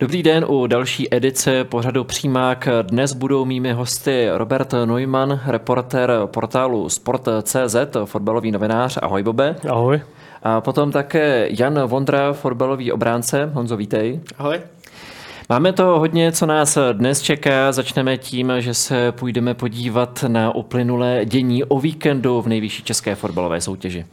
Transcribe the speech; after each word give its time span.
Dobrý 0.00 0.22
den 0.22 0.46
u 0.48 0.66
další 0.66 1.14
edice 1.14 1.64
pořadu 1.64 2.04
Přímák. 2.04 2.68
Dnes 2.82 3.12
budou 3.12 3.44
mými 3.44 3.72
hosty 3.72 4.28
Robert 4.34 4.72
Neumann, 4.84 5.40
reporter 5.46 6.12
portálu 6.26 6.88
Sport.cz, 6.88 7.76
fotbalový 8.04 8.50
novinář. 8.50 8.98
Ahoj, 9.02 9.22
Bobe. 9.22 9.56
Ahoj. 9.68 10.00
A 10.42 10.60
potom 10.60 10.92
také 10.92 11.48
Jan 11.58 11.80
Vondra, 11.86 12.32
fotbalový 12.32 12.92
obránce. 12.92 13.50
Honzo, 13.54 13.76
vítej. 13.76 14.20
Ahoj. 14.38 14.60
Máme 15.48 15.72
to 15.72 15.84
hodně, 15.84 16.32
co 16.32 16.46
nás 16.46 16.78
dnes 16.92 17.22
čeká. 17.22 17.72
Začneme 17.72 18.18
tím, 18.18 18.52
že 18.58 18.74
se 18.74 19.12
půjdeme 19.12 19.54
podívat 19.54 20.24
na 20.28 20.54
uplynulé 20.54 21.20
dění 21.24 21.64
o 21.64 21.80
víkendu 21.80 22.42
v 22.42 22.46
nejvyšší 22.46 22.82
české 22.82 23.14
fotbalové 23.14 23.60
soutěži. 23.60 24.06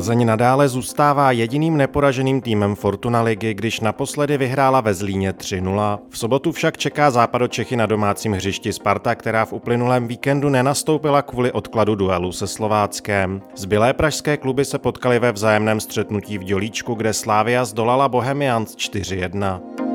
Plzeň 0.00 0.26
nadále 0.26 0.68
zůstává 0.68 1.32
jediným 1.32 1.76
neporaženým 1.76 2.40
týmem 2.40 2.74
Fortuna 2.74 3.22
ligy, 3.22 3.54
když 3.54 3.80
naposledy 3.80 4.38
vyhrála 4.38 4.80
ve 4.80 4.94
Zlíně 4.94 5.32
3-0. 5.32 5.98
V 6.08 6.18
sobotu 6.18 6.52
však 6.52 6.78
čeká 6.78 7.28
Čechy 7.48 7.76
na 7.76 7.86
domácím 7.86 8.32
hřišti 8.32 8.72
Sparta, 8.72 9.14
která 9.14 9.44
v 9.44 9.52
uplynulém 9.52 10.08
víkendu 10.08 10.48
nenastoupila 10.48 11.22
kvůli 11.22 11.52
odkladu 11.52 11.94
duelu 11.94 12.32
se 12.32 12.46
Slováckem. 12.46 13.42
Zbylé 13.56 13.92
pražské 13.92 14.36
kluby 14.36 14.64
se 14.64 14.78
potkali 14.78 15.18
ve 15.18 15.32
vzájemném 15.32 15.80
střetnutí 15.80 16.38
v 16.38 16.44
Dělíčku, 16.44 16.94
kde 16.94 17.12
Slávia 17.12 17.64
zdolala 17.64 18.08
Bohemians 18.08 18.76
4-1. 18.76 19.89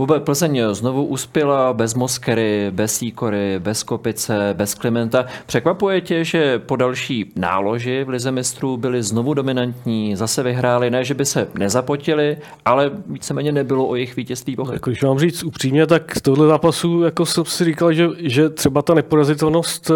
Vůbec 0.00 0.22
Plzeň 0.22 0.62
znovu 0.70 1.04
uspěla 1.04 1.72
bez 1.72 1.94
Moskery, 1.94 2.70
bez 2.70 2.94
Sýkory, 2.94 3.58
bez 3.58 3.82
Kopice, 3.82 4.54
bez 4.56 4.74
Klimenta. 4.74 5.26
Překvapuje 5.46 6.00
tě, 6.00 6.24
že 6.24 6.58
po 6.58 6.76
další 6.76 7.32
náloži 7.36 8.04
v 8.04 8.08
Lize 8.08 8.30
mistrů 8.30 8.76
byli 8.76 9.02
znovu 9.02 9.34
dominantní, 9.34 10.16
zase 10.16 10.42
vyhráli, 10.42 10.90
ne, 10.90 11.04
že 11.04 11.14
by 11.14 11.24
se 11.24 11.48
nezapotili, 11.54 12.36
ale 12.64 12.90
víceméně 13.06 13.52
nebylo 13.52 13.86
o 13.86 13.94
jejich 13.94 14.16
vítězství 14.16 14.56
pohled. 14.56 14.74
Jako, 14.74 14.90
když 14.90 15.02
mám 15.02 15.18
říct 15.18 15.44
upřímně, 15.44 15.86
tak 15.86 16.16
z 16.16 16.22
tohle 16.22 16.46
zápasu 16.46 17.02
jako 17.02 17.26
jsem 17.26 17.44
si 17.44 17.64
říkal, 17.64 17.92
že, 17.92 18.08
že 18.18 18.48
třeba 18.48 18.82
ta 18.82 18.94
neporazitelnost 18.94 19.90
eh, 19.90 19.94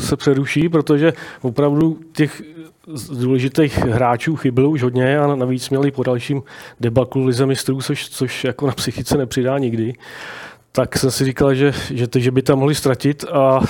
se 0.00 0.16
přeruší, 0.16 0.68
protože 0.68 1.12
opravdu 1.42 1.98
těch 2.12 2.42
z 2.86 3.18
důležitých 3.18 3.78
hráčů 3.78 4.36
chybilo 4.36 4.70
už 4.70 4.82
hodně 4.82 5.18
a 5.18 5.34
navíc 5.34 5.70
měli 5.70 5.90
po 5.90 6.02
dalším 6.02 6.42
debaklu 6.80 7.24
Lize 7.24 7.46
mistrů, 7.46 7.82
což, 7.82 8.08
což 8.08 8.44
jako 8.44 8.66
na 8.66 8.72
psychice 8.72 9.18
nepřidá 9.18 9.58
nikdy. 9.58 9.94
Tak 10.72 10.98
jsem 10.98 11.10
si 11.10 11.24
říkal, 11.24 11.54
že, 11.54 11.72
že, 11.90 12.06
že 12.16 12.30
by 12.30 12.42
tam 12.42 12.58
mohli 12.58 12.74
ztratit 12.74 13.24
a 13.24 13.60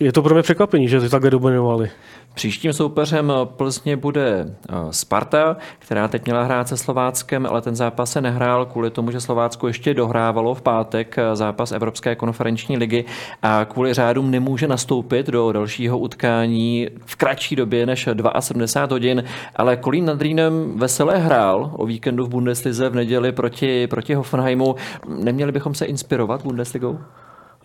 je 0.00 0.12
to 0.12 0.22
pro 0.22 0.34
mě 0.34 0.42
překvapení, 0.42 0.88
že 0.88 1.00
ty 1.00 1.08
takhle 1.08 1.30
dominovali. 1.30 1.90
Příštím 2.34 2.72
soupeřem 2.72 3.32
Plzně 3.44 3.96
bude 3.96 4.46
eh, 4.48 4.74
Sparta, 4.90 5.56
která 5.78 6.08
teď 6.08 6.24
měla 6.24 6.42
hrát 6.42 6.68
se 6.68 6.76
Slováckem, 6.76 7.46
ale 7.46 7.62
ten 7.62 7.76
zápas 7.76 8.12
se 8.12 8.20
nehrál 8.20 8.66
kvůli 8.66 8.90
tomu, 8.90 9.10
že 9.10 9.20
Slovácko 9.20 9.66
ještě 9.66 9.94
dohrávalo 9.94 10.54
v 10.54 10.62
pátek 10.62 11.18
eh, 11.18 11.36
zápas 11.36 11.72
Evropské 11.72 12.16
konferenční 12.16 12.76
ligy 12.76 13.04
a 13.42 13.64
kvůli 13.64 13.94
řádům 13.94 14.30
nemůže 14.30 14.68
nastoupit 14.68 15.26
do 15.26 15.52
dalšího 15.52 15.98
utkání 15.98 16.88
v 17.04 17.16
kratší 17.16 17.56
době 17.56 17.86
než 17.86 18.08
72 18.40 18.94
hodin, 18.94 19.24
ale 19.56 19.76
Kolín 19.76 20.04
nad 20.04 20.22
Rýnem 20.22 20.78
veselé 20.78 21.18
hrál 21.18 21.70
o 21.76 21.86
víkendu 21.86 22.24
v 22.24 22.28
Bundeslize 22.28 22.88
v 22.88 22.94
neděli 22.94 23.32
proti, 23.32 23.86
proti 23.86 24.14
Hoffenheimu. 24.14 24.74
Neměli 25.08 25.52
bychom 25.52 25.74
se 25.74 25.84
inspirovat 25.84 26.42
Bundesligou? 26.42 26.98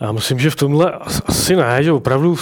Já 0.01 0.11
myslím, 0.11 0.39
že 0.39 0.49
v 0.49 0.55
tomhle 0.55 0.91
asi 1.25 1.55
ne, 1.55 1.83
že 1.83 1.91
opravdu 1.91 2.37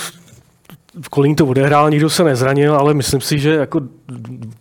Kolín 1.10 1.36
to 1.36 1.46
odehrál, 1.46 1.90
nikdo 1.90 2.10
se 2.10 2.24
nezranil, 2.24 2.76
ale 2.76 2.94
myslím 2.94 3.22
si, 3.22 3.40
že 3.40 3.56
jako 3.56 3.82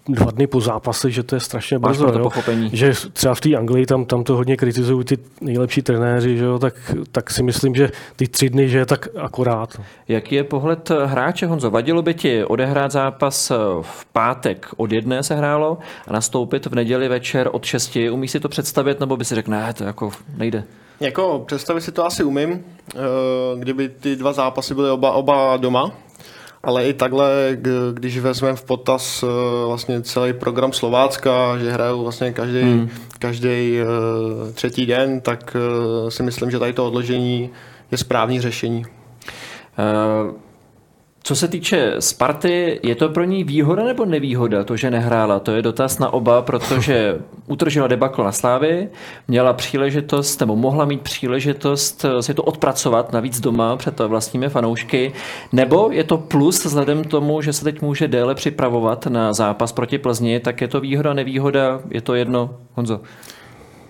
dva 0.09 0.31
dny 0.31 0.47
po 0.47 0.61
zápase, 0.61 1.11
že 1.11 1.23
to 1.23 1.35
je 1.35 1.41
strašně 1.41 1.79
brzo. 1.79 2.13
To 2.13 2.19
pochopení. 2.19 2.71
Že 2.73 2.93
třeba 3.13 3.35
v 3.35 3.41
té 3.41 3.55
Anglii 3.55 3.87
tam, 3.87 4.05
tam 4.05 4.25
to 4.25 4.37
hodně 4.37 4.57
kritizují 4.57 5.05
ty 5.05 5.19
nejlepší 5.41 5.83
trenéři, 5.83 6.39
že 6.39 6.45
jo, 6.45 6.59
tak, 6.59 6.75
tak 7.13 7.31
si 7.31 7.43
myslím, 7.43 7.75
že 7.75 7.91
ty 8.17 8.29
tři 8.29 8.51
dny, 8.51 8.69
že 8.69 8.79
je 8.79 8.87
tak 8.87 9.09
akorát. 9.17 9.81
Jaký 10.09 10.35
je 10.35 10.45
pohled 10.45 10.91
hráče, 11.05 11.47
Honzo? 11.47 11.71
Vadilo 11.71 12.03
by 12.03 12.15
ti 12.15 12.45
odehrát 12.45 12.93
zápas 12.93 13.53
v 13.83 14.05
pátek 14.13 14.69
od 14.77 14.93
jedné 14.93 15.23
se 15.23 15.35
hrálo 15.35 15.79
a 16.09 16.13
nastoupit 16.13 16.67
v 16.67 16.75
neděli 16.75 17.09
večer 17.09 17.49
od 17.53 17.65
šesti? 17.65 18.11
Umí 18.11 18.29
si 18.29 18.41
to 18.41 18.49
představit, 18.49 19.01
nebo 19.01 19.17
by 19.17 19.25
si 19.25 19.35
řekl, 19.35 19.51
ne, 19.51 19.75
to 19.75 19.85
jako 19.85 20.11
nejde? 20.37 20.65
Jako 21.01 21.45
představit 21.47 21.81
si 21.81 21.93
to 21.93 22.07
asi 22.07 22.25
umím, 22.25 22.65
eh, 22.95 22.99
kdyby 23.59 23.89
ty 23.89 24.17
dva 24.17 24.33
zápasy 24.33 24.75
byly 24.75 24.91
oba, 24.91 25.13
oba 25.13 25.57
doma, 25.57 25.93
ale 26.63 26.89
i 26.89 26.93
takhle, 26.93 27.57
když 27.93 28.19
vezmeme 28.19 28.57
v 28.57 28.65
potaz 28.65 29.23
eh, 29.23 29.27
vlastně 29.67 30.03
celý 30.03 30.33
program 30.33 30.73
Slovácka, 30.73 31.59
že 31.59 31.73
hrajou 31.73 32.03
vlastně 32.03 32.33
každý, 32.33 32.63
hmm. 32.63 32.89
každý 33.19 33.79
eh, 33.81 34.53
třetí 34.53 34.87
den, 34.87 35.21
tak 35.21 35.57
si 36.09 36.23
myslím, 36.23 36.51
že 36.51 36.59
tady 36.59 36.73
to 36.73 36.87
odložení 36.87 37.51
je 37.91 37.99
správný 37.99 38.41
řešení. 38.41 38.85
Uh... 39.79 40.46
Co 41.27 41.37
se 41.37 41.49
týče 41.49 41.95
Sparty, 41.99 42.81
je 42.83 42.95
to 42.95 43.09
pro 43.09 43.25
ní 43.25 43.45
výhoda 43.45 43.85
nebo 43.85 44.05
nevýhoda, 44.05 44.65
to, 44.65 44.77
že 44.77 44.91
nehrála? 44.91 45.39
To 45.39 45.51
je 45.51 45.63
dotaz 45.63 45.99
na 45.99 46.13
oba, 46.13 46.43
protože 46.43 47.19
utržila 47.47 47.87
debakl 47.87 48.25
na 48.25 48.33
Slávy, 48.33 48.89
měla 49.29 49.53
příležitost, 49.53 50.41
nebo 50.41 50.57
mohla 50.57 50.85
mít 50.85 51.01
příležitost 51.01 52.05
si 52.21 52.35
to 52.35 52.43
odpracovat 52.43 53.13
navíc 53.13 53.41
doma 53.41 53.77
před 53.77 53.99
vlastními 54.01 54.49
fanoušky, 54.49 55.13
nebo 55.53 55.89
je 55.93 56.05
to 56.05 56.19
plus 56.19 56.65
vzhledem 56.65 57.05
k 57.05 57.11
tomu, 57.11 57.43
že 57.43 57.53
se 57.53 57.65
teď 57.65 57.83
může 57.83 58.09
déle 58.09 58.35
připravovat 58.35 59.07
na 59.07 59.33
zápas 59.33 59.73
proti 59.73 59.99
Plzni, 59.99 60.41
tak 60.41 60.61
je 60.61 60.69
to 60.69 60.81
výhoda, 60.81 61.15
nevýhoda, 61.15 61.81
je 61.91 62.01
to 62.01 62.15
jedno, 62.15 62.57
Honzo? 62.75 63.01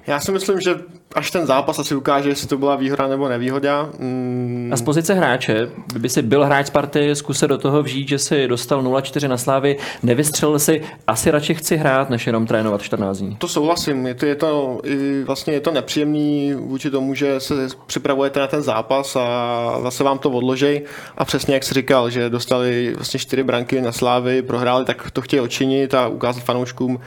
Já 0.06 0.20
si 0.20 0.32
myslím, 0.32 0.60
že 0.60 0.74
až 1.14 1.30
ten 1.30 1.46
zápas 1.46 1.78
asi 1.78 1.94
ukáže, 1.94 2.28
jestli 2.28 2.48
to 2.48 2.58
byla 2.58 2.76
výhoda 2.76 3.08
nebo 3.08 3.28
nevýhoda. 3.28 3.90
Mm. 3.98 4.70
A 4.72 4.76
z 4.76 4.82
pozice 4.82 5.14
hráče, 5.14 5.70
kdyby 5.86 6.08
si 6.08 6.22
byl 6.22 6.44
hráč 6.44 6.66
Sparty, 6.66 7.16
zkus 7.16 7.38
se 7.38 7.48
do 7.48 7.58
toho 7.58 7.82
vžít, 7.82 8.08
že 8.08 8.18
si 8.18 8.48
dostal 8.48 8.82
0-4 8.82 9.28
na 9.28 9.36
Slávy, 9.36 9.76
nevystřelil 10.02 10.58
si, 10.58 10.82
asi 11.06 11.30
radši 11.30 11.54
chci 11.54 11.76
hrát, 11.76 12.10
než 12.10 12.26
jenom 12.26 12.46
trénovat 12.46 12.82
14 12.82 13.18
dní. 13.18 13.36
To 13.36 13.48
souhlasím, 13.48 14.06
je 14.06 14.14
to, 14.14 14.26
je 14.26 14.34
to, 14.34 14.80
vlastně 15.24 15.52
je 15.52 15.60
to 15.60 15.70
nepříjemný 15.70 16.54
vůči 16.54 16.90
tomu, 16.90 17.14
že 17.14 17.40
se 17.40 17.68
připravujete 17.86 18.40
na 18.40 18.46
ten 18.46 18.62
zápas 18.62 19.16
a 19.16 19.78
zase 19.82 20.04
vám 20.04 20.18
to 20.18 20.30
odložej 20.30 20.82
a 21.16 21.24
přesně 21.24 21.54
jak 21.54 21.64
jsi 21.64 21.74
říkal, 21.74 22.10
že 22.10 22.30
dostali 22.30 22.92
vlastně 22.96 23.20
čtyři 23.20 23.42
branky 23.42 23.80
na 23.80 23.92
Slávy, 23.92 24.42
prohráli, 24.42 24.84
tak 24.84 25.10
to 25.10 25.20
chtějí 25.20 25.40
odčinit 25.40 25.94
a 25.94 26.08
ukázat 26.08 26.42
fanouškům, 26.42 27.00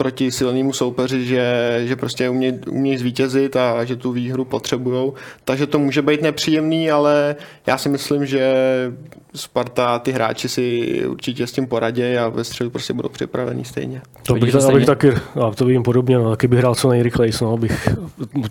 proti 0.00 0.30
silnému 0.32 0.72
soupeři, 0.72 1.24
že, 1.24 1.44
že 1.84 1.96
prostě 1.96 2.28
umějí 2.28 2.54
uměj 2.70 2.98
zvítězit 2.98 3.56
a 3.56 3.84
že 3.84 3.96
tu 3.96 4.12
výhru 4.12 4.44
potřebují. 4.44 5.12
Takže 5.44 5.66
to 5.66 5.78
může 5.78 6.02
být 6.02 6.22
nepříjemný, 6.22 6.90
ale 6.90 7.36
já 7.66 7.78
si 7.78 7.88
myslím, 7.88 8.26
že 8.26 8.54
Sparta, 9.34 9.98
ty 9.98 10.12
hráči 10.12 10.48
si 10.48 10.62
určitě 11.06 11.46
s 11.46 11.52
tím 11.52 11.66
poradí 11.66 12.02
a 12.02 12.28
ve 12.28 12.44
středu 12.44 12.70
prostě 12.70 12.92
budou 12.92 13.08
připravení 13.08 13.64
stejně. 13.64 14.02
To 14.26 14.34
bych, 14.34 14.52
to 14.52 14.68
abych 14.68 14.86
taky, 14.86 15.10
a 15.10 15.50
to 15.50 15.64
vidím 15.64 15.82
podobně, 15.82 16.18
no, 16.18 16.30
taky 16.30 16.48
bych 16.48 16.58
hrál 16.58 16.74
co 16.74 16.88
nejrychleji, 16.88 17.32
no, 17.42 17.52
abych 17.52 17.88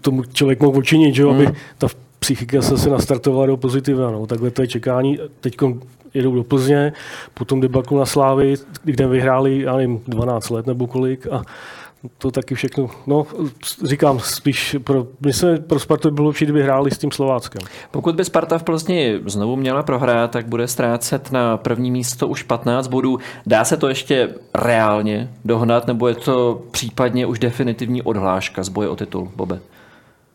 tomu 0.01 0.23
člověk 0.23 0.59
mohl 0.61 0.77
učinit, 0.77 1.15
že, 1.15 1.23
hmm. 1.23 1.35
aby 1.35 1.47
ta 1.77 1.87
psychika 2.19 2.61
se, 2.61 2.77
se 2.77 2.89
nastartovala 2.89 3.45
do 3.45 3.57
pozitiva. 3.57 4.11
No. 4.11 4.27
Takhle 4.27 4.51
to 4.51 4.61
je 4.61 4.67
čekání. 4.67 5.19
Teď 5.39 5.57
jedou 6.13 6.35
do 6.35 6.43
Plzně, 6.43 6.93
potom 7.33 7.61
debaklu 7.61 7.99
na 7.99 8.05
Slávy, 8.05 8.55
kde 8.83 9.07
vyhráli, 9.07 9.61
já 9.61 9.75
nevím, 9.75 10.01
12 10.07 10.49
let 10.49 10.67
nebo 10.67 10.87
kolik 10.87 11.27
a 11.27 11.41
to 12.17 12.31
taky 12.31 12.55
všechno, 12.55 12.89
no 13.07 13.25
říkám 13.83 14.19
spíš, 14.19 14.75
pro, 14.83 15.07
myslím, 15.25 15.57
pro 15.57 15.79
Spartu 15.79 16.09
by 16.09 16.15
bylo 16.15 16.27
lepší, 16.27 16.45
kdyby 16.45 16.63
hráli 16.63 16.91
s 16.91 16.97
tím 16.97 17.11
Slováckem. 17.11 17.61
Pokud 17.91 18.15
by 18.15 18.25
Sparta 18.25 18.57
v 18.57 18.63
Plzni 18.63 19.19
znovu 19.25 19.55
měla 19.55 19.83
prohrát, 19.83 20.31
tak 20.31 20.47
bude 20.47 20.67
ztrácet 20.67 21.31
na 21.31 21.57
první 21.57 21.91
místo 21.91 22.27
už 22.27 22.43
15 22.43 22.87
bodů. 22.87 23.19
Dá 23.45 23.65
se 23.65 23.77
to 23.77 23.89
ještě 23.89 24.29
reálně 24.53 25.29
dohnat, 25.45 25.87
nebo 25.87 26.07
je 26.07 26.15
to 26.15 26.61
případně 26.71 27.25
už 27.25 27.39
definitivní 27.39 28.01
odhláška 28.01 28.63
z 28.63 28.69
boje 28.69 28.89
o 28.89 28.95
titul, 28.95 29.31
Bobe? 29.35 29.59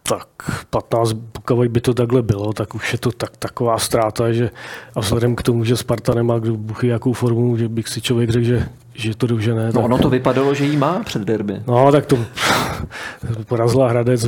Tak 0.08 0.28
15, 0.70 1.12
pokud 1.32 1.68
by 1.68 1.80
to 1.80 1.94
takhle 1.94 2.22
bylo, 2.22 2.52
tak 2.52 2.74
už 2.74 2.92
je 2.92 2.98
to 2.98 3.12
tak, 3.12 3.36
taková 3.36 3.78
ztráta, 3.78 4.32
že 4.32 4.50
a 4.94 5.00
vzhledem 5.00 5.36
k 5.36 5.42
tomu, 5.42 5.64
že 5.64 5.76
Sparta 5.76 6.14
nemá 6.14 6.38
kdo 6.38 6.56
buchy 6.56 6.86
jakou 6.86 7.12
formu, 7.12 7.56
že 7.56 7.68
bych 7.68 7.88
si 7.88 8.00
člověk 8.00 8.30
řekl, 8.30 8.44
že, 8.44 8.68
že 8.94 9.16
to 9.16 9.26
dožene. 9.26 9.66
No 9.66 9.72
tak... 9.72 9.84
ono 9.84 9.98
to 9.98 10.10
vypadalo, 10.10 10.54
že 10.54 10.64
jí 10.64 10.76
má 10.76 11.02
před 11.04 11.22
derby. 11.22 11.62
No 11.66 11.92
tak 11.92 12.06
to 12.06 12.18
porazila 13.48 13.88
Hradec 13.88 14.20
s 14.20 14.26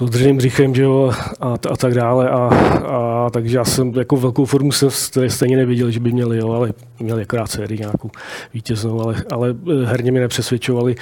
s 0.00 0.10
drženým 0.10 0.36
břichem, 0.36 0.74
že 0.74 0.82
jo, 0.82 1.12
a, 1.40 1.54
a, 1.70 1.76
tak 1.76 1.94
dále. 1.94 2.30
A, 2.30 2.48
a, 2.86 3.30
takže 3.30 3.56
já 3.56 3.64
jsem 3.64 3.92
jako 3.94 4.16
velkou 4.16 4.44
formu 4.44 4.72
jsem 4.72 4.90
stejně 5.28 5.56
neviděl, 5.56 5.90
že 5.90 6.00
by 6.00 6.12
měli, 6.12 6.38
jo, 6.38 6.52
ale 6.52 6.72
měli 7.00 7.22
akorát 7.22 7.50
sérii 7.50 7.78
nějakou 7.78 8.10
vítěznou, 8.54 9.00
ale, 9.00 9.16
ale 9.30 9.54
herně 9.84 10.12
mi 10.12 10.20
nepřesvědčovali. 10.20 10.94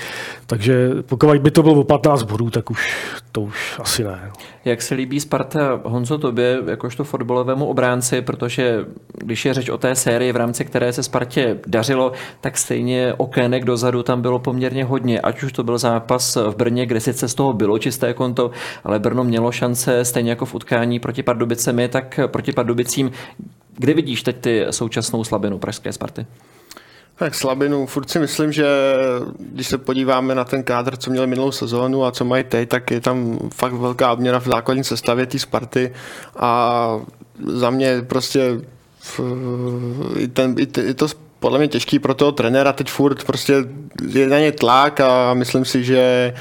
Takže 0.47 0.91
pokud 1.07 1.39
by 1.39 1.51
to 1.51 1.63
bylo 1.63 1.75
o 1.81 1.85
15 1.85 2.23
bodů, 2.23 2.51
tak 2.51 2.71
už 2.71 2.91
to 3.33 3.41
už 3.41 3.75
asi 3.79 4.05
ne. 4.05 4.31
Jak 4.65 4.83
se 4.83 4.95
líbí 4.95 5.21
Sparta 5.21 5.81
Honzo 5.85 6.19
tobě, 6.19 6.59
jakožto 6.67 7.05
fotbalovému 7.05 7.67
obránci, 7.67 8.23
protože 8.23 8.85
když 9.19 9.45
je 9.45 9.55
řeč 9.55 9.69
o 9.69 9.79
té 9.79 9.95
sérii, 9.95 10.33
v 10.33 10.37
rámci 10.37 10.65
které 10.65 10.93
se 10.93 11.03
Spartě 11.03 11.59
dařilo, 11.67 12.13
tak 12.41 12.59
stejně 12.59 13.15
okének 13.17 13.65
dozadu 13.65 14.03
tam 14.03 14.23
bylo 14.23 14.39
poměrně 14.39 14.85
hodně, 14.85 15.21
ať 15.21 15.43
už 15.43 15.53
to 15.53 15.65
byl 15.65 15.79
zápas 15.79 16.37
v 16.37 16.57
Brně, 16.57 16.87
kde 16.87 17.01
sice 17.01 17.29
z 17.29 17.35
toho 17.35 17.53
bylo 17.53 17.79
čisté 17.79 18.15
konto, 18.15 18.51
ale 18.85 18.99
Brno 18.99 19.25
mělo 19.25 19.53
šance 19.53 20.05
stejně 20.05 20.31
jako 20.31 20.47
v 20.47 20.55
utkání 20.55 21.01
proti 21.01 21.23
Pardubicemi, 21.23 21.89
tak 21.89 22.21
proti 22.27 22.53
Pardubicím. 22.53 23.11
Kde 23.77 23.95
vidíš 23.95 24.23
teď 24.23 24.37
ty 24.41 24.67
současnou 24.71 25.25
slabinu 25.25 25.59
pražské 25.59 25.93
Sparty? 25.93 26.27
Tak 27.17 27.35
slabinu, 27.35 27.87
furt 27.87 28.11
si 28.11 28.19
myslím, 28.19 28.53
že 28.53 28.67
když 29.39 29.67
se 29.67 29.79
podíváme 29.79 30.35
na 30.35 30.45
ten 30.45 30.63
kádr, 30.63 30.97
co 30.97 31.11
měli 31.11 31.27
minulou 31.27 31.53
sezónu 31.53 32.05
a 32.05 32.13
co 32.13 32.25
mají 32.25 32.45
teď, 32.45 32.69
tak 32.69 32.91
je 32.91 33.01
tam 33.01 33.39
fakt 33.55 33.73
velká 33.73 34.13
obměna 34.13 34.41
v 34.41 34.47
základní 34.47 34.85
sestavě 34.85 35.27
té 35.27 35.39
Sparty. 35.39 35.93
A 36.37 37.01
za 37.47 37.71
mě 37.71 38.03
prostě 38.03 38.61
i, 40.17 40.29
ten, 40.29 40.55
i, 40.59 40.69
i 40.81 40.95
to 40.95 41.07
podle 41.41 41.59
mě 41.59 41.69
těžký 41.69 41.99
pro 41.99 42.15
toho 42.15 42.33
trenéra 42.33 42.73
teď 42.73 42.91
furt 42.91 43.25
prostě 43.25 43.55
je 44.09 44.27
na 44.27 44.39
ně 44.39 44.53
tlak 44.53 45.01
a 45.01 45.35
myslím 45.35 45.65
si, 45.65 45.85
že 45.85 46.35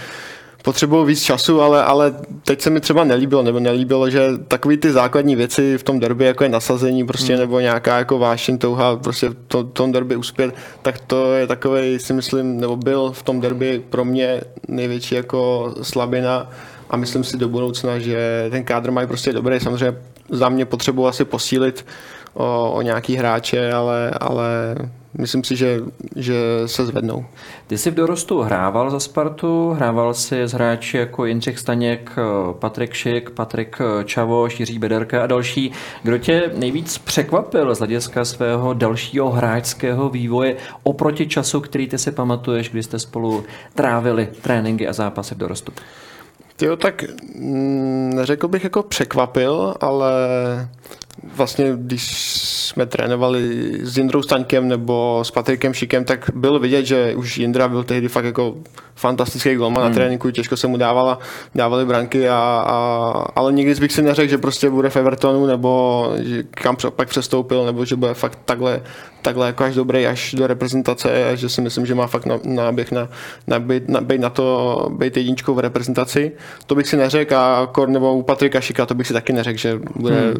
potřebují 0.61 1.07
víc 1.07 1.23
času, 1.23 1.61
ale, 1.61 1.83
ale 1.83 2.15
teď 2.45 2.61
se 2.61 2.69
mi 2.69 2.79
třeba 2.79 3.03
nelíbilo, 3.03 3.43
nebo 3.43 3.59
nelíbilo, 3.59 4.09
že 4.09 4.29
takový 4.47 4.77
ty 4.77 4.91
základní 4.91 5.35
věci 5.35 5.77
v 5.77 5.83
tom 5.83 5.99
derby, 5.99 6.25
jako 6.25 6.43
je 6.43 6.49
nasazení 6.49 7.05
prostě, 7.05 7.33
hmm. 7.33 7.39
nebo 7.39 7.59
nějaká 7.59 7.97
jako 7.97 8.19
vášeň 8.19 8.57
touha 8.57 8.95
prostě 8.95 9.29
v 9.29 9.35
tom, 9.47 9.69
tom 9.69 9.91
derby 9.91 10.15
uspět, 10.15 10.55
tak 10.81 10.99
to 10.99 11.33
je 11.33 11.47
takový, 11.47 11.99
si 11.99 12.13
myslím, 12.13 12.59
nebo 12.59 12.75
byl 12.75 13.11
v 13.11 13.23
tom 13.23 13.41
derby 13.41 13.83
pro 13.89 14.05
mě 14.05 14.41
největší 14.67 15.15
jako 15.15 15.73
slabina 15.81 16.49
a 16.89 16.97
myslím 16.97 17.23
si 17.23 17.37
do 17.37 17.49
budoucna, 17.49 17.99
že 17.99 18.47
ten 18.51 18.63
kádr 18.63 18.91
mají 18.91 19.07
prostě 19.07 19.33
dobrý, 19.33 19.59
samozřejmě 19.59 19.97
za 20.29 20.49
mě 20.49 20.65
potřebuji 20.65 21.07
asi 21.07 21.25
posílit 21.25 21.85
o, 22.33 22.71
o 22.71 22.81
nějaký 22.81 23.15
hráče, 23.15 23.73
ale, 23.73 24.11
ale 24.19 24.75
myslím 25.17 25.43
si, 25.43 25.55
že, 25.55 25.79
že 26.15 26.35
se 26.65 26.85
zvednou. 26.85 27.25
Ty 27.67 27.77
jsi 27.77 27.91
v 27.91 27.93
dorostu 27.93 28.41
hrával 28.41 28.89
za 28.89 28.99
Spartu, 28.99 29.69
hrával 29.69 30.13
si 30.13 30.41
s 30.41 30.51
hráči 30.51 30.97
jako 30.97 31.25
Jindřich 31.25 31.59
Staněk, 31.59 32.11
Patrik 32.59 32.93
Šik, 32.93 33.29
Patrik 33.29 33.77
Čavoš, 34.05 34.59
Jiří 34.59 34.79
Bederka 34.79 35.23
a 35.23 35.27
další. 35.27 35.71
Kdo 36.03 36.17
tě 36.17 36.51
nejvíc 36.55 36.97
překvapil 36.97 37.75
z 37.75 37.77
hlediska 37.77 38.25
svého 38.25 38.73
dalšího 38.73 39.29
hráčského 39.29 40.09
vývoje 40.09 40.55
oproti 40.83 41.27
času, 41.27 41.61
který 41.61 41.87
ty 41.87 41.97
si 41.97 42.11
pamatuješ, 42.11 42.69
kdy 42.69 42.83
jste 42.83 42.99
spolu 42.99 43.43
trávili 43.75 44.29
tréninky 44.41 44.87
a 44.87 44.93
zápasy 44.93 45.35
v 45.35 45.37
dorostu? 45.37 45.71
Jo, 46.61 46.75
tak 46.75 47.03
mm, 47.35 48.13
neřekl 48.15 48.47
bych 48.47 48.63
jako 48.63 48.83
překvapil, 48.83 49.75
ale 49.81 50.11
vlastně, 51.23 51.73
když 51.75 52.31
jsme 52.71 52.85
trénovali 52.85 53.41
s 53.81 53.97
Jindrou 53.97 54.21
Staňkem 54.21 54.67
nebo 54.67 55.19
s 55.23 55.31
Patrikem 55.31 55.73
Šikem, 55.73 56.05
tak 56.05 56.29
bylo 56.35 56.59
vidět, 56.59 56.85
že 56.85 57.15
už 57.15 57.37
Jindra 57.37 57.67
byl 57.67 57.83
tehdy 57.83 58.07
fakt 58.07 58.25
jako 58.25 58.55
fantastický 58.95 59.55
golman 59.55 59.83
hmm. 59.83 59.91
na 59.91 59.95
tréninku, 59.95 60.31
těžko 60.31 60.57
se 60.57 60.67
mu 60.67 60.77
dávala, 60.77 61.19
dávaly 61.55 61.85
branky, 61.85 62.29
a, 62.29 62.35
a, 62.67 62.75
ale 63.35 63.53
nikdy 63.53 63.75
bych 63.75 63.91
si 63.91 64.01
neřekl, 64.01 64.29
že 64.29 64.37
prostě 64.37 64.69
bude 64.69 64.89
v 64.89 64.95
Evertonu 64.95 65.45
nebo 65.45 66.13
že 66.19 66.43
kam 66.43 66.75
pak 66.95 67.09
přestoupil, 67.09 67.65
nebo 67.65 67.85
že 67.85 67.95
bude 67.95 68.13
fakt 68.13 68.39
takhle, 68.45 68.81
takhle 69.21 69.47
jako 69.47 69.63
až 69.63 69.75
dobrý 69.75 70.07
až 70.07 70.33
do 70.33 70.47
reprezentace 70.47 71.31
a 71.31 71.35
že 71.35 71.49
si 71.49 71.61
myslím, 71.61 71.85
že 71.85 71.95
má 71.95 72.07
fakt 72.07 72.27
náběh 72.43 72.91
na, 72.91 73.09
na, 73.47 73.59
být, 73.59 73.89
na, 73.89 74.01
být 74.01 74.21
na 74.21 74.29
to 74.29 74.87
být 74.97 75.17
jedničkou 75.17 75.53
v 75.53 75.59
reprezentaci. 75.59 76.31
To 76.65 76.75
bych 76.75 76.87
si 76.87 76.97
neřekl 76.97 77.35
a 77.35 77.69
Kor 77.71 77.89
nebo 77.89 78.13
u 78.13 78.23
Patrika 78.23 78.61
Šika 78.61 78.85
to 78.85 78.95
bych 78.95 79.07
si 79.07 79.13
taky 79.13 79.33
neřekl, 79.33 79.57
že 79.57 79.79
bude 79.95 80.21
hmm. 80.21 80.33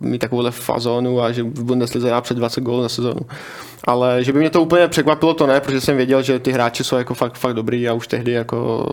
mít 0.00 0.18
takovouhle 0.24 0.50
fazonu 0.50 1.20
a 1.22 1.32
že 1.32 1.42
v 1.42 1.64
Bundeslize 1.64 2.08
dá 2.08 2.20
před 2.20 2.36
20 2.36 2.60
gólů 2.60 2.82
na 2.82 2.88
sezónu. 2.88 3.20
Ale 3.84 4.24
že 4.24 4.32
by 4.32 4.38
mě 4.38 4.50
to 4.50 4.62
úplně 4.62 4.88
překvapilo, 4.88 5.34
to 5.34 5.46
ne, 5.46 5.60
protože 5.60 5.80
jsem 5.80 5.96
věděl, 5.96 6.22
že 6.22 6.38
ty 6.38 6.52
hráči 6.52 6.84
jsou 6.84 6.96
jako 6.96 7.14
fakt, 7.14 7.38
fakt 7.38 7.54
dobrý 7.54 7.88
a 7.88 7.92
už 7.92 8.08
tehdy 8.08 8.32
jako 8.32 8.86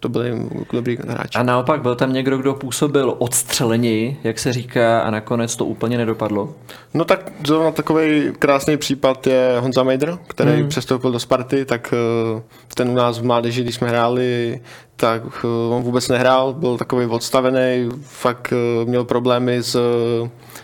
to 0.00 0.08
byli 0.08 0.48
dobrý 0.72 0.98
hráči. 1.08 1.38
A 1.38 1.42
naopak 1.42 1.82
byl 1.82 1.94
tam 1.94 2.12
někdo, 2.12 2.38
kdo 2.38 2.54
působil 2.54 3.14
odstřelení, 3.18 4.16
jak 4.24 4.38
se 4.38 4.52
říká, 4.52 5.00
a 5.00 5.10
nakonec 5.10 5.56
to 5.56 5.64
úplně 5.64 5.98
nedopadlo? 5.98 6.54
No 6.94 7.04
tak 7.04 7.32
zrovna 7.46 7.70
takový 7.70 8.32
krásný 8.38 8.76
případ 8.76 9.26
je 9.26 9.56
Honza 9.60 9.82
Mejdr, 9.82 10.18
který 10.26 10.50
hmm. 10.50 10.68
přestoupil 10.68 11.12
do 11.12 11.18
Sparty, 11.18 11.64
tak 11.64 11.94
eh, 11.94 12.42
ten 12.74 12.88
u 12.88 12.94
nás 12.94 13.18
v 13.18 13.24
mládeži, 13.24 13.62
když 13.62 13.74
jsme 13.74 13.88
hráli, 13.88 14.60
tak 15.02 15.22
eh, 15.44 15.74
on 15.74 15.82
vůbec 15.82 16.08
nehrál, 16.08 16.52
byl 16.52 16.78
takový 16.78 17.06
odstavený, 17.06 17.90
fakt 18.02 18.52
eh, 18.52 18.84
měl 18.84 19.04
problémy 19.04 19.62
s, 19.62 19.76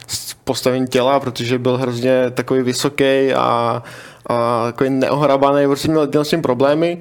s 0.06 0.34
postavením 0.34 0.86
těla, 0.86 1.20
protože 1.20 1.58
byl 1.58 1.76
hrozně 1.76 2.30
takový 2.30 2.62
vysoký 2.62 3.34
a, 3.34 3.82
a 4.26 4.66
takový 4.66 4.90
neohrabaný, 4.90 5.66
prostě 5.66 5.88
měl, 5.88 6.06
měl 6.06 6.24
s 6.24 6.30
tím 6.30 6.42
problémy 6.42 6.98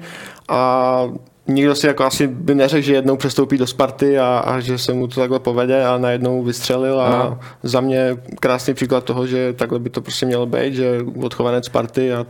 a 0.48 1.02
nikdo 1.46 1.74
si 1.74 1.86
jako 1.86 2.04
asi 2.04 2.26
by 2.26 2.54
neřekl, 2.54 2.86
že 2.86 2.94
jednou 2.94 3.16
přestoupí 3.16 3.58
do 3.58 3.66
Sparty 3.66 4.18
a, 4.18 4.38
a 4.38 4.60
že 4.60 4.78
se 4.78 4.92
mu 4.92 5.06
to 5.06 5.20
takhle 5.20 5.38
povede 5.38 5.86
a 5.86 5.98
najednou 5.98 6.42
vystřelil 6.42 7.00
a 7.00 7.06
Aha. 7.06 7.38
za 7.62 7.80
mě 7.80 8.16
krásný 8.40 8.74
příklad 8.74 9.04
toho, 9.04 9.26
že 9.26 9.52
takhle 9.52 9.78
by 9.78 9.90
to 9.90 10.00
prostě 10.00 10.26
mělo 10.26 10.46
být, 10.46 10.74
že 10.74 11.00
odchovanec 11.22 11.64
Sparty 11.64 12.12
a 12.12 12.26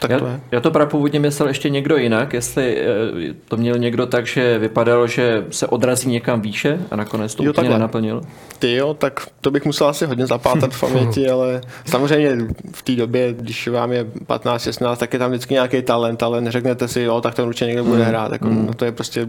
tak 0.00 0.10
já, 0.10 0.18
to 0.18 0.26
je. 0.26 0.40
já 0.50 0.60
to 0.60 0.86
původně 0.86 1.20
myslel 1.20 1.48
ještě 1.48 1.70
někdo 1.70 1.96
jinak, 1.96 2.32
jestli 2.32 2.78
eh, 2.78 3.34
to 3.48 3.56
měl 3.56 3.78
někdo 3.78 4.06
tak, 4.06 4.26
že 4.26 4.58
vypadalo, 4.58 5.06
že 5.06 5.44
se 5.50 5.66
odrazí 5.66 6.10
někam 6.10 6.40
výše 6.40 6.78
a 6.90 6.96
nakonec 6.96 7.34
to 7.34 7.44
jo, 7.44 7.50
úplně 7.50 7.68
nenaplnil. 7.68 8.20
Ty 8.58 8.74
jo, 8.74 8.94
tak 8.94 9.26
to 9.40 9.50
bych 9.50 9.64
musel 9.64 9.86
asi 9.86 10.06
hodně 10.06 10.26
zapátat 10.26 10.74
v 10.74 10.80
paměti, 10.80 11.28
ale 11.30 11.60
samozřejmě 11.84 12.36
v 12.72 12.82
té 12.82 12.92
době, 12.92 13.32
když 13.32 13.68
vám 13.68 13.92
je 13.92 14.04
15-16, 14.04 14.96
tak 14.96 15.12
je 15.12 15.18
tam 15.18 15.30
vždycky 15.30 15.54
nějaký 15.54 15.82
talent, 15.82 16.22
ale 16.22 16.40
neřeknete 16.40 16.88
si, 16.88 17.00
jo, 17.00 17.20
tak 17.20 17.34
ten 17.34 17.44
určitě 17.44 17.66
někdo 17.66 17.84
bude 17.84 18.02
mm. 18.02 18.08
hrát. 18.08 18.32
Jako, 18.32 18.48
mm. 18.48 18.66
no 18.66 18.74
to 18.74 18.84
je 18.84 18.92
prostě 18.92 19.28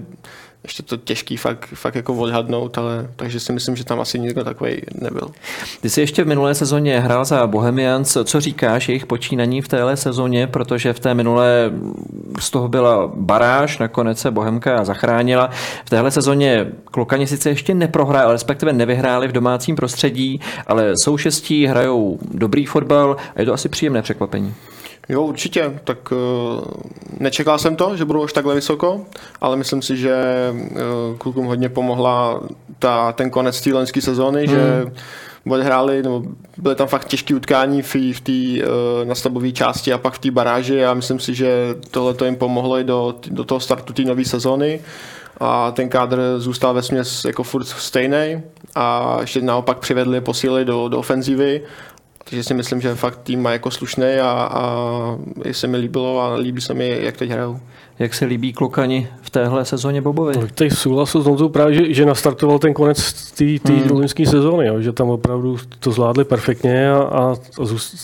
ještě 0.63 0.83
to 0.83 0.97
těžký 0.97 1.37
fakt, 1.37 1.65
fakt 1.73 1.95
jako 1.95 2.13
odhadnout, 2.13 2.77
ale 2.77 3.09
takže 3.15 3.39
si 3.39 3.53
myslím, 3.53 3.75
že 3.75 3.85
tam 3.85 3.99
asi 3.99 4.19
nikdo 4.19 4.43
takový 4.43 4.81
nebyl. 5.01 5.31
Ty 5.81 5.89
jsi 5.89 6.01
ještě 6.01 6.23
v 6.23 6.27
minulé 6.27 6.55
sezóně 6.55 6.99
hrál 6.99 7.25
za 7.25 7.47
Bohemians. 7.47 8.17
Co 8.23 8.41
říkáš 8.41 8.89
jejich 8.89 9.05
počínaní 9.05 9.61
v 9.61 9.67
téhle 9.67 9.97
sezóně, 9.97 10.47
protože 10.47 10.93
v 10.93 10.99
té 10.99 11.13
minulé 11.13 11.71
z 12.39 12.49
toho 12.49 12.67
byla 12.67 13.11
baráž, 13.15 13.77
nakonec 13.77 14.19
se 14.19 14.31
Bohemka 14.31 14.85
zachránila. 14.85 15.49
V 15.85 15.89
téhle 15.89 16.11
sezóně 16.11 16.67
Klokani 16.85 17.27
sice 17.27 17.49
ještě 17.49 17.73
neprohráli, 17.73 18.31
respektive 18.31 18.73
nevyhráli 18.73 19.27
v 19.27 19.31
domácím 19.31 19.75
prostředí, 19.75 20.41
ale 20.67 20.93
jsou 20.95 21.17
šestí, 21.17 21.65
hrajou 21.65 22.19
dobrý 22.31 22.65
fotbal 22.65 23.17
a 23.35 23.39
je 23.39 23.45
to 23.45 23.53
asi 23.53 23.69
příjemné 23.69 24.01
překvapení. 24.01 24.55
Jo, 25.09 25.21
určitě. 25.21 25.79
Tak 25.83 26.11
uh, 26.11 26.17
nečekal 27.19 27.59
jsem 27.59 27.75
to, 27.75 27.97
že 27.97 28.05
budou 28.05 28.23
až 28.23 28.33
takhle 28.33 28.55
vysoko, 28.55 29.05
ale 29.41 29.57
myslím 29.57 29.81
si, 29.81 29.97
že 29.97 30.15
uh, 30.53 31.17
klukům 31.17 31.45
hodně 31.45 31.69
pomohla 31.69 32.41
ta, 32.79 33.11
ten 33.11 33.29
konec 33.29 33.61
té 33.61 33.73
loňské 33.73 34.01
sezóny, 34.01 34.47
hmm. 34.47 34.55
že 34.55 34.91
odehráli, 35.49 36.03
nebo 36.03 36.23
byly 36.57 36.75
tam 36.75 36.87
fakt 36.87 37.07
těžké 37.07 37.35
utkání 37.35 37.81
v, 37.81 37.95
v 37.95 38.21
té 38.21 38.31
uh, 38.31 39.07
nastavové 39.07 39.51
části 39.51 39.93
a 39.93 39.97
pak 39.97 40.13
v 40.13 40.19
té 40.19 40.31
baráži 40.31 40.85
a 40.85 40.93
myslím 40.93 41.19
si, 41.19 41.33
že 41.33 41.75
tohle 41.91 42.13
to 42.13 42.25
jim 42.25 42.35
pomohlo 42.35 42.79
i 42.79 42.83
do, 42.83 43.15
do 43.27 43.43
toho 43.43 43.59
startu 43.59 43.93
té 43.93 44.01
nové 44.01 44.25
sezóny 44.25 44.79
a 45.39 45.71
ten 45.71 45.89
kádr 45.89 46.19
zůstal 46.37 46.73
ve 46.73 46.81
směs 46.81 47.25
jako 47.25 47.43
furt 47.43 47.65
stejný 47.65 48.41
a 48.75 49.17
ještě 49.21 49.41
naopak 49.41 49.77
přivedli, 49.77 50.21
posílili 50.21 50.65
do, 50.65 50.87
do 50.87 50.99
ofenzívy 50.99 51.61
takže 52.23 52.43
si 52.43 52.53
myslím, 52.53 52.81
že 52.81 52.95
fakt 52.95 53.19
tým 53.23 53.41
má 53.41 53.51
jako 53.51 53.71
slušný 53.71 54.13
a, 54.21 54.31
a 54.31 55.17
se 55.51 55.67
mi 55.67 55.77
líbilo 55.77 56.19
a 56.19 56.35
líbí 56.35 56.61
se 56.61 56.73
mi, 56.73 56.97
jak 57.01 57.17
teď 57.17 57.29
hrajou. 57.29 57.59
Jak 57.99 58.13
se 58.13 58.25
líbí 58.25 58.53
klukani 58.53 59.07
v 59.21 59.29
téhle 59.29 59.65
sezóně 59.65 60.01
Bobovi? 60.01 60.33
Tak 60.33 60.51
teď 60.51 60.73
souhlasu 60.73 61.21
s 61.21 61.25
Honzou 61.25 61.49
právě, 61.49 61.75
že, 61.75 61.93
že 61.93 62.05
nastartoval 62.05 62.59
ten 62.59 62.73
konec 62.73 63.31
té 63.31 63.73
hmm. 63.73 63.91
loňské 63.91 64.25
sezóny, 64.25 64.67
jo, 64.67 64.81
že 64.81 64.91
tam 64.91 65.09
opravdu 65.09 65.57
to 65.79 65.91
zvládli 65.91 66.23
perfektně 66.23 66.91
a, 66.91 66.97
a 66.97 67.35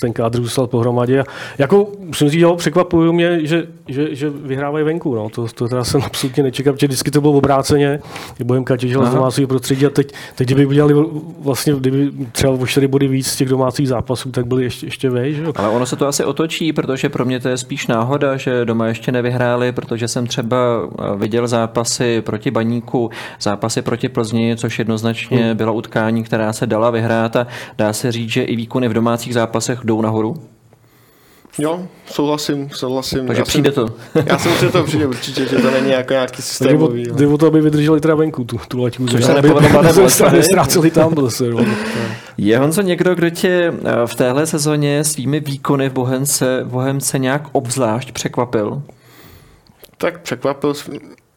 ten 0.02 0.14
kádr 0.14 0.42
zůstal 0.42 0.68
pohromadě. 0.68 1.22
A 1.22 1.24
jako 1.58 1.88
musím 2.00 2.30
říct, 2.30 2.42
jo, 2.42 2.56
překvapují 2.56 3.14
mě, 3.14 3.48
že, 3.48 3.68
že, 3.88 4.16
že 4.16 4.30
vyhrávají 4.30 4.86
venku. 4.86 5.16
No. 5.16 5.30
To, 5.30 5.48
to 5.48 5.68
teda 5.68 5.84
jsem 5.84 6.02
absolutně 6.04 6.44
nečekal, 6.44 6.74
protože 6.74 6.88
vždycky 6.88 7.12
to 7.12 7.22
bylo 7.22 7.34
obráceně. 7.34 8.00
Bohemka 8.44 8.78
těžila 8.78 9.06
z 9.06 9.14
domácího 9.14 9.48
prostředí 9.48 9.86
a 9.86 9.90
teď, 9.90 10.14
teď 10.36 10.48
kdyby 10.48 10.66
udělali 10.66 10.94
vlastně, 11.40 11.74
kdyby 11.74 12.12
třeba 12.32 12.54
o 12.54 12.68
4 12.68 12.88
body 12.88 13.08
víc 13.08 13.28
z 13.28 13.36
těch 13.36 13.50
domácích 13.50 13.88
zápasů, 13.88 14.32
tak 14.32 14.48
byli 14.48 14.64
ještě, 14.64 14.88
ještě 14.88 15.10
vej. 15.10 15.34
Že? 15.34 15.44
Ale 15.56 15.70
ono 15.70 15.86
se 15.86 15.96
to 15.96 16.08
asi 16.08 16.26
otočí, 16.26 16.74
protože 16.74 17.10
pro 17.10 17.26
mě 17.26 17.40
to 17.40 17.50
je 17.50 17.58
spíš 17.58 17.88
náhoda, 17.88 18.38
že 18.38 18.66
doma 18.66 18.88
ještě 18.88 19.12
nevyhráli, 19.12 19.72
protože 19.80 20.08
jsem 20.08 20.28
třeba 20.28 20.58
viděl 21.16 21.48
zápasy 21.48 22.22
proti 22.22 22.52
Baníku, 22.52 23.10
zápasy 23.42 23.82
proti 23.82 24.10
Plzni, 24.10 24.56
což 24.58 24.80
jednoznačně 24.80 25.38
hmm. 25.38 25.58
byla 25.58 25.72
utkání, 25.72 26.24
která 26.24 26.54
se 26.54 26.68
dala 26.68 26.90
vyhrát 26.90 27.36
a 27.36 27.48
dá 27.78 27.94
se 27.94 28.12
říct, 28.12 28.30
že 28.30 28.44
i 28.44 28.56
výkony 28.56 28.88
v 28.88 28.94
domácích 28.94 29.34
zápasech 29.34 29.80
jdou 29.84 30.02
nahoru? 30.02 30.36
Jo, 31.58 31.88
souhlasím, 32.06 32.70
souhlasím. 32.74 33.28
Takže 33.28 33.42
já 33.42 33.46
přijde 33.46 33.72
jsem, 33.72 33.88
to. 33.88 33.94
Já 34.26 34.38
jsem 34.38 34.52
si 34.52 34.70
to 34.70 34.84
přijde 34.84 35.08
určitě, 35.08 35.46
že 35.46 35.56
to 35.56 35.72
není 35.72 35.92
jako 35.92 36.14
nějaký 36.14 36.42
systémový. 36.42 37.04
Jde 37.04 37.28
o 37.28 37.38
to, 37.38 37.48
aby 37.48 37.62
vydrželi 37.62 38.02
teda 38.02 38.16
venku 38.16 38.44
tu, 38.44 38.60
tu 38.68 38.84
laťku. 38.84 39.08
Což 39.08 39.26
se 39.26 39.34
nepovedlo 39.34 39.82
Nestráceli 40.32 40.92
tam 40.92 41.16
zase. 41.22 41.50
No. 41.50 41.66
Je 42.38 42.60
Honzo 42.60 42.82
někdo, 42.82 43.16
kdo 43.16 43.30
tě 43.30 43.74
eh, 43.86 43.92
v 44.06 44.16
téhle 44.16 44.46
sezóně 44.46 45.04
svými 45.04 45.40
výkony 45.40 45.90
v 45.90 45.94
Bohemce, 45.94 46.62
Bohemce 46.64 47.20
nějak 47.20 47.42
obzvlášť 47.52 48.12
překvapil? 48.12 48.82
Tak 50.02 50.22
překvapil, 50.22 50.74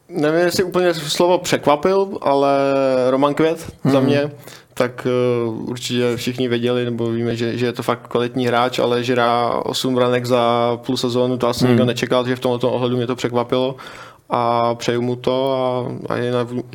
nevím, 0.09 0.39
jestli 0.39 0.63
úplně 0.63 0.93
slovo 0.93 1.37
překvapil, 1.37 2.17
ale 2.21 2.59
Roman 3.09 3.33
Květ 3.33 3.73
hmm. 3.83 3.93
za 3.93 3.99
mě 3.99 4.31
tak 4.73 5.07
uh, 5.47 5.69
určitě 5.69 6.17
všichni 6.17 6.47
věděli, 6.47 6.85
nebo 6.85 7.11
víme, 7.11 7.35
že, 7.35 7.57
že 7.57 7.65
je 7.65 7.73
to 7.73 7.83
fakt 7.83 8.07
kvalitní 8.07 8.47
hráč, 8.47 8.79
ale 8.79 9.03
že 9.03 9.15
dá 9.15 9.49
8 9.49 9.95
branek 9.95 10.25
za 10.25 10.77
půl 10.85 10.97
sezónu, 10.97 11.37
to 11.37 11.47
asi 11.47 11.65
hmm. 11.65 11.71
nikdo 11.71 11.85
nečekal, 11.85 12.27
že 12.27 12.35
v 12.35 12.39
tomto 12.39 12.71
ohledu 12.71 12.97
mě 12.97 13.07
to 13.07 13.15
překvapilo 13.15 13.75
a 14.35 14.75
přeju 14.75 15.01
mu 15.01 15.15
to 15.15 15.53
a, 15.53 16.13
a 16.13 16.17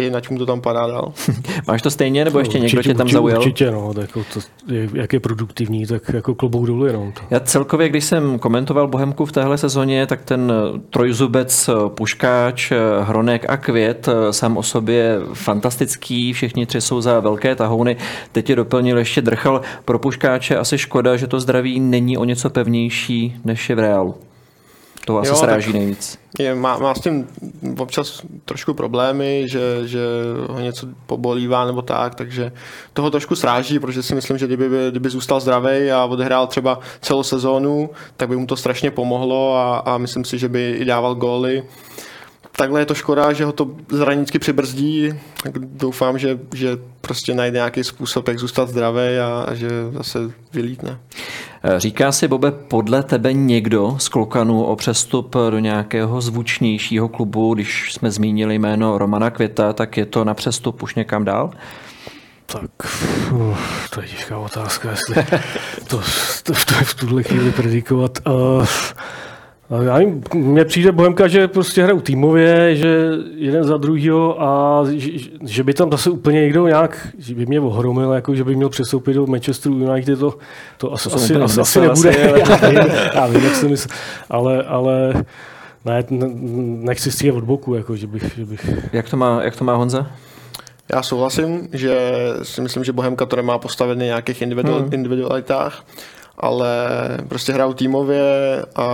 jinak 0.03 0.31
mu 0.31 0.39
to 0.39 0.47
tam 0.47 0.61
padá 0.61 0.87
dál. 0.87 1.13
Máš 1.69 1.83
to 1.83 1.91
stejně, 1.91 2.25
nebo 2.25 2.39
ještě 2.39 2.59
no, 2.59 2.63
někdo 2.65 2.79
určitě, 2.79 2.95
tě 2.95 2.99
tam 2.99 3.09
zaujal? 3.09 3.39
Určitě, 3.39 3.71
no, 3.71 3.95
tak 3.95 4.03
jako 4.03 4.25
to, 4.35 4.41
jak 4.95 5.13
je 5.13 5.21
produktivní, 5.21 5.87
tak 5.87 6.03
jako 6.15 6.35
klobouk 6.35 6.67
dolů 6.67 6.87
jenom. 6.87 7.13
To. 7.13 7.21
Já 7.31 7.41
celkově, 7.41 7.89
když 7.89 8.05
jsem 8.05 8.39
komentoval 8.39 8.89
Bohemku 8.89 9.27
v 9.27 9.33
téhle 9.33 9.59
sezóně, 9.59 10.07
tak 10.07 10.25
ten 10.25 10.53
trojzubec 10.91 11.71
Puškáč, 11.89 12.73
Hronek 13.03 13.45
a 13.49 13.57
Květ 13.57 14.09
sám 14.31 14.57
o 14.57 14.63
sobě 14.63 15.19
fantastický, 15.35 16.33
všichni 16.33 16.67
tři 16.67 16.81
jsou 16.81 17.01
za 17.01 17.21
velké 17.21 17.55
tahouny. 17.55 17.97
Teď 18.33 18.51
je 18.51 18.57
doplnil 18.57 18.99
ještě 18.99 19.23
Drchal. 19.23 19.61
Pro 19.85 19.99
Puškáče 19.99 20.57
asi 20.57 20.79
škoda, 20.79 21.17
že 21.17 21.27
to 21.27 21.41
zdraví 21.41 21.81
není 21.81 22.19
o 22.19 22.25
něco 22.25 22.51
pevnější, 22.51 23.37
než 23.45 23.71
je 23.71 23.77
v 23.77 23.79
reálu. 23.79 24.15
To 25.09 25.19
asi 25.19 25.29
jo, 25.29 25.37
sráží 25.37 25.73
nejvíc. 25.73 26.19
Je, 26.39 26.55
má, 26.55 26.79
má 26.79 26.95
s 26.95 27.01
tím 27.01 27.29
občas 27.79 28.23
trošku 28.45 28.75
problémy, 28.75 29.45
že, 29.49 29.61
že 29.89 30.01
ho 30.49 30.61
něco 30.61 30.87
pobolívá 31.07 31.65
nebo 31.67 31.83
tak, 31.83 32.15
takže 32.15 32.53
toho 32.93 33.11
trošku 33.11 33.37
sráží, 33.37 33.79
protože 33.79 34.03
si 34.03 34.15
myslím, 34.15 34.39
že 34.39 34.47
kdyby, 34.47 34.69
kdyby 34.91 35.09
zůstal 35.11 35.41
zdravý 35.41 35.91
a 35.91 36.05
odehrál 36.05 36.47
třeba 36.47 36.79
celou 37.01 37.23
sezónu, 37.23 37.91
tak 38.17 38.29
by 38.29 38.37
mu 38.37 38.47
to 38.47 38.57
strašně 38.57 38.91
pomohlo 38.91 39.57
a, 39.57 39.79
a 39.79 39.99
myslím 39.99 40.25
si, 40.25 40.39
že 40.39 40.49
by 40.49 40.71
i 40.71 40.85
dával 40.85 41.15
góly 41.15 41.63
takhle 42.59 42.81
je 42.81 42.87
to 42.87 42.95
škoda, 42.95 43.33
že 43.33 43.45
ho 43.45 43.53
to 43.53 43.71
zranicky 43.89 44.39
přibrzdí. 44.39 45.15
Tak 45.43 45.59
doufám, 45.59 46.19
že, 46.19 46.39
že 46.55 46.79
prostě 47.01 47.35
najde 47.35 47.57
nějaký 47.57 47.85
způsob, 47.85 48.29
jak 48.29 48.39
zůstat 48.39 48.69
zdravý 48.69 49.19
a, 49.23 49.45
a 49.49 49.55
že 49.55 49.69
zase 49.93 50.19
vylítne. 50.53 50.99
Říká 51.77 52.13
si, 52.13 52.29
Bobe, 52.29 52.51
podle 52.51 53.03
tebe 53.03 53.33
někdo 53.33 53.97
z 53.99 54.09
Klokanu 54.09 54.65
o 54.65 54.77
přestup 54.77 55.37
do 55.51 55.59
nějakého 55.59 56.21
zvučnějšího 56.21 57.09
klubu, 57.09 57.55
když 57.55 57.93
jsme 57.93 58.11
zmínili 58.11 58.59
jméno 58.59 58.99
Romana 58.99 59.31
Květa, 59.31 59.73
tak 59.73 59.97
je 59.97 60.07
to 60.07 60.25
na 60.25 60.35
přestup 60.35 60.83
už 60.83 60.95
někam 60.95 61.25
dál? 61.25 61.51
Tak, 62.47 62.71
uh, 63.33 63.59
to 63.91 64.01
je 64.01 64.09
těžká 64.09 64.39
otázka, 64.39 64.91
jestli 64.91 65.15
to, 65.89 66.01
to, 66.43 66.53
to 66.53 66.75
je 66.79 66.85
v 66.85 66.95
tuhle 66.95 67.23
chvíli 67.23 67.51
predikovat. 67.51 68.19
Uh, 68.27 68.67
já 69.83 70.01
jim, 70.01 70.23
mně 70.35 70.65
přijde 70.65 70.93
Bohemka, 70.93 71.29
že 71.29 71.49
prostě 71.49 71.83
hrajou 71.83 72.01
týmově, 72.01 72.77
že 72.77 73.11
jeden 73.35 73.65
za 73.65 73.77
druhýho 73.77 74.43
a 74.43 74.83
že, 74.91 75.11
že, 75.43 75.65
by 75.65 75.75
tam 75.75 75.91
zase 75.91 76.11
úplně 76.11 76.41
někdo 76.41 76.67
nějak, 76.67 77.09
že 77.19 77.35
by 77.35 77.47
mě 77.47 77.61
ohromil, 77.61 78.13
jako 78.13 78.35
že 78.35 78.45
by 78.45 78.57
měl 78.57 78.69
přestoupit 78.69 79.17
do 79.17 79.27
Manchesteru 79.27 79.75
United, 79.75 80.19
to, 80.19 80.39
to 80.79 80.93
asi, 80.93 81.09
asi, 81.09 81.37
asi, 81.37 81.61
asi 81.61 81.81
nebude. 81.81 82.11
Asi, 82.11 82.29
ale... 82.29 82.41
já, 82.49 82.69
vím, 82.69 82.93
já 83.15 83.27
vím, 83.27 83.45
jak 83.45 83.55
jsem 83.55 83.71
myslel. 83.71 83.97
Ale, 84.31 84.63
ale 84.63 85.25
ne, 85.85 86.05
nechci 86.81 87.11
stříhat 87.11 87.37
od 87.37 87.45
boku, 87.45 87.75
jako, 87.75 87.97
že 87.97 88.07
bych, 88.07 88.33
že 88.37 88.45
bych... 88.45 88.71
Jak 88.93 89.11
to 89.11 89.17
má, 89.17 89.43
jak 89.43 89.57
to 89.57 89.65
má 89.65 89.75
Honza? 89.75 90.07
Já 90.95 91.03
souhlasím, 91.03 91.69
že 91.73 91.99
si 92.43 92.61
myslím, 92.61 92.85
že 92.85 92.93
Bohemka 92.93 93.27
to 93.27 93.37
nemá 93.37 93.59
postavený 93.59 94.05
nějakých 94.05 94.43
individual, 94.43 94.79
hmm. 94.79 94.93
individualitách 94.93 95.85
ale 96.41 96.69
prostě 97.29 97.53
hrajou 97.53 97.73
týmově 97.73 98.23
a 98.77 98.89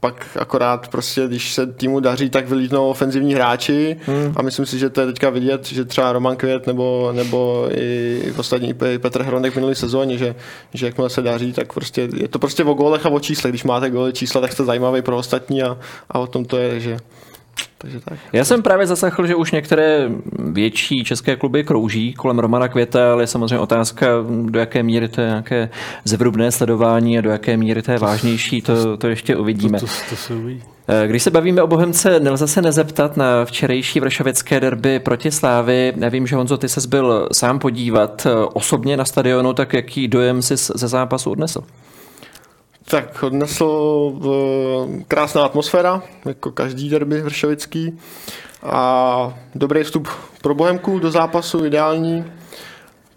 pak 0.00 0.26
akorát 0.40 0.88
prostě, 0.88 1.26
když 1.26 1.52
se 1.54 1.66
týmu 1.66 2.00
daří, 2.00 2.30
tak 2.30 2.48
vylítnou 2.48 2.88
ofenzivní 2.88 3.34
hráči 3.34 3.96
hmm. 4.06 4.32
a 4.36 4.42
myslím 4.42 4.66
si, 4.66 4.78
že 4.78 4.90
to 4.90 5.00
je 5.00 5.06
teďka 5.06 5.30
vidět, 5.30 5.66
že 5.66 5.84
třeba 5.84 6.12
Roman 6.12 6.36
Květ 6.36 6.66
nebo, 6.66 7.12
nebo 7.12 7.68
i 7.70 8.32
ostatní 8.38 8.74
Petr 8.74 9.22
Hronek 9.22 9.52
v 9.52 9.56
minulý 9.56 9.74
sezóně, 9.74 10.18
že, 10.18 10.34
že 10.74 10.86
jakmile 10.86 11.10
se 11.10 11.22
daří, 11.22 11.52
tak 11.52 11.72
prostě 11.72 12.08
je 12.16 12.28
to 12.28 12.38
prostě 12.38 12.64
o 12.64 12.74
gólech 12.74 13.06
a 13.06 13.08
o 13.08 13.20
číslech. 13.20 13.52
Když 13.52 13.64
máte 13.64 13.90
góly 13.90 14.12
čísla, 14.12 14.40
tak 14.40 14.52
jste 14.52 14.64
zajímavý 14.64 15.02
pro 15.02 15.16
ostatní 15.16 15.62
a, 15.62 15.78
a 16.10 16.18
o 16.18 16.26
tom 16.26 16.44
to 16.44 16.56
je, 16.56 16.80
že 16.80 16.96
takže 17.84 18.00
tak. 18.00 18.18
Já 18.32 18.44
jsem 18.44 18.62
právě 18.62 18.86
zaslechl, 18.86 19.26
že 19.26 19.34
už 19.34 19.52
některé 19.52 20.08
větší 20.38 21.04
české 21.04 21.36
kluby 21.36 21.64
krouží 21.64 22.14
kolem 22.14 22.38
Romana 22.38 22.68
Květa, 22.68 23.12
ale 23.12 23.22
je 23.22 23.26
samozřejmě 23.26 23.58
otázka, 23.58 24.06
do 24.44 24.58
jaké 24.58 24.82
míry 24.82 25.08
to 25.08 25.20
je 25.20 25.26
nějaké 25.26 25.68
zevrubné 26.04 26.52
sledování 26.52 27.18
a 27.18 27.20
do 27.20 27.30
jaké 27.30 27.56
míry 27.56 27.82
to 27.82 27.92
je 27.92 27.98
vážnější, 27.98 28.62
to, 28.62 28.96
to 28.96 29.08
ještě 29.08 29.36
uvidíme. 29.36 29.80
To, 29.80 29.86
to, 29.86 29.92
to 30.10 30.16
se 30.16 30.34
uvidí. 30.34 30.62
Eh, 30.88 31.08
když 31.08 31.22
se 31.22 31.30
bavíme 31.30 31.62
o 31.62 31.66
Bohemce, 31.66 32.20
nelze 32.20 32.48
se 32.48 32.62
nezeptat 32.62 33.16
na 33.16 33.44
včerejší 33.44 34.00
vršovické 34.00 34.60
derby 34.60 34.98
proti 34.98 35.30
Slávy. 35.30 35.92
Nevím, 35.96 36.26
že 36.26 36.36
Honzo, 36.36 36.56
ty 36.56 36.68
ses 36.68 36.86
byl 36.86 37.28
sám 37.32 37.58
podívat 37.58 38.26
eh, 38.26 38.30
osobně 38.52 38.96
na 38.96 39.04
stadionu, 39.04 39.52
tak 39.52 39.72
jaký 39.72 40.08
dojem 40.08 40.42
jsi 40.42 40.56
ze 40.56 40.88
zápasu 40.88 41.30
odnesl? 41.30 41.64
Tak 42.84 43.22
odnesl 43.22 44.12
eh, 44.24 45.04
krásná 45.08 45.44
atmosféra, 45.44 46.02
jako 46.24 46.50
každý 46.50 46.90
derby 46.90 47.22
vršovický. 47.22 47.98
A 48.62 49.38
dobrý 49.54 49.84
vstup 49.84 50.08
pro 50.42 50.54
Bohemku 50.54 50.98
do 50.98 51.10
zápasu, 51.10 51.64
ideální. 51.64 52.24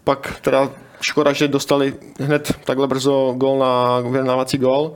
Pak 0.04 0.40
teda 0.40 0.70
škoda, 1.00 1.32
že 1.32 1.48
dostali 1.48 1.94
hned 2.20 2.52
takhle 2.64 2.86
brzo 2.86 3.34
gol 3.36 3.58
na 3.58 4.00
vyrovnávací 4.00 4.58
gol. 4.58 4.92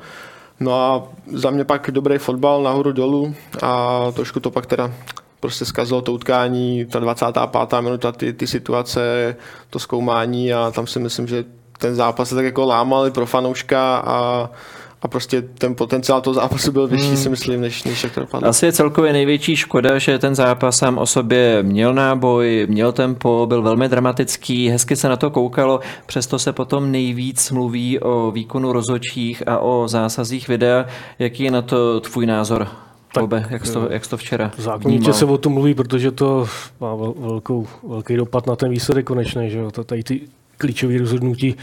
No 0.60 0.74
a 0.74 1.08
za 1.32 1.50
mě 1.50 1.64
pak 1.64 1.90
dobrý 1.90 2.18
fotbal 2.18 2.62
nahoru 2.62 2.92
dolů 2.92 3.34
a 3.62 4.00
trošku 4.12 4.40
to 4.40 4.50
pak 4.50 4.66
teda 4.66 4.92
prostě 5.40 5.64
zkazilo 5.64 6.02
to 6.02 6.12
utkání, 6.12 6.84
ta 6.84 6.98
25. 6.98 7.80
minuta, 7.80 8.12
ty, 8.12 8.32
ty 8.32 8.46
situace, 8.46 9.36
to 9.70 9.78
zkoumání 9.78 10.52
a 10.52 10.70
tam 10.70 10.86
si 10.86 10.98
myslím, 10.98 11.26
že 11.26 11.44
ten 11.82 11.94
zápas 11.94 12.28
se 12.28 12.34
tak 12.34 12.44
jako 12.44 12.66
lámal 12.66 13.06
i 13.06 13.10
pro 13.10 13.26
fanouška 13.26 13.96
a, 13.96 14.50
a 15.02 15.08
prostě 15.08 15.42
ten 15.42 15.74
potenciál 15.74 16.20
toho 16.20 16.34
zápasu 16.34 16.72
byl 16.72 16.88
vyšší, 16.88 17.06
hmm. 17.06 17.16
si 17.16 17.28
myslím, 17.28 17.60
než, 17.60 17.84
než 17.84 18.04
jak 18.04 18.14
to 18.14 18.20
dopadlo. 18.20 18.48
Asi 18.48 18.66
je 18.66 18.72
celkově 18.72 19.12
největší 19.12 19.56
škoda, 19.56 19.98
že 19.98 20.18
ten 20.18 20.34
zápas 20.34 20.76
sám 20.76 20.98
o 20.98 21.06
sobě 21.06 21.62
měl 21.62 21.94
náboj, 21.94 22.66
měl 22.70 22.92
tempo, 22.92 23.46
byl 23.48 23.62
velmi 23.62 23.88
dramatický, 23.88 24.68
hezky 24.68 24.96
se 24.96 25.08
na 25.08 25.16
to 25.16 25.30
koukalo, 25.30 25.80
přesto 26.06 26.38
se 26.38 26.52
potom 26.52 26.92
nejvíc 26.92 27.50
mluví 27.50 28.00
o 28.00 28.30
výkonu 28.30 28.72
rozočích 28.72 29.48
a 29.48 29.58
o 29.58 29.88
zásazích 29.88 30.48
videa. 30.48 30.86
Jaký 31.18 31.42
je 31.42 31.50
na 31.50 31.62
to 31.62 32.00
tvůj 32.00 32.26
názor? 32.26 32.68
Tak, 33.14 33.22
Bobe, 33.22 33.46
jak 33.50 33.66
jsi 33.66 33.72
to, 33.72 33.86
jak 33.90 34.04
jsi 34.04 34.10
to 34.10 34.16
včera 34.16 34.50
Zákonitě 34.58 35.12
se 35.12 35.24
o 35.24 35.38
tom 35.38 35.52
mluví, 35.52 35.74
protože 35.74 36.10
to 36.10 36.46
má 36.80 36.94
velkou, 37.18 37.66
velký 37.88 38.16
dopad 38.16 38.46
na 38.46 38.56
ten 38.56 38.70
výsledek 38.70 39.06
konečný, 39.06 39.50
že 39.50 39.58
jo? 39.58 39.70
Tady 39.70 40.02
ty 40.02 40.20
klíčové 40.62 40.98
rozhodnutí. 40.98 41.56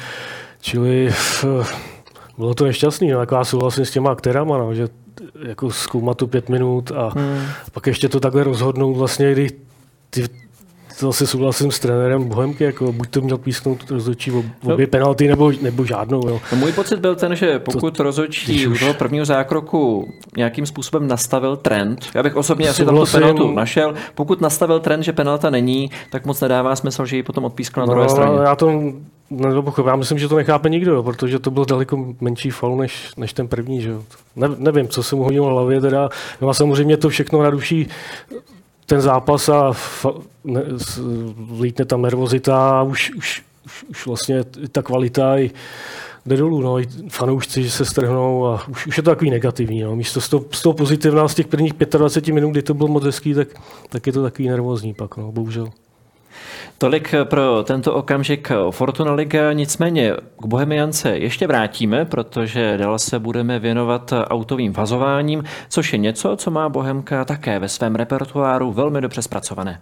Čili 0.61 1.13
bylo 2.37 2.53
to 2.53 2.65
nešťastný, 2.65 3.11
no, 3.11 3.19
jako 3.19 3.35
já 3.35 3.43
souhlasím 3.45 3.85
s 3.85 3.91
těma 3.91 4.11
aktérama, 4.11 4.57
no, 4.57 4.73
že 4.73 4.87
jako 5.47 5.71
zkoumat 5.71 6.17
to 6.17 6.27
pět 6.27 6.49
minut 6.49 6.91
a 6.91 7.11
hmm. 7.15 7.41
pak 7.71 7.87
ještě 7.87 8.09
to 8.09 8.19
takhle 8.19 8.43
rozhodnout 8.43 8.93
vlastně, 8.93 9.31
kdy 9.31 9.49
ty, 10.09 10.23
zase 10.99 11.27
souhlasím 11.27 11.71
s 11.71 11.79
trenérem 11.79 12.23
Bohemky, 12.23 12.63
jako 12.63 12.91
buď 12.91 13.09
to 13.09 13.21
měl 13.21 13.37
písknout 13.37 13.91
rozhodčí 13.91 14.31
ob, 14.31 14.45
obě 14.63 14.85
no. 14.85 14.89
penalty 14.91 15.27
nebo, 15.27 15.51
nebo 15.61 15.85
žádnou. 15.85 16.27
Jo. 16.27 16.39
No, 16.51 16.57
můj 16.57 16.71
pocit 16.71 16.99
byl 16.99 17.15
ten, 17.15 17.35
že 17.35 17.59
pokud 17.59 17.97
to, 17.97 18.03
rozhodčí 18.03 18.67
u 18.67 18.77
toho 18.77 18.93
prvního 18.93 19.25
zákroku 19.25 20.13
nějakým 20.37 20.65
způsobem 20.65 21.07
nastavil 21.07 21.57
trend, 21.57 22.05
já 22.15 22.23
bych 22.23 22.35
osobně 22.35 22.69
asi 22.69 22.85
tam 22.85 22.95
tu 22.95 23.05
penaltu 23.11 23.51
našel, 23.51 23.93
pokud 24.15 24.41
nastavil 24.41 24.79
trend, 24.79 25.03
že 25.03 25.13
penalta 25.13 25.49
není, 25.49 25.91
tak 26.11 26.25
moc 26.25 26.41
nedává 26.41 26.75
smysl, 26.75 27.05
že 27.05 27.15
ji 27.15 27.23
potom 27.23 27.45
odpískl 27.45 27.79
na 27.79 27.85
no, 27.85 27.93
druhé 27.93 28.09
straně. 28.09 28.39
Já 28.43 28.55
to. 28.55 28.81
Já 29.87 29.95
myslím, 29.95 30.19
že 30.19 30.27
to 30.27 30.35
nechápe 30.35 30.69
nikdo, 30.69 31.03
protože 31.03 31.39
to 31.39 31.51
byl 31.51 31.65
daleko 31.65 32.05
menší 32.21 32.49
faul 32.49 32.77
než, 32.77 33.11
než 33.17 33.33
ten 33.33 33.47
první. 33.47 33.81
Že. 33.81 33.91
Ne, 34.35 34.47
nevím, 34.57 34.87
co 34.87 35.03
se 35.03 35.15
mu 35.15 35.23
hodilo 35.23 35.47
v 35.47 35.51
hlavě. 35.51 35.81
Teda. 35.81 36.09
No 36.41 36.49
a 36.49 36.53
samozřejmě 36.53 36.97
to 36.97 37.09
všechno 37.09 37.43
naruší 37.43 37.87
ten 38.89 39.01
zápas 39.01 39.49
a 39.49 39.73
ne, 40.43 40.63
lítne 41.59 41.85
tam 41.85 42.01
nervozita 42.01 42.79
a 42.79 42.83
už, 42.83 43.11
už, 43.17 43.43
už, 43.65 43.83
už 43.83 44.05
vlastně 44.05 44.43
ta 44.71 44.81
kvalita 44.81 45.37
i 45.37 45.51
jde 46.25 46.37
dolů. 46.37 46.61
No. 46.61 46.77
Fanoušci 47.09 47.63
že 47.63 47.71
se 47.71 47.85
strhnou 47.85 48.45
a 48.45 48.67
už, 48.67 48.87
už 48.87 48.97
je 48.97 49.03
to 49.03 49.09
takový 49.09 49.31
negativní. 49.31 49.81
No. 49.81 49.95
Místo 49.95 50.21
z 50.21 50.29
toho, 50.29 50.45
z 50.51 50.61
toho 50.61 50.73
pozitivná 50.73 51.27
z 51.27 51.35
těch 51.35 51.47
prvních 51.47 51.73
25 51.73 52.33
minut, 52.33 52.51
kdy 52.51 52.61
to 52.61 52.73
bylo 52.73 52.89
moc 52.89 53.03
hezký, 53.03 53.33
tak, 53.33 53.47
tak 53.89 54.07
je 54.07 54.13
to 54.13 54.23
takový 54.23 54.49
nervózní 54.49 54.93
pak, 54.93 55.17
no, 55.17 55.31
bohužel. 55.31 55.69
Tolik 56.81 57.15
pro 57.23 57.63
tento 57.63 57.93
okamžik 57.93 58.51
Fortuna 58.71 59.13
Liga, 59.13 59.53
nicméně 59.53 60.13
k 60.43 60.45
Bohemiance 60.45 61.17
ještě 61.17 61.47
vrátíme, 61.47 62.05
protože 62.05 62.77
dál 62.77 62.99
se 62.99 63.19
budeme 63.19 63.59
věnovat 63.59 64.13
autovým 64.13 64.73
fazováním, 64.73 65.43
což 65.69 65.93
je 65.93 65.99
něco, 65.99 66.35
co 66.35 66.51
má 66.51 66.69
Bohemka 66.69 67.25
také 67.25 67.59
ve 67.59 67.69
svém 67.69 67.95
repertoáru 67.95 68.71
velmi 68.71 69.01
dobře 69.01 69.21
zpracované. 69.21 69.81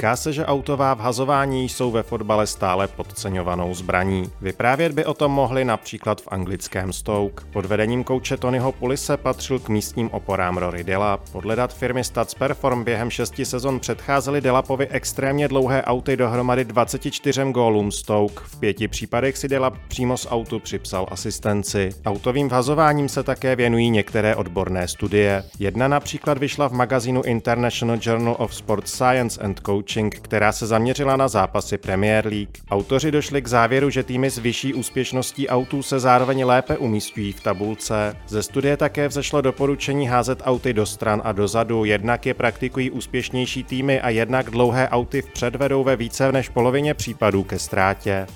Říká 0.00 0.16
se, 0.16 0.32
že 0.32 0.46
autová 0.46 0.94
vhazování 0.94 1.68
jsou 1.68 1.90
ve 1.90 2.02
fotbale 2.02 2.46
stále 2.46 2.88
podceňovanou 2.88 3.74
zbraní. 3.74 4.30
Vyprávět 4.40 4.92
by 4.92 5.04
o 5.04 5.14
tom 5.14 5.32
mohli 5.32 5.64
například 5.64 6.20
v 6.20 6.28
anglickém 6.30 6.92
Stoke. 6.92 7.44
Pod 7.52 7.66
vedením 7.66 8.04
kouče 8.04 8.36
Tonyho 8.36 8.72
Pulise 8.72 9.16
patřil 9.16 9.58
k 9.58 9.68
místním 9.68 10.10
oporám 10.10 10.58
Rory 10.58 10.84
Dela. 10.84 11.16
Podle 11.32 11.56
dat 11.56 11.74
firmy 11.74 12.04
Stats 12.04 12.34
Perform 12.34 12.84
během 12.84 13.10
šesti 13.10 13.44
sezon 13.44 13.80
předcházely 13.80 14.40
Delapovi 14.40 14.88
extrémně 14.88 15.48
dlouhé 15.48 15.82
auty 15.82 16.16
dohromady 16.16 16.64
24 16.64 17.44
gólům 17.52 17.92
Stoke. 17.92 18.44
V 18.44 18.60
pěti 18.60 18.88
případech 18.88 19.38
si 19.38 19.48
Dela 19.48 19.70
přímo 19.88 20.16
z 20.16 20.26
autu 20.30 20.58
připsal 20.58 21.06
asistenci. 21.10 21.90
Autovým 22.06 22.48
vhazováním 22.48 23.08
se 23.08 23.22
také 23.22 23.56
věnují 23.56 23.90
některé 23.90 24.36
odborné 24.36 24.88
studie. 24.88 25.44
Jedna 25.58 25.88
například 25.88 26.38
vyšla 26.38 26.68
v 26.68 26.72
magazínu 26.72 27.22
International 27.22 27.98
Journal 28.02 28.36
of 28.38 28.54
Sports 28.54 28.92
Science 28.92 29.40
and 29.40 29.60
Coaching, 29.66 29.89
která 30.20 30.52
se 30.52 30.66
zaměřila 30.66 31.16
na 31.16 31.28
zápasy 31.28 31.78
Premier 31.78 32.26
League. 32.26 32.58
Autoři 32.70 33.10
došli 33.10 33.42
k 33.42 33.46
závěru, 33.46 33.90
že 33.90 34.02
týmy 34.02 34.30
s 34.30 34.38
vyšší 34.38 34.74
úspěšností 34.74 35.48
autů 35.48 35.82
se 35.82 36.00
zároveň 36.00 36.44
lépe 36.44 36.76
umístují 36.78 37.32
v 37.32 37.40
tabulce. 37.40 38.16
Ze 38.28 38.42
studie 38.42 38.76
také 38.76 39.08
vzešlo 39.08 39.40
doporučení 39.40 40.08
házet 40.08 40.42
auty 40.44 40.72
do 40.72 40.86
stran 40.86 41.22
a 41.24 41.32
dozadu, 41.32 41.84
jednak 41.84 42.26
je 42.26 42.34
praktikují 42.34 42.90
úspěšnější 42.90 43.64
týmy 43.64 44.00
a 44.00 44.08
jednak 44.10 44.50
dlouhé 44.50 44.88
auty 44.88 45.22
vpřed 45.22 45.56
vedou 45.56 45.84
ve 45.84 45.96
více 45.96 46.32
než 46.32 46.48
polovině 46.48 46.94
případů 46.94 47.44
ke 47.44 47.58
ztrátě. 47.58 48.26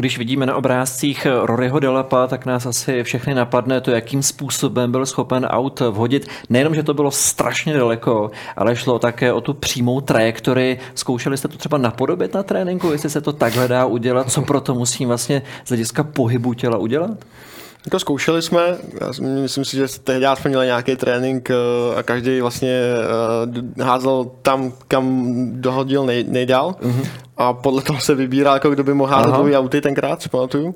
Když 0.00 0.18
vidíme 0.18 0.46
na 0.46 0.56
obrázcích 0.56 1.26
Roryho 1.42 1.80
Delapa, 1.80 2.26
tak 2.26 2.46
nás 2.46 2.66
asi 2.66 3.02
všechny 3.02 3.34
napadne 3.34 3.80
to, 3.80 3.90
jakým 3.90 4.22
způsobem 4.22 4.92
byl 4.92 5.06
schopen 5.06 5.44
aut 5.44 5.80
vhodit. 5.80 6.28
Nejenom, 6.50 6.74
že 6.74 6.82
to 6.82 6.94
bylo 6.94 7.10
strašně 7.10 7.74
daleko, 7.74 8.30
ale 8.56 8.76
šlo 8.76 8.98
také 8.98 9.32
o 9.32 9.40
tu 9.40 9.54
přímou 9.54 10.00
trajektorii. 10.00 10.78
Zkoušeli 10.94 11.36
jste 11.36 11.48
to 11.48 11.58
třeba 11.58 11.78
napodobit 11.78 12.34
na 12.34 12.42
tréninku, 12.42 12.92
jestli 12.92 13.10
se 13.10 13.20
to 13.20 13.32
takhle 13.32 13.68
dá 13.68 13.86
udělat, 13.86 14.30
co 14.30 14.42
pro 14.42 14.60
to 14.60 14.74
musím 14.74 15.08
vlastně 15.08 15.42
z 15.64 15.68
hlediska 15.68 16.02
pohybu 16.04 16.54
těla 16.54 16.78
udělat? 16.78 17.24
To 17.90 17.98
zkoušeli 17.98 18.42
jsme, 18.42 18.60
já 19.00 19.12
myslím 19.42 19.64
si, 19.64 19.76
že 19.76 19.86
tehdy 20.04 20.26
jsme 20.34 20.48
měli 20.48 20.66
nějaký 20.66 20.96
trénink 20.96 21.50
eh, 21.50 21.54
a 21.96 22.02
každý 22.02 22.40
vlastně 22.40 22.80
eh, 23.78 23.82
házel 23.84 24.30
tam, 24.42 24.72
kam 24.88 25.34
dohodil 25.52 26.06
nej, 26.06 26.24
nejdál 26.28 26.74
uh-huh. 26.80 27.06
a 27.36 27.52
podle 27.52 27.82
toho 27.82 28.00
se 28.00 28.14
vybíral, 28.14 28.54
jako 28.54 28.70
kdo 28.70 28.84
by 28.84 28.94
mohl 28.94 29.12
házet 29.12 29.32
dvojí 29.32 29.56
auty 29.56 29.80
tenkrát, 29.80 30.22
si 30.22 30.28
pamatuju. 30.28 30.74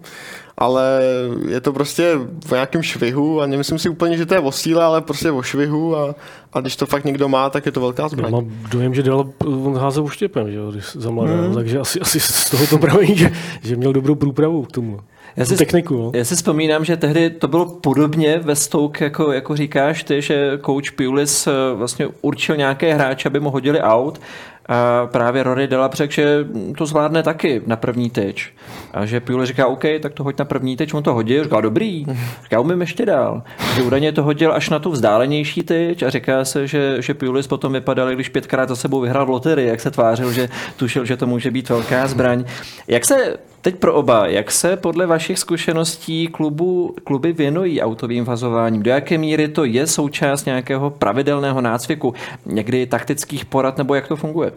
Ale 0.58 1.02
je 1.48 1.60
to 1.60 1.72
prostě 1.72 2.14
v 2.46 2.52
nějakém 2.52 2.82
švihu 2.82 3.40
a 3.40 3.46
nemyslím 3.46 3.78
si 3.78 3.88
úplně, 3.88 4.16
že 4.16 4.26
to 4.26 4.34
je 4.34 4.40
o 4.40 4.52
síle, 4.52 4.84
ale 4.84 5.00
prostě 5.00 5.30
o 5.30 5.42
švihu 5.42 5.96
a, 5.96 6.14
a 6.52 6.60
když 6.60 6.76
to 6.76 6.86
fakt 6.86 7.04
někdo 7.04 7.28
má, 7.28 7.50
tak 7.50 7.66
je 7.66 7.72
to 7.72 7.80
velká 7.80 8.08
zbraň. 8.08 8.32
Já 8.32 8.40
mám 8.40 8.52
dojem, 8.70 8.94
že 8.94 9.02
dělal, 9.02 9.30
on 9.44 9.78
házel 9.78 10.04
uštěpem, 10.04 10.50
že 10.50 10.56
jo, 10.56 10.70
když 10.70 10.84
za 10.94 11.10
hmm. 11.10 11.54
takže 11.54 11.78
asi, 11.78 12.00
asi 12.00 12.20
z 12.20 12.50
toho 12.50 12.66
to 12.66 12.78
praví, 12.78 13.16
že, 13.16 13.32
že 13.62 13.76
měl 13.76 13.92
dobrou 13.92 14.14
průpravu 14.14 14.62
k 14.62 14.72
tomu. 14.72 15.00
Já 15.36 15.44
si, 15.44 15.56
techniku. 15.56 15.96
No. 15.96 16.12
Já 16.14 16.24
si 16.24 16.36
vzpomínám, 16.36 16.84
že 16.84 16.96
tehdy 16.96 17.30
to 17.30 17.48
bylo 17.48 17.66
podobně 17.66 18.38
ve 18.38 18.56
Stoke, 18.56 19.04
jako, 19.04 19.32
jako 19.32 19.56
říkáš 19.56 20.04
ty, 20.04 20.22
že 20.22 20.58
coach 20.66 20.92
Pulis 20.92 21.46
eh, 21.46 21.50
vlastně 21.74 22.08
určil 22.22 22.56
nějaké 22.56 22.94
hráče, 22.94 23.28
aby 23.28 23.40
mu 23.40 23.50
hodili 23.50 23.80
out 23.80 24.20
a 24.66 25.06
právě 25.06 25.42
Rory 25.42 25.66
Dela 25.66 25.90
řekl, 25.92 26.12
že 26.12 26.44
to 26.78 26.86
zvládne 26.86 27.22
taky 27.22 27.62
na 27.66 27.76
první 27.76 28.10
tyč. 28.10 28.52
A 28.92 29.06
že 29.06 29.20
Pulis 29.20 29.48
říká, 29.48 29.66
OK, 29.66 29.84
tak 30.00 30.12
to 30.12 30.24
hoď 30.24 30.38
na 30.38 30.44
první 30.44 30.76
tyč, 30.76 30.94
on 30.94 31.02
to 31.02 31.14
hodil, 31.14 31.44
říká, 31.44 31.60
dobrý, 31.60 32.06
říká, 32.42 32.60
umím 32.60 32.80
ještě 32.80 33.06
dál. 33.06 33.42
Že 33.74 33.82
údajně 33.82 34.12
to 34.12 34.22
hodil 34.22 34.52
až 34.52 34.70
na 34.70 34.78
tu 34.78 34.90
vzdálenější 34.90 35.62
tyč 35.62 36.02
a 36.02 36.10
říká 36.10 36.44
se, 36.44 36.66
že, 36.66 36.96
že 37.02 37.14
Pulis 37.14 37.46
potom 37.46 37.72
vypadal, 37.72 38.14
když 38.14 38.28
pětkrát 38.28 38.68
za 38.68 38.76
sebou 38.76 39.00
vyhrál 39.00 39.26
v 39.26 39.30
loterii, 39.30 39.68
jak 39.68 39.80
se 39.80 39.90
tvářil, 39.90 40.32
že 40.32 40.48
tušil, 40.76 41.04
že 41.04 41.16
to 41.16 41.26
může 41.26 41.50
být 41.50 41.68
velká 41.68 42.06
zbraň. 42.06 42.44
Jak 42.88 43.04
se 43.04 43.36
Teď 43.62 43.76
pro 43.76 43.94
oba, 43.94 44.26
jak 44.26 44.50
se 44.50 44.76
podle 44.76 45.06
vašich 45.06 45.38
zkušeností 45.38 46.28
klubu, 46.28 46.96
kluby 47.04 47.32
věnují 47.32 47.82
autovým 47.82 48.24
fazováním? 48.24 48.82
Do 48.82 48.90
jaké 48.90 49.18
míry 49.18 49.48
to 49.48 49.64
je 49.64 49.86
součást 49.86 50.44
nějakého 50.44 50.90
pravidelného 50.90 51.60
nácviku, 51.60 52.14
někdy 52.46 52.86
taktických 52.86 53.44
porad, 53.44 53.78
nebo 53.78 53.94
jak 53.94 54.08
to 54.08 54.16
funguje? 54.16 54.52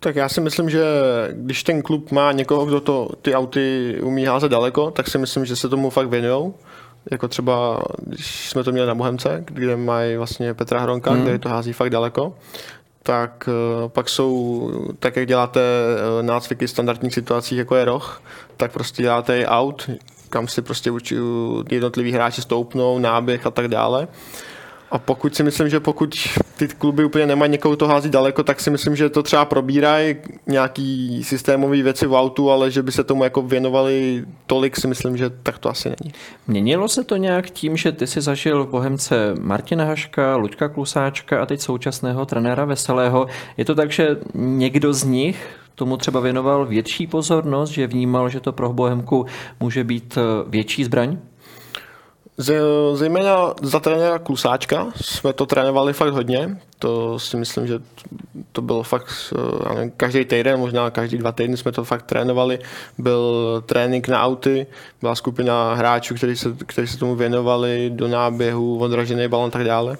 Tak 0.00 0.16
já 0.16 0.28
si 0.28 0.40
myslím, 0.40 0.70
že 0.70 0.84
když 1.32 1.62
ten 1.62 1.82
klub 1.82 2.12
má 2.12 2.32
někoho, 2.32 2.66
kdo 2.66 2.80
to, 2.80 3.08
ty 3.22 3.34
auty 3.34 3.96
umí 4.02 4.24
házet 4.24 4.48
daleko, 4.48 4.90
tak 4.90 5.08
si 5.08 5.18
myslím, 5.18 5.44
že 5.44 5.56
se 5.56 5.68
tomu 5.68 5.90
fakt 5.90 6.08
věnují. 6.08 6.52
Jako 7.10 7.28
třeba, 7.28 7.82
když 8.02 8.50
jsme 8.50 8.64
to 8.64 8.72
měli 8.72 8.86
na 8.86 8.94
Bohemce, 8.94 9.44
kde 9.46 9.76
mají 9.76 10.16
vlastně 10.16 10.54
Petra 10.54 10.80
Hronka, 10.80 11.10
hmm. 11.10 11.22
který 11.22 11.38
to 11.38 11.48
hází 11.48 11.72
fakt 11.72 11.90
daleko, 11.90 12.34
tak 13.08 13.48
eh, 13.48 13.88
pak 13.88 14.08
jsou, 14.08 14.70
tak 14.98 15.16
jak 15.16 15.26
děláte 15.26 15.60
eh, 15.60 16.22
nácviky 16.22 16.66
v 16.66 16.70
standardních 16.70 17.14
situacích, 17.14 17.58
jako 17.58 17.76
je 17.76 17.84
roh, 17.84 18.22
tak 18.56 18.72
prostě 18.72 19.02
děláte 19.02 19.40
i 19.40 19.46
out, 19.46 19.90
kam 20.30 20.48
si 20.48 20.62
prostě 20.62 20.92
jednotliví 21.70 22.12
hráči 22.12 22.42
stoupnou, 22.42 22.98
náběh 22.98 23.46
a 23.46 23.50
tak 23.50 23.68
dále. 23.68 24.08
A 24.90 24.98
pokud 24.98 25.34
si 25.34 25.42
myslím, 25.42 25.68
že 25.68 25.80
pokud 25.80 26.14
ty 26.56 26.68
kluby 26.68 27.04
úplně 27.04 27.26
nemají 27.26 27.50
někoho 27.50 27.76
to 27.76 27.88
hází 27.88 28.10
daleko, 28.10 28.42
tak 28.42 28.60
si 28.60 28.70
myslím, 28.70 28.96
že 28.96 29.08
to 29.08 29.22
třeba 29.22 29.44
probírají 29.44 30.16
nějaký 30.46 31.24
systémové 31.24 31.82
věci 31.82 32.06
v 32.06 32.14
autu, 32.14 32.50
ale 32.50 32.70
že 32.70 32.82
by 32.82 32.92
se 32.92 33.04
tomu 33.04 33.24
jako 33.24 33.42
věnovali 33.42 34.24
tolik, 34.46 34.76
si 34.76 34.88
myslím, 34.88 35.16
že 35.16 35.30
tak 35.30 35.58
to 35.58 35.68
asi 35.68 35.88
není. 35.88 36.14
Měnilo 36.46 36.88
se 36.88 37.04
to 37.04 37.16
nějak 37.16 37.50
tím, 37.50 37.76
že 37.76 37.92
ty 37.92 38.06
si 38.06 38.20
zažil 38.20 38.64
v 38.64 38.70
Bohemce 38.70 39.34
Martina 39.40 39.84
Haška, 39.84 40.36
Luďka 40.36 40.68
Klusáčka 40.68 41.42
a 41.42 41.46
teď 41.46 41.60
současného 41.60 42.26
trenéra 42.26 42.64
Veselého. 42.64 43.26
Je 43.56 43.64
to 43.64 43.74
tak, 43.74 43.92
že 43.92 44.16
někdo 44.34 44.92
z 44.92 45.04
nich 45.04 45.58
tomu 45.74 45.96
třeba 45.96 46.20
věnoval 46.20 46.66
větší 46.66 47.06
pozornost, 47.06 47.70
že 47.70 47.86
vnímal, 47.86 48.28
že 48.28 48.40
to 48.40 48.52
pro 48.52 48.72
Bohemku 48.72 49.26
může 49.60 49.84
být 49.84 50.18
eh, 50.18 50.50
větší 50.50 50.84
zbraň? 50.84 51.18
Zejména 52.94 53.54
za 53.62 53.80
trenéra 53.80 54.18
Klusáčka 54.18 54.86
jsme 55.02 55.32
to 55.32 55.46
trénovali 55.46 55.92
fakt 55.92 56.12
hodně. 56.12 56.58
To 56.78 57.18
si 57.18 57.36
myslím, 57.36 57.66
že 57.66 57.78
to 58.52 58.62
bylo 58.62 58.82
fakt, 58.82 59.34
eh, 59.34 59.74
nevím, 59.74 59.92
každý 59.96 60.24
týden, 60.24 60.60
možná 60.60 60.90
každý 60.90 61.18
dva 61.18 61.32
týdny 61.32 61.56
jsme 61.56 61.72
to 61.72 61.84
fakt 61.84 62.02
trénovali. 62.02 62.58
Byl 62.98 63.62
trénink 63.66 64.08
na 64.08 64.22
auty, 64.22 64.66
byla 65.00 65.14
skupina 65.14 65.74
hráčů, 65.74 66.14
kteří 66.14 66.36
se, 66.36 66.48
kteří 66.66 66.88
se 66.88 66.98
tomu 66.98 67.14
věnovali 67.14 67.90
do 67.94 68.08
náběhu, 68.08 68.78
odražený 68.78 69.28
balon 69.28 69.48
a 69.48 69.50
tak 69.50 69.64
dále 69.64 69.98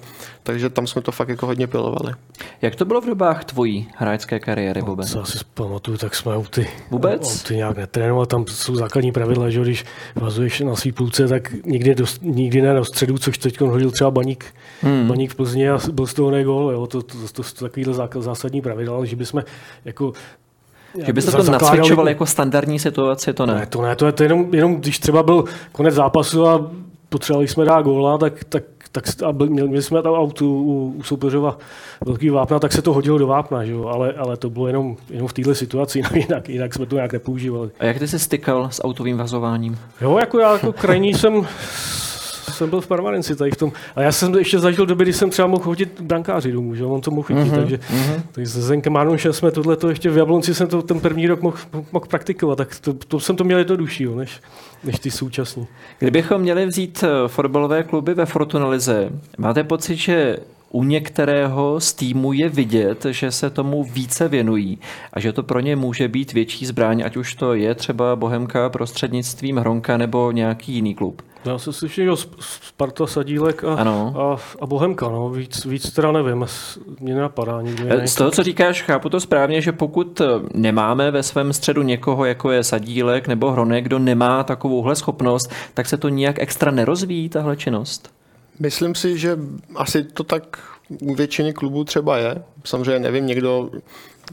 takže 0.49 0.71
tam 0.71 0.87
jsme 0.87 1.03
to 1.03 1.13
fakt 1.13 1.29
jako 1.29 1.47
hodně 1.47 1.67
pilovali. 1.67 2.15
Jak 2.63 2.77
to 2.77 2.85
bylo 2.85 3.01
v 3.01 3.07
dobách 3.07 3.45
tvojí 3.45 3.89
hráčské 3.97 4.41
kariéry, 4.41 4.83
Bobe? 4.83 5.05
Co 5.05 5.25
si 5.25 5.39
pamatuju, 5.55 5.99
tak 5.99 6.15
jsme 6.15 6.35
auty, 6.35 6.69
Vůbec? 6.91 7.43
auty 7.45 7.57
nějak 7.57 7.77
netrénovali, 7.77 8.27
tam 8.27 8.45
jsou 8.47 8.75
základní 8.75 9.13
pravidla, 9.13 9.51
že 9.51 9.61
když 9.61 9.85
vazuješ 10.15 10.61
na 10.61 10.77
svý 10.77 10.93
půlce, 10.93 11.29
tak 11.29 11.53
nikdy, 11.65 11.95
do, 11.95 12.05
nikdy 12.23 12.63
ne 12.63 12.75
do 12.75 12.85
středu, 12.85 13.19
což 13.19 13.39
teď 13.39 13.61
hodil 13.61 13.91
třeba 13.91 14.11
baník, 14.11 14.45
hmm. 14.83 15.09
baník 15.09 15.31
v 15.31 15.35
Plzni 15.35 15.71
a 15.71 15.79
byl 15.93 16.07
z 16.07 16.15
toho 16.15 16.31
negol, 16.31 16.68
jo, 16.71 16.87
to, 16.87 17.03
to, 17.03 17.17
to, 17.19 17.29
to, 17.33 17.43
to 17.43 17.65
takovýhle 17.65 17.95
zásadní 18.19 18.63
pravidla, 18.63 18.97
ale 18.97 19.07
že 19.07 19.17
bychom 19.17 19.43
jako 19.85 20.13
že 21.07 21.13
byste 21.13 21.33
to 21.33 21.43
nacvičoval 21.43 22.09
jako 22.09 22.27
standardní 22.27 22.79
situaci, 22.79 23.33
to 23.33 23.47
ne? 23.47 23.55
Ne, 23.55 23.67
to 23.67 23.83
ne, 23.83 23.97
to 23.97 24.07
je 24.07 24.13
to 24.13 24.23
jenom, 24.23 24.55
jenom 24.55 24.77
když 24.77 24.99
třeba 24.99 25.23
byl 25.23 25.45
konec 25.73 25.95
zápasu 25.95 26.47
a 26.47 26.71
potřebovali 27.09 27.49
jsme 27.49 27.65
dát 27.65 27.83
góla, 27.83 28.19
tak, 28.19 28.45
tak 28.45 28.63
tak 28.93 29.05
a 29.27 29.33
měli 29.33 29.83
jsme 29.83 30.03
tam 30.03 30.15
auto 30.15 30.45
u, 30.45 30.95
u 30.97 31.03
soupeřova 31.03 31.59
velký 32.05 32.31
vápna, 32.31 32.59
tak 32.59 32.73
se 32.73 32.83
to 32.83 32.93
hodilo 32.93 33.19
do 33.19 33.27
vápna, 33.27 33.65
že 33.65 33.73
jo? 33.73 33.87
Ale, 33.87 34.13
ale 34.13 34.37
to 34.37 34.51
bylo 34.51 34.67
jenom, 34.67 34.97
jenom 35.11 35.29
v 35.29 35.33
této 35.33 35.55
situaci, 35.55 36.03
no 36.11 36.11
jinak, 36.15 36.49
jinak 36.49 36.75
jsme 36.75 36.87
to 36.87 36.95
nějak 36.95 37.13
nepoužívali. 37.13 37.71
A 37.81 37.85
jak 37.85 37.99
ty 37.99 38.09
jsi 38.09 38.19
stykal 38.19 38.69
s 38.71 38.85
autovým 38.85 39.17
vazováním? 39.17 39.79
Jo, 40.01 40.19
jako 40.19 40.39
já 40.39 40.53
jako 40.53 40.73
krajní 40.73 41.15
jsem 41.15 41.47
jsem 42.59 42.71
byl 42.71 42.81
v 42.81 42.87
permanenci 42.87 43.37
tady 43.37 43.51
v 43.51 43.57
tom. 43.57 43.73
A 43.97 44.03
já 44.03 44.13
jsem 44.13 44.35
ještě 44.35 44.59
zažil 44.59 44.87
doby, 44.87 45.05
kdy 45.05 45.13
jsem 45.13 45.31
třeba 45.31 45.49
mohl 45.49 45.63
chodit 45.63 46.01
brankáři 46.01 46.53
domů, 46.53 46.75
že 46.75 46.85
on 46.85 47.01
to 47.01 47.11
mohl 47.11 47.23
chytit. 47.23 47.45
Mm-hmm. 47.45 47.57
Takže, 47.57 47.77
mm-hmm. 47.77 48.23
takže 48.33 48.51
se 48.51 48.63
Zdenkem 48.63 48.93
Mánušem 48.93 49.33
jsme 49.33 49.51
tohle 49.51 49.77
to 49.77 49.89
ještě 49.89 50.11
v 50.11 50.17
Jablonci 50.17 50.55
jsem 50.55 50.69
to 50.69 50.83
ten 50.83 51.01
první 51.01 51.27
rok 51.27 51.43
mohl, 51.43 51.57
mohl 51.93 52.07
praktikovat. 52.07 52.59
Tak 52.59 52.81
to, 52.81 52.93
to, 52.93 53.21
jsem 53.21 53.37
to 53.37 53.45
měl 53.45 53.59
jednodušší, 53.59 54.05
jo, 54.05 54.17
než, 54.17 54.41
než 54.85 54.99
ty 54.99 55.11
současní. 55.11 55.67
Kdybychom 55.99 56.41
měli 56.41 56.67
vzít 56.67 57.05
eh, 57.05 57.29
fotbalové 57.29 57.83
kluby 57.83 58.15
ve 58.15 58.27
Fortunalize, 58.27 59.11
máte 59.39 59.65
pocit, 59.65 59.97
že 59.97 60.37
u 60.71 60.85
některého 60.85 61.81
z 61.81 61.93
týmu 61.93 62.33
je 62.33 62.49
vidět, 62.49 63.07
že 63.11 63.31
se 63.31 63.51
tomu 63.51 63.85
více 63.85 64.29
věnují 64.29 64.79
a 65.13 65.21
že 65.21 65.33
to 65.33 65.43
pro 65.43 65.61
ně 65.61 65.77
může 65.77 66.09
být 66.09 66.33
větší 66.33 66.67
zbraň, 66.67 67.03
ať 67.07 67.17
už 67.17 67.35
to 67.35 67.55
je 67.55 67.75
třeba 67.75 68.17
Bohemka 68.17 68.71
prostřednictvím 68.71 69.57
Hronka 69.57 69.97
nebo 69.97 70.33
nějaký 70.33 70.73
jiný 70.73 70.95
klub. 70.95 71.23
Já 71.45 71.59
se 71.59 71.73
slyším, 71.73 72.05
že 72.05 72.13
Sparta, 72.41 73.07
Sadílek 73.07 73.65
a, 73.65 73.75
ano. 73.75 74.15
a, 74.17 74.37
a 74.61 74.67
Bohemka, 74.67 75.09
no. 75.09 75.31
víc, 75.31 75.65
víc 75.65 75.91
teda 75.91 76.13
nevím, 76.13 76.47
mě 77.01 77.15
nenapadá 77.15 77.63
nikdo 77.63 77.85
Z 78.05 78.15
toho, 78.15 78.31
co 78.31 78.43
říkáš, 78.43 78.83
chápu 78.83 79.09
to 79.09 79.21
správně, 79.21 79.61
že 79.61 79.73
pokud 79.73 80.21
nemáme 80.55 81.11
ve 81.11 81.23
svém 81.23 81.53
středu 81.53 81.83
někoho, 81.83 82.25
jako 82.25 82.51
je 82.51 82.65
Sadílek 82.65 83.29
nebo 83.29 83.51
Hronek, 83.51 83.85
kdo 83.85 83.99
nemá 83.99 84.45
takovouhle 84.45 84.97
schopnost, 84.97 85.53
tak 85.75 85.87
se 85.87 85.97
to 85.97 86.09
nijak 86.09 86.39
extra 86.39 86.71
nerozvíjí, 86.71 87.29
tahle 87.29 87.57
činnost? 87.57 88.11
Myslím 88.61 88.95
si, 88.95 89.19
že 89.19 89.39
asi 89.75 90.05
to 90.05 90.25
tak 90.25 90.59
u 91.01 91.15
většiny 91.15 91.53
klubů 91.53 91.85
třeba 91.85 92.19
je. 92.19 92.43
Samozřejmě 92.65 92.99
nevím, 92.99 93.27
někdo 93.27 93.71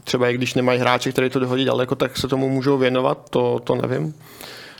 třeba 0.04 0.28
i 0.28 0.34
když 0.34 0.54
nemají 0.54 0.80
hráče, 0.80 1.12
který 1.12 1.30
to 1.30 1.38
dohodí 1.38 1.64
daleko, 1.64 1.94
tak 1.94 2.16
se 2.16 2.28
tomu 2.28 2.48
můžou 2.48 2.78
věnovat, 2.78 3.30
to, 3.30 3.60
to 3.64 3.74
nevím. 3.74 4.14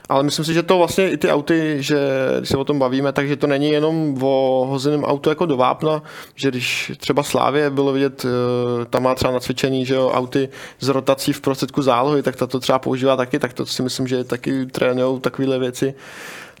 Ale 0.09 0.23
myslím 0.23 0.45
si, 0.45 0.53
že 0.53 0.63
to 0.63 0.77
vlastně 0.77 1.11
i 1.11 1.17
ty 1.17 1.29
auty, 1.29 1.77
že 1.79 1.97
když 2.37 2.49
se 2.49 2.57
o 2.57 2.63
tom 2.63 2.79
bavíme, 2.79 3.11
takže 3.11 3.35
to 3.35 3.47
není 3.47 3.69
jenom 3.69 4.23
o 4.23 4.65
hozeném 4.69 5.03
autu 5.03 5.29
jako 5.29 5.45
do 5.45 5.57
vápna, 5.57 6.03
že 6.35 6.49
když 6.49 6.91
třeba 6.97 7.23
Slávě 7.23 7.69
bylo 7.69 7.93
vidět, 7.93 8.25
eh, 8.25 8.85
tam 8.85 9.03
má 9.03 9.15
třeba 9.15 9.33
nacvičení, 9.33 9.85
že 9.85 9.95
jo, 9.95 10.09
auty 10.09 10.49
z 10.79 10.87
rotací 10.87 11.33
v 11.33 11.41
prostředku 11.41 11.81
zálohy, 11.81 12.23
tak 12.23 12.35
to 12.35 12.59
třeba 12.59 12.79
používá 12.79 13.15
taky, 13.15 13.39
tak 13.39 13.53
to 13.53 13.65
si 13.65 13.83
myslím, 13.83 14.07
že 14.07 14.23
taky 14.23 14.65
trénují 14.65 15.19
takovéhle 15.19 15.59
věci 15.59 15.93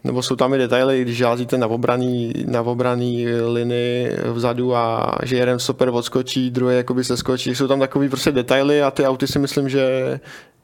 nebo 0.03 0.21
jsou 0.21 0.35
tam 0.35 0.53
i 0.53 0.57
detaily, 0.57 1.01
když 1.01 1.19
jázíte 1.19 1.57
na 1.57 1.67
obraný, 1.67 2.33
na 2.47 2.61
obraný 2.61 3.27
linii 3.27 4.17
vzadu 4.33 4.75
a 4.75 5.15
že 5.23 5.35
jeden 5.35 5.59
stoper 5.59 5.89
odskočí, 5.89 6.51
druhý 6.51 6.75
jakoby 6.75 7.03
se 7.03 7.17
skočí. 7.17 7.55
Jsou 7.55 7.67
tam 7.67 7.79
takový 7.79 8.09
prostě 8.09 8.31
detaily 8.31 8.81
a 8.81 8.91
ty 8.91 9.05
auty 9.05 9.27
si 9.27 9.39
myslím, 9.39 9.69
že 9.69 10.19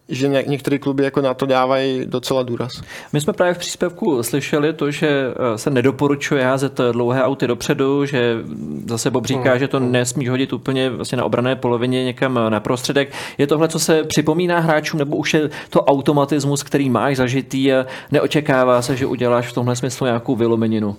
že 0.09 0.27
některé 0.27 0.79
kluby 0.79 1.03
jako 1.03 1.21
na 1.21 1.33
to 1.33 1.45
dávají 1.45 2.05
docela 2.05 2.43
důraz. 2.43 2.81
My 3.13 3.21
jsme 3.21 3.33
právě 3.33 3.53
v 3.53 3.57
příspěvku 3.57 4.23
slyšeli 4.23 4.73
to, 4.73 4.91
že 4.91 5.07
eh, 5.07 5.57
se 5.57 5.69
nedoporučuje 5.69 6.43
házet 6.45 6.79
dlouhé 6.91 7.23
auty 7.23 7.47
dopředu, 7.47 8.05
že 8.05 8.37
zase 8.85 9.11
Bob 9.11 9.25
říká, 9.25 9.49
hmm. 9.49 9.59
že 9.59 9.67
to 9.67 9.79
nesmí 9.79 10.27
hodit 10.27 10.53
úplně 10.53 10.89
vlastně 10.89 11.17
na 11.17 11.23
obrané 11.23 11.55
polovině 11.55 12.03
někam 12.03 12.39
na 12.49 12.59
prostředek. 12.59 13.13
Je 13.37 13.47
tohle, 13.47 13.67
co 13.67 13.79
se 13.79 14.03
připomíná 14.03 14.59
hráčům, 14.59 14.99
nebo 14.99 15.17
už 15.17 15.33
je 15.33 15.49
to 15.69 15.83
automatismus, 15.83 16.63
který 16.63 16.89
máš 16.89 17.17
zažitý 17.17 17.73
a 17.73 17.85
neočekává 18.11 18.81
se, 18.81 18.97
že 18.97 19.05
uděláš 19.05 19.47
v 19.47 19.53
tomhle 19.53 19.75
smyslu 19.75 20.05
nějakou 20.05 20.35
vylomeninu? 20.35 20.95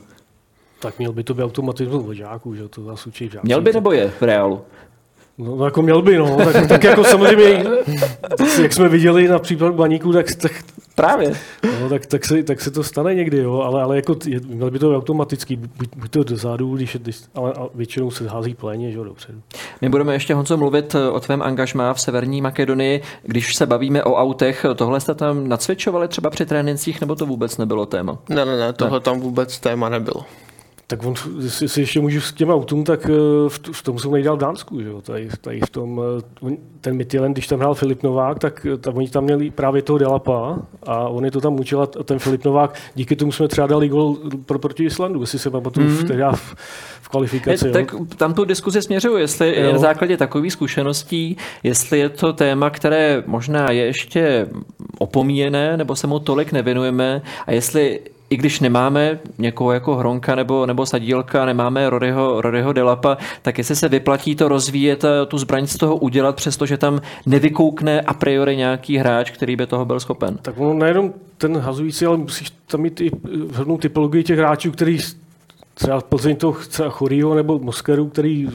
Tak 0.81 0.99
měl 0.99 1.13
by 1.13 1.25
to 1.25 1.35
být 1.35 1.43
automatismus 1.43 2.07
od 2.07 2.15
žáků, 2.15 2.55
že 2.55 2.69
to 2.69 2.85
zase 2.85 3.09
učí 3.09 3.29
žáků. 3.29 3.47
Měl 3.47 3.61
by 3.61 3.73
nebo 3.73 3.93
je 3.93 4.11
v 4.11 4.23
reálu? 4.23 4.61
No, 5.39 5.57
no 5.57 5.65
jako 5.65 5.83
měl 5.83 6.03
by, 6.03 6.19
no. 6.19 6.37
Tak, 6.37 6.67
tak 6.67 6.85
jako 6.85 7.05
samozřejmě, 7.05 7.65
jak 8.63 8.73
jsme 8.73 8.89
viděli 8.89 9.29
na 9.29 9.39
případ 9.39 9.75
baníků, 9.75 10.13
tak, 10.13 10.35
tak 10.35 10.53
Právě. 10.95 11.33
No, 11.81 11.89
tak, 11.89 12.07
tak, 12.07 12.25
se, 12.25 12.43
tak 12.43 12.61
se 12.61 12.71
to 12.71 12.83
stane 12.83 13.15
někdy, 13.15 13.39
jo, 13.39 13.61
ale, 13.61 13.83
ale 13.83 13.97
jako 13.97 14.17
je, 14.27 14.41
měl 14.41 14.71
by 14.71 14.79
to 14.79 14.97
automaticky, 14.97 15.57
buď, 15.57 15.89
buď 15.97 16.11
to 16.11 16.25
dozadu, 16.25 16.77
když, 16.77 16.97
když, 16.97 17.21
ale 17.35 17.53
většinou 17.75 18.11
se 18.11 18.29
hází 18.29 18.55
pléně, 18.55 18.93
že 18.93 18.99
jo, 18.99 19.05
dopředu. 19.05 19.41
My 19.81 19.89
budeme 19.89 20.13
ještě, 20.13 20.35
Honzo, 20.35 20.57
mluvit 20.57 20.97
o 21.13 21.21
tvém 21.21 21.43
angažmá 21.43 21.95
v 21.95 22.01
Severní 22.01 22.43
Makedonii. 22.43 23.03
Když 23.23 23.55
se 23.55 23.67
bavíme 23.67 24.05
o 24.05 24.15
autech, 24.15 24.67
tohle 24.75 25.01
jste 25.01 25.15
tam 25.15 25.49
nacvičovali 25.49 26.09
třeba 26.09 26.31
při 26.31 26.47
trénincích, 26.47 27.01
nebo 27.01 27.15
to 27.15 27.27
vůbec 27.27 27.59
nebylo 27.59 27.87
téma? 27.87 28.19
Ne, 28.29 28.45
ne, 28.45 28.57
ne, 28.57 28.73
tohle 28.73 28.99
ne. 28.99 29.03
tam 29.03 29.21
vůbec 29.21 29.61
téma 29.61 29.89
nebylo. 29.89 30.25
Tak 30.87 31.07
on, 31.07 31.15
jestli 31.43 31.69
si 31.69 31.81
ještě 31.81 32.01
můžu 32.01 32.21
s 32.21 32.33
těm 32.33 32.51
autům, 32.51 32.85
tak 32.85 33.07
eh, 33.07 33.49
v, 33.49 33.61
v 33.73 33.83
tom 33.83 33.99
jsou 33.99 34.13
nejdál 34.13 34.37
v 34.37 34.41
Dánsku. 34.41 34.83
Že 34.83 34.89
jo? 34.89 35.01
Tady, 35.01 35.29
tady 35.41 35.61
v 35.61 35.71
tom, 35.71 36.01
eh, 36.49 36.57
ten 36.81 36.97
Mytilen, 36.97 37.33
když 37.33 37.47
tam 37.47 37.59
hrál 37.59 37.75
Filip 37.75 38.03
Novák, 38.03 38.39
tak, 38.39 38.67
eh, 38.75 38.77
tak 38.77 38.97
oni 38.97 39.09
tam 39.09 39.25
měli 39.25 39.51
právě 39.51 39.83
toho 39.83 39.99
Delapa 39.99 40.59
a 40.83 41.09
on 41.09 41.25
je 41.25 41.31
to 41.31 41.41
tam 41.41 41.61
učil 41.61 41.83
a 41.83 41.87
ten 41.87 42.19
Filip 42.19 42.45
Novák, 42.45 42.75
díky 42.95 43.17
tomu 43.17 43.33
jsme 43.33 43.49
třeba 43.49 43.67
dali 43.67 43.89
gol 43.89 44.17
pro, 44.47 44.59
proti 44.59 44.85
Islandu, 44.85 45.21
jestli 45.21 45.39
se 45.39 45.51
pamatuju 45.51 45.87
mm. 45.87 45.97
v, 45.97 46.11
v, 46.35 46.57
v 47.03 47.09
kvalifikaci. 47.09 47.67
Je, 47.67 47.73
tak 47.73 47.95
tam 48.17 48.35
tu 48.35 48.45
diskuzi 48.45 48.83
směřuju, 48.83 49.17
jestli 49.17 49.49
jo. 49.49 49.67
je 49.67 49.73
na 49.73 49.79
základě 49.79 50.17
takových 50.17 50.53
zkušeností, 50.53 51.37
jestli 51.63 51.99
je 51.99 52.09
to 52.09 52.33
téma, 52.33 52.71
které 52.71 53.23
možná 53.27 53.71
je 53.71 53.85
ještě 53.85 54.49
opomíjené, 54.99 55.77
nebo 55.77 55.97
se 55.97 56.07
mu 56.07 56.19
tolik 56.19 56.53
nevěnujeme 56.53 57.23
a 57.47 57.53
jestli 57.53 58.01
i 58.35 58.37
když 58.37 58.61
nemáme 58.61 59.19
někoho 59.39 59.73
jako 59.73 59.97
Hronka 59.97 60.35
nebo, 60.35 60.67
nebo 60.67 60.87
Sadílka, 60.87 61.45
nemáme 61.45 61.91
Roryho, 61.91 62.41
Roryho 62.41 62.73
Delapa, 62.73 63.17
tak 63.43 63.59
jestli 63.59 63.77
se 63.77 63.89
vyplatí 63.89 64.37
to 64.37 64.49
rozvíjet, 64.49 65.05
tu 65.29 65.39
zbraň 65.39 65.67
z 65.67 65.77
toho 65.77 65.97
udělat, 65.97 66.37
přestože 66.37 66.77
tam 66.77 67.01
nevykoukne 67.27 68.01
a 68.01 68.15
priori 68.15 68.57
nějaký 68.57 68.97
hráč, 68.97 69.31
který 69.31 69.57
by 69.57 69.67
toho 69.67 69.85
byl 69.85 70.01
schopen. 70.01 70.39
Tak 70.43 70.55
ono 70.59 70.75
nejenom 70.75 71.13
ten 71.39 71.59
hazující, 71.59 72.07
ale 72.07 72.17
musíš 72.17 72.53
tam 72.67 72.81
mít 72.81 73.01
i 73.01 73.11
vhodnou 73.47 73.79
typologii 73.79 74.23
těch 74.25 74.39
hráčů, 74.39 74.73
který 74.73 74.99
třeba 75.75 76.01
Plzeň 76.01 76.37
toho 76.37 76.53
třeba 76.69 76.89
Chorýho 76.89 77.35
nebo 77.35 77.59
Moskeru, 77.59 78.09
který 78.09 78.49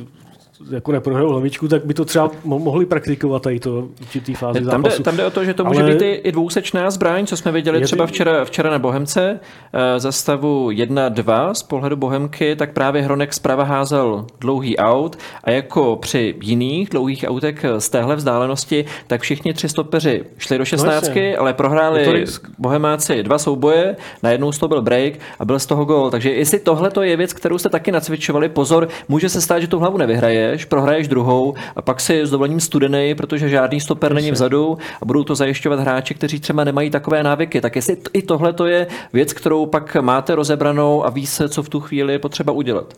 jako 0.72 0.92
neprohrajou 0.92 1.30
hlavičku, 1.30 1.68
tak 1.68 1.86
by 1.86 1.94
to 1.94 2.06
třeba 2.06 2.32
mohli 2.44 2.86
praktikovat 2.86 3.42
tady 3.42 3.60
to 3.60 3.88
určitý 4.02 4.34
fázi 4.36 4.66
tam 4.66 4.84
jde, 4.84 5.00
tam 5.04 5.18
jde 5.18 5.26
o 5.26 5.30
to, 5.30 5.46
že 5.46 5.54
to 5.54 5.66
může 5.66 5.82
Ale... 5.82 5.92
být 5.92 6.02
i, 6.02 6.12
i 6.12 6.32
dvousečná 6.32 6.92
zbraň, 6.92 7.26
co 7.26 7.38
jsme 7.38 7.52
viděli 7.52 7.82
třeba 7.82 8.08
včera, 8.08 8.46
včera 8.46 8.70
na 8.70 8.80
Bohemce 8.80 9.40
eh, 9.74 10.00
za 10.00 10.12
stavu 10.12 10.70
1-2 10.70 11.54
z 11.54 11.64
pohledu 11.64 11.96
Bohemky, 11.96 12.56
tak 12.56 12.74
právě 12.74 13.02
Hronek 13.02 13.34
zprava 13.34 13.64
házel 13.64 14.26
dlouhý 14.40 14.78
aut 14.78 15.18
a 15.44 15.52
jako 15.52 15.96
při 15.96 16.36
jiných 16.44 16.90
dlouhých 16.90 17.26
autek 17.28 17.66
z 17.78 17.90
téhle 17.90 18.16
vzdálenosti, 18.16 18.86
tak 19.08 19.22
všichni 19.22 19.54
tři 19.54 19.70
stopeři 19.70 20.24
šli 20.38 20.58
do 20.58 20.66
16, 20.66 21.10
no 21.16 21.22
ale 21.40 21.54
prohráli 21.54 22.26
Bohemáci 22.58 23.24
dva 23.24 23.38
souboje, 23.38 23.96
najednou 24.24 24.52
z 24.52 24.58
toho 24.58 24.68
byl 24.68 24.82
break 24.82 25.14
a 25.40 25.46
byl 25.46 25.60
z 25.60 25.66
toho 25.66 25.86
gol. 25.86 26.12
Takže 26.12 26.32
jestli 26.32 26.60
tohle 26.60 26.92
je 27.02 27.18
věc, 27.18 27.34
kterou 27.34 27.58
jste 27.58 27.70
taky 27.70 27.92
nacvičovali, 27.92 28.50
pozor, 28.50 28.88
může 29.08 29.30
se 29.30 29.42
stát, 29.42 29.60
že 29.60 29.68
tu 29.68 29.80
hlavu 29.80 29.98
nevyhraje, 29.98 30.49
prohraješ, 30.50 30.66
prohraješ 30.66 31.08
druhou 31.08 31.54
a 31.76 31.82
pak 31.82 32.02
si 32.02 32.26
s 32.26 32.32
dovolením 32.32 32.60
studený, 32.60 33.16
protože 33.16 33.50
žádný 33.50 33.80
stoper 33.80 34.14
není 34.14 34.32
vzadu 34.32 34.78
a 35.02 35.06
budou 35.06 35.24
to 35.24 35.36
zajišťovat 35.36 35.80
hráči, 35.80 36.14
kteří 36.14 36.40
třeba 36.40 36.64
nemají 36.64 36.90
takové 36.90 37.24
návyky. 37.24 37.62
Tak 37.62 37.76
jestli 37.76 37.98
i 38.14 38.22
tohle 38.22 38.54
to 38.54 38.66
je 38.66 38.88
věc, 39.14 39.34
kterou 39.34 39.66
pak 39.66 39.96
máte 39.96 40.36
rozebranou 40.36 41.06
a 41.06 41.10
ví 41.10 41.26
se, 41.26 41.50
co 41.50 41.64
v 41.64 41.70
tu 41.70 41.80
chvíli 41.80 42.14
je 42.14 42.20
potřeba 42.20 42.54
udělat. 42.54 42.94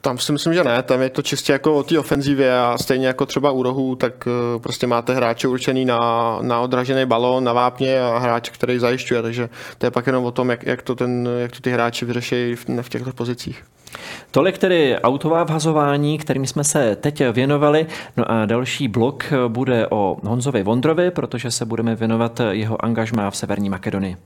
Tam 0.00 0.18
si 0.18 0.32
myslím, 0.32 0.54
že 0.54 0.64
ne, 0.64 0.82
tam 0.82 1.02
je 1.02 1.10
to 1.10 1.22
čistě 1.22 1.52
jako 1.52 1.74
o 1.74 1.82
té 1.82 1.98
ofenzivě 1.98 2.58
a 2.58 2.78
stejně 2.78 3.06
jako 3.06 3.26
třeba 3.26 3.50
u 3.50 3.62
rohu, 3.62 3.96
tak 3.96 4.28
eh, 4.28 4.58
prostě 4.58 4.86
máte 4.86 5.14
hráče 5.14 5.48
určený 5.48 5.84
na, 5.84 6.38
na 6.42 6.60
odražený 6.60 7.06
balón, 7.06 7.44
na 7.44 7.52
vápně 7.52 8.00
a 8.00 8.18
hráč, 8.18 8.50
který 8.50 8.78
zajišťuje, 8.78 9.22
takže 9.22 9.48
to 9.78 9.86
je 9.86 9.90
pak 9.90 10.06
jenom 10.06 10.24
o 10.24 10.30
tom, 10.30 10.50
jak, 10.50 10.66
jak, 10.66 10.82
to, 10.82 10.94
ten, 10.94 11.28
jak 11.38 11.52
to 11.52 11.60
ty 11.60 11.70
hráči 11.70 12.04
vyřeší 12.04 12.54
v, 12.54 12.82
v 12.82 12.88
těchto 12.88 13.12
pozicích. 13.12 13.64
Tolik 14.34 14.58
tedy 14.58 14.98
autová 14.98 15.44
vhazování, 15.44 16.18
kterým 16.18 16.46
jsme 16.46 16.64
se 16.64 16.96
teď 16.96 17.22
věnovali. 17.32 17.86
No 18.16 18.30
a 18.30 18.46
další 18.46 18.88
blok 18.88 19.24
bude 19.48 19.86
o 19.90 20.16
Honzovi 20.22 20.62
Vondrovi, 20.62 21.10
protože 21.10 21.50
se 21.50 21.64
budeme 21.64 21.94
věnovat 21.94 22.40
jeho 22.50 22.84
angažmá 22.84 23.30
v 23.30 23.36
Severní 23.36 23.70
Makedonii. 23.70 24.16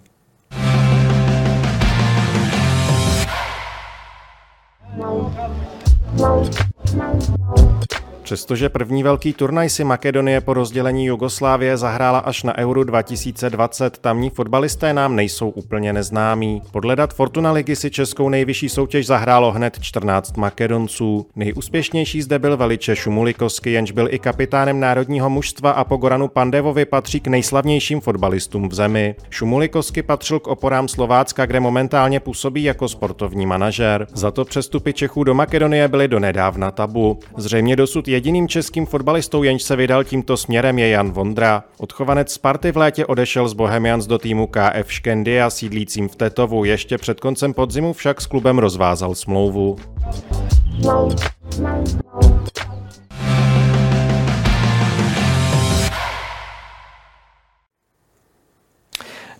Přestože 8.28 8.68
první 8.68 9.02
velký 9.02 9.32
turnaj 9.32 9.70
si 9.70 9.84
Makedonie 9.84 10.40
po 10.40 10.54
rozdělení 10.54 11.06
Jugoslávie 11.06 11.76
zahrála 11.76 12.18
až 12.18 12.42
na 12.42 12.58
Euro 12.58 12.84
2020, 12.84 13.98
tamní 13.98 14.30
fotbalisté 14.30 14.92
nám 14.92 15.16
nejsou 15.16 15.48
úplně 15.48 15.92
neznámí. 15.92 16.62
Podle 16.70 16.96
dat 16.96 17.14
Fortuna 17.14 17.52
ligy 17.52 17.76
si 17.76 17.90
českou 17.90 18.28
nejvyšší 18.28 18.68
soutěž 18.68 19.06
zahrálo 19.06 19.52
hned 19.52 19.78
14 19.80 20.36
Makedonců. 20.36 21.26
Nejúspěšnější 21.36 22.22
zde 22.22 22.38
byl 22.38 22.56
veliče 22.56 22.96
Šumulikovsky, 22.96 23.70
jenž 23.70 23.90
byl 23.90 24.08
i 24.10 24.18
kapitánem 24.18 24.80
národního 24.80 25.30
mužstva 25.30 25.70
a 25.70 25.84
po 25.84 25.96
Goranu 25.96 26.28
Pandevovi 26.28 26.84
patří 26.84 27.20
k 27.20 27.26
nejslavnějším 27.26 28.00
fotbalistům 28.00 28.68
v 28.68 28.74
zemi. 28.74 29.14
Šumulikovsky 29.30 30.02
patřil 30.02 30.40
k 30.40 30.46
oporám 30.46 30.88
Slovácka, 30.88 31.46
kde 31.46 31.60
momentálně 31.60 32.20
působí 32.20 32.62
jako 32.62 32.88
sportovní 32.88 33.46
manažer. 33.46 34.06
Za 34.14 34.30
to 34.30 34.44
přestupy 34.44 34.92
Čechů 34.92 35.24
do 35.24 35.34
Makedonie 35.34 35.88
byly 35.88 36.08
donedávna 36.08 36.70
tabu. 36.70 37.18
Zřejmě 37.36 37.76
dosud 37.76 38.08
jediným 38.18 38.48
českým 38.48 38.86
fotbalistou, 38.86 39.42
jenž 39.42 39.62
se 39.62 39.76
vydal 39.76 40.04
tímto 40.04 40.36
směrem, 40.36 40.78
je 40.78 40.88
Jan 40.88 41.10
Vondra. 41.10 41.64
Odchovanec 41.78 42.32
Sparty 42.32 42.72
v 42.72 42.76
létě 42.76 43.06
odešel 43.06 43.48
z 43.48 43.52
Bohemians 43.52 44.06
do 44.06 44.18
týmu 44.18 44.46
KF 44.46 44.92
Škendia 44.92 45.50
sídlícím 45.50 46.08
v 46.08 46.16
Tetovu. 46.16 46.64
Ještě 46.64 46.98
před 46.98 47.20
koncem 47.20 47.54
podzimu 47.54 47.92
však 47.92 48.20
s 48.20 48.26
klubem 48.26 48.58
rozvázal 48.58 49.14
smlouvu. 49.14 49.76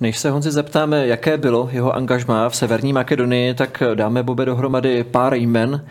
Než 0.01 0.19
se 0.19 0.31
Honzi 0.31 0.51
zeptáme, 0.51 1.07
jaké 1.07 1.39
bylo 1.39 1.69
jeho 1.73 1.97
angažmá 1.97 2.49
v 2.49 2.57
Severní 2.57 2.93
Makedonii, 2.93 3.55
tak 3.55 3.83
dáme 3.95 4.23
Bobe 4.23 4.45
dohromady 4.45 5.05
pár 5.05 5.35
jmen 5.35 5.85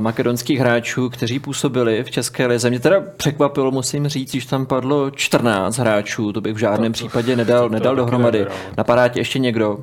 makedonských 0.00 0.58
hráčů, 0.58 1.08
kteří 1.10 1.38
působili 1.38 2.04
v 2.04 2.10
České 2.10 2.46
lize. 2.46 2.70
Mě 2.70 2.80
teda 2.80 3.00
překvapilo, 3.16 3.70
musím 3.70 4.08
říct, 4.08 4.34
že 4.34 4.48
tam 4.48 4.66
padlo 4.66 5.10
14 5.10 5.78
hráčů, 5.78 6.32
to 6.32 6.40
bych 6.40 6.54
v 6.54 6.58
žádném 6.58 6.92
případě 6.92 7.36
nedal, 7.36 7.68
nedal 7.68 7.96
dohromady. 7.96 8.46
Napadá 8.76 9.08
tě 9.08 9.20
ještě 9.20 9.38
někdo? 9.38 9.78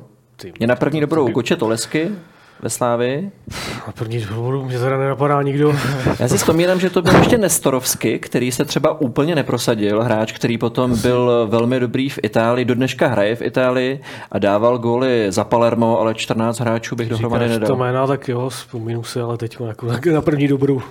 Mě 0.58 0.66
na 0.66 0.76
první 0.76 1.00
dobrou 1.00 1.28
Koče 1.32 1.56
Tolesky, 1.56 2.10
ve 2.64 2.70
Slávii? 2.70 3.30
Na 3.86 3.92
první 3.92 4.20
důvodu 4.20 4.64
mě 4.64 4.78
teda 4.78 4.98
nenapadá 4.98 5.42
nikdo. 5.42 5.74
Já 6.18 6.28
si 6.28 6.36
vzpomínám, 6.36 6.80
že 6.80 6.90
to 6.90 7.02
byl 7.02 7.14
ještě 7.14 7.38
Nestorovsky, 7.38 8.18
který 8.18 8.52
se 8.52 8.64
třeba 8.64 9.00
úplně 9.00 9.34
neprosadil, 9.34 10.02
hráč, 10.02 10.32
který 10.32 10.58
potom 10.58 11.00
byl 11.00 11.46
velmi 11.50 11.80
dobrý 11.80 12.08
v 12.08 12.18
Itálii, 12.22 12.64
do 12.64 12.74
dneška 12.74 13.08
hraje 13.08 13.36
v 13.36 13.42
Itálii 13.42 14.00
a 14.32 14.38
dával 14.38 14.78
góly 14.78 15.26
za 15.28 15.44
Palermo, 15.44 16.00
ale 16.00 16.14
14 16.14 16.60
hráčů 16.60 16.96
bych 16.96 17.08
dohromady 17.08 17.48
nedal. 17.48 17.66
to 17.66 17.76
jména, 17.76 18.06
tak 18.06 18.28
jo, 18.28 18.48
vzpomínu 18.48 19.02
si, 19.02 19.20
ale 19.20 19.36
teď 19.38 19.56
jako 19.66 19.86
na 20.12 20.22
první 20.22 20.48
dobrou 20.48 20.82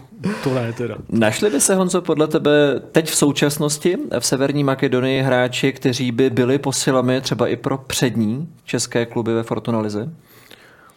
to 0.43 0.53
ne 0.53 0.73
teda. 0.73 0.95
Našli 1.09 1.49
by 1.49 1.61
se, 1.61 1.75
Honzo, 1.75 2.01
podle 2.01 2.27
tebe 2.27 2.51
teď 2.91 3.09
v 3.09 3.15
současnosti 3.15 3.97
v 4.19 4.25
Severní 4.25 4.63
Makedonii 4.63 5.21
hráči, 5.21 5.73
kteří 5.73 6.11
by 6.11 6.29
byli 6.29 6.59
posilami 6.59 7.21
třeba 7.21 7.47
i 7.47 7.55
pro 7.55 7.77
přední 7.77 8.49
české 8.65 9.05
kluby 9.05 9.33
ve 9.33 9.43
Fortuna 9.43 9.79
Lize? 9.79 10.09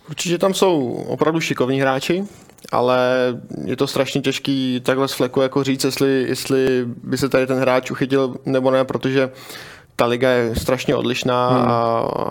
Určitě 0.08 0.38
tam 0.38 0.54
jsou 0.54 0.92
opravdu 0.92 1.40
šikovní 1.40 1.80
hráči, 1.80 2.24
ale 2.72 2.98
je 3.64 3.76
to 3.76 3.86
strašně 3.86 4.20
těžký 4.20 4.80
takhle 4.84 5.08
z 5.08 5.12
fleku 5.12 5.40
jako 5.40 5.64
říct, 5.64 5.84
jestli, 5.84 6.24
jestli 6.28 6.84
by 6.86 7.18
se 7.18 7.28
tady 7.28 7.46
ten 7.46 7.58
hráč 7.58 7.90
uchytil 7.90 8.36
nebo 8.44 8.70
ne, 8.70 8.84
protože 8.84 9.30
ta 9.96 10.06
liga 10.06 10.30
je 10.30 10.56
strašně 10.56 10.96
odlišná 10.96 11.48
hmm. 11.48 11.68
a 11.68 12.30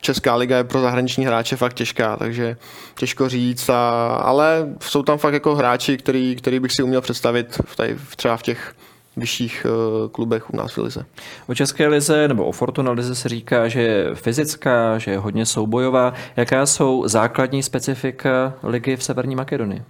Česká 0.00 0.34
liga 0.34 0.56
je 0.56 0.64
pro 0.64 0.80
zahraniční 0.80 1.26
hráče 1.26 1.56
fakt 1.56 1.74
těžká, 1.74 2.16
takže 2.16 2.56
těžko 2.98 3.28
říct, 3.28 3.68
a, 3.68 4.06
ale 4.16 4.68
jsou 4.80 5.02
tam 5.02 5.18
fakt 5.18 5.34
jako 5.34 5.54
hráči, 5.54 5.96
který, 5.96 6.36
který 6.36 6.60
bych 6.60 6.72
si 6.72 6.82
uměl 6.82 7.00
představit 7.00 7.60
v 7.64 7.76
tady, 7.76 7.98
třeba 8.16 8.36
v 8.36 8.42
těch 8.42 8.74
vyšších 9.18 9.66
eh, 9.66 10.08
klubech 10.08 10.50
u 10.50 10.56
nás 10.56 10.76
v 10.76 10.78
Lize. 10.78 11.04
O 11.46 11.54
České 11.54 11.88
lize 11.88 12.28
nebo 12.28 12.44
o 12.44 12.52
Fortuna 12.52 12.92
lize 12.92 13.14
se 13.14 13.28
říká, 13.28 13.68
že 13.68 13.82
je 13.82 14.14
fyzická, 14.14 14.98
že 14.98 15.10
je 15.10 15.18
hodně 15.18 15.46
soubojová. 15.46 16.14
Jaká 16.36 16.66
jsou 16.66 17.08
základní 17.08 17.62
specifika 17.62 18.54
ligy 18.62 18.96
v 18.96 19.04
Severní 19.04 19.36
Makedonii? 19.36 19.82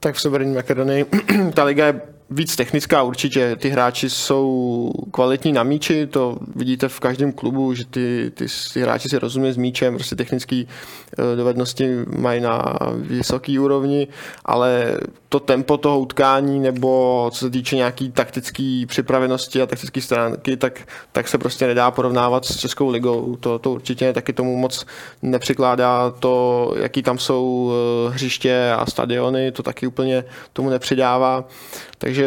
Tak 0.00 0.14
v 0.14 0.20
Severní 0.20 0.54
Makedonii 0.54 1.06
ta 1.54 1.64
liga 1.64 1.86
je 1.86 2.00
víc 2.30 2.56
technická 2.56 3.02
určitě. 3.02 3.56
Ty 3.56 3.68
hráči 3.68 4.10
jsou 4.10 4.90
kvalitní 5.10 5.52
na 5.52 5.62
míči, 5.62 6.06
to 6.06 6.38
vidíte 6.56 6.88
v 6.88 7.00
každém 7.00 7.32
klubu, 7.32 7.74
že 7.74 7.84
ty, 7.84 8.32
ty, 8.34 8.46
ty 8.72 8.80
hráči 8.80 9.08
si 9.08 9.18
rozumí 9.18 9.52
s 9.52 9.56
míčem, 9.56 9.94
prostě 9.94 10.16
technické 10.16 10.64
eh, 10.64 11.36
dovednosti 11.36 11.88
mají 12.18 12.40
na 12.40 12.78
vysoký 12.94 13.58
úrovni, 13.58 14.08
ale 14.44 14.98
to 15.28 15.40
tempo 15.40 15.76
toho 15.76 16.00
utkání 16.00 16.60
nebo 16.60 17.30
co 17.32 17.38
se 17.38 17.50
týče 17.50 17.76
nějaký 17.76 18.10
taktické 18.10 18.84
připravenosti 18.88 19.62
a 19.62 19.66
taktické 19.66 20.00
stránky, 20.00 20.56
tak, 20.56 20.80
tak 21.12 21.28
se 21.28 21.38
prostě 21.38 21.66
nedá 21.66 21.90
porovnávat 21.90 22.44
s 22.44 22.56
Českou 22.56 22.88
ligou. 22.88 23.36
To, 23.40 23.58
to 23.58 23.70
určitě 23.70 24.12
taky 24.12 24.32
tomu 24.32 24.56
moc 24.56 24.86
nepřikládá 25.22 26.10
to, 26.10 26.72
jaký 26.76 27.02
tam 27.02 27.18
jsou 27.18 27.72
eh, 27.72 28.10
hřiště 28.14 28.72
a 28.78 28.86
stadiony, 28.86 29.52
to 29.52 29.62
taky 29.62 29.86
úplně 29.86 30.24
tomu 30.52 30.70
nepřidává. 30.70 31.44
Takže 31.98 32.17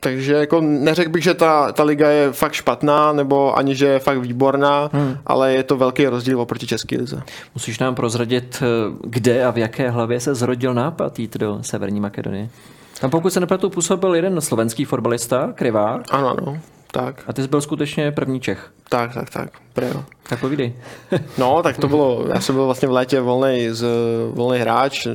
takže 0.00 0.32
jako 0.32 0.60
neřekl 0.60 1.10
bych, 1.10 1.22
že 1.22 1.34
ta, 1.34 1.72
ta 1.72 1.82
liga 1.82 2.10
je 2.10 2.32
fakt 2.32 2.52
špatná, 2.52 3.12
nebo 3.12 3.58
ani, 3.58 3.74
že 3.74 3.86
je 3.86 3.98
fakt 3.98 4.18
výborná, 4.18 4.90
hmm. 4.92 5.16
ale 5.26 5.52
je 5.52 5.62
to 5.62 5.76
velký 5.76 6.06
rozdíl 6.06 6.40
oproti 6.40 6.66
České 6.66 6.96
lize. 6.96 7.22
Musíš 7.54 7.78
nám 7.78 7.94
prozradit, 7.94 8.62
kde 9.04 9.44
a 9.44 9.50
v 9.50 9.58
jaké 9.58 9.90
hlavě 9.90 10.20
se 10.20 10.34
zrodil 10.34 10.74
nápad 10.74 11.18
jít 11.18 11.36
do 11.36 11.58
Severní 11.62 12.00
Makedonie? 12.00 12.48
Tam 13.00 13.10
pokud 13.10 13.32
se 13.32 13.40
nepletu, 13.40 13.70
působil 13.70 14.14
jeden 14.14 14.40
slovenský 14.40 14.84
fotbalista, 14.84 15.52
Krivák. 15.54 16.02
Ano, 16.10 16.28
ano 16.28 16.60
tak. 17.04 17.22
A 17.26 17.32
ty 17.32 17.42
jsi 17.42 17.48
byl 17.48 17.60
skutečně 17.60 18.12
první 18.12 18.40
Čech. 18.40 18.70
Tak, 18.88 19.14
tak, 19.14 19.30
tak. 19.30 19.50
Preo. 19.72 20.04
Tak 20.28 20.40
povídej. 20.40 20.72
no, 21.38 21.62
tak 21.62 21.76
to 21.76 21.88
bylo, 21.88 22.24
já 22.34 22.40
jsem 22.40 22.54
byl 22.54 22.64
vlastně 22.64 22.88
v 22.88 22.92
létě 22.92 23.20
volný, 23.20 23.68
z, 23.70 23.86
volný 24.30 24.58
hráč 24.58 25.06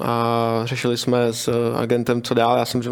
a 0.00 0.60
řešili 0.64 0.96
jsme 0.96 1.32
s 1.32 1.74
agentem, 1.76 2.22
co 2.22 2.34
dál. 2.34 2.58
Já 2.58 2.64
jsem 2.64 2.82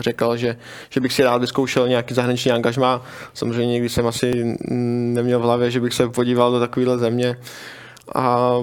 řekl, 0.00 0.36
že, 0.36 0.56
že 0.90 1.00
bych 1.00 1.12
si 1.12 1.22
rád 1.22 1.40
vyzkoušel 1.40 1.88
nějaký 1.88 2.14
zahraniční 2.14 2.50
angažmá. 2.50 3.02
Samozřejmě 3.34 3.72
nikdy 3.72 3.88
jsem 3.88 4.06
asi 4.06 4.56
neměl 5.14 5.38
v 5.38 5.42
hlavě, 5.42 5.70
že 5.70 5.80
bych 5.80 5.94
se 5.94 6.08
podíval 6.08 6.52
do 6.52 6.60
takovéhle 6.60 6.98
země 6.98 7.36
a 8.14 8.54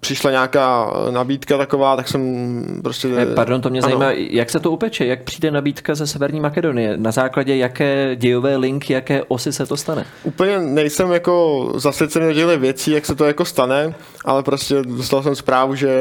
přišla 0.00 0.30
nějaká 0.30 0.92
nabídka 1.10 1.58
taková, 1.58 1.96
tak 1.96 2.08
jsem 2.08 2.80
prostě... 2.82 3.08
Ne, 3.08 3.26
pardon, 3.26 3.60
to 3.60 3.70
mě 3.70 3.80
ano. 3.80 3.88
zajímá, 3.88 4.10
jak 4.12 4.50
se 4.50 4.60
to 4.60 4.70
upeče, 4.70 5.06
jak 5.06 5.22
přijde 5.22 5.50
nabídka 5.50 5.94
ze 5.94 6.06
Severní 6.06 6.40
Makedonie, 6.40 6.96
na 6.96 7.10
základě 7.10 7.56
jaké 7.56 8.16
dějové 8.16 8.56
linky, 8.56 8.92
jaké 8.92 9.22
osy 9.22 9.52
se 9.52 9.66
to 9.66 9.76
stane? 9.76 10.04
Úplně 10.22 10.58
nejsem 10.58 11.12
jako 11.12 11.72
zasvěcený 11.74 12.26
do 12.26 12.34
těchto 12.34 12.58
věcí, 12.58 12.90
jak 12.90 13.06
se 13.06 13.14
to 13.14 13.24
jako 13.24 13.44
stane, 13.44 13.94
ale 14.24 14.42
prostě 14.42 14.82
dostal 14.82 15.22
jsem 15.22 15.34
zprávu, 15.34 15.74
že, 15.74 16.00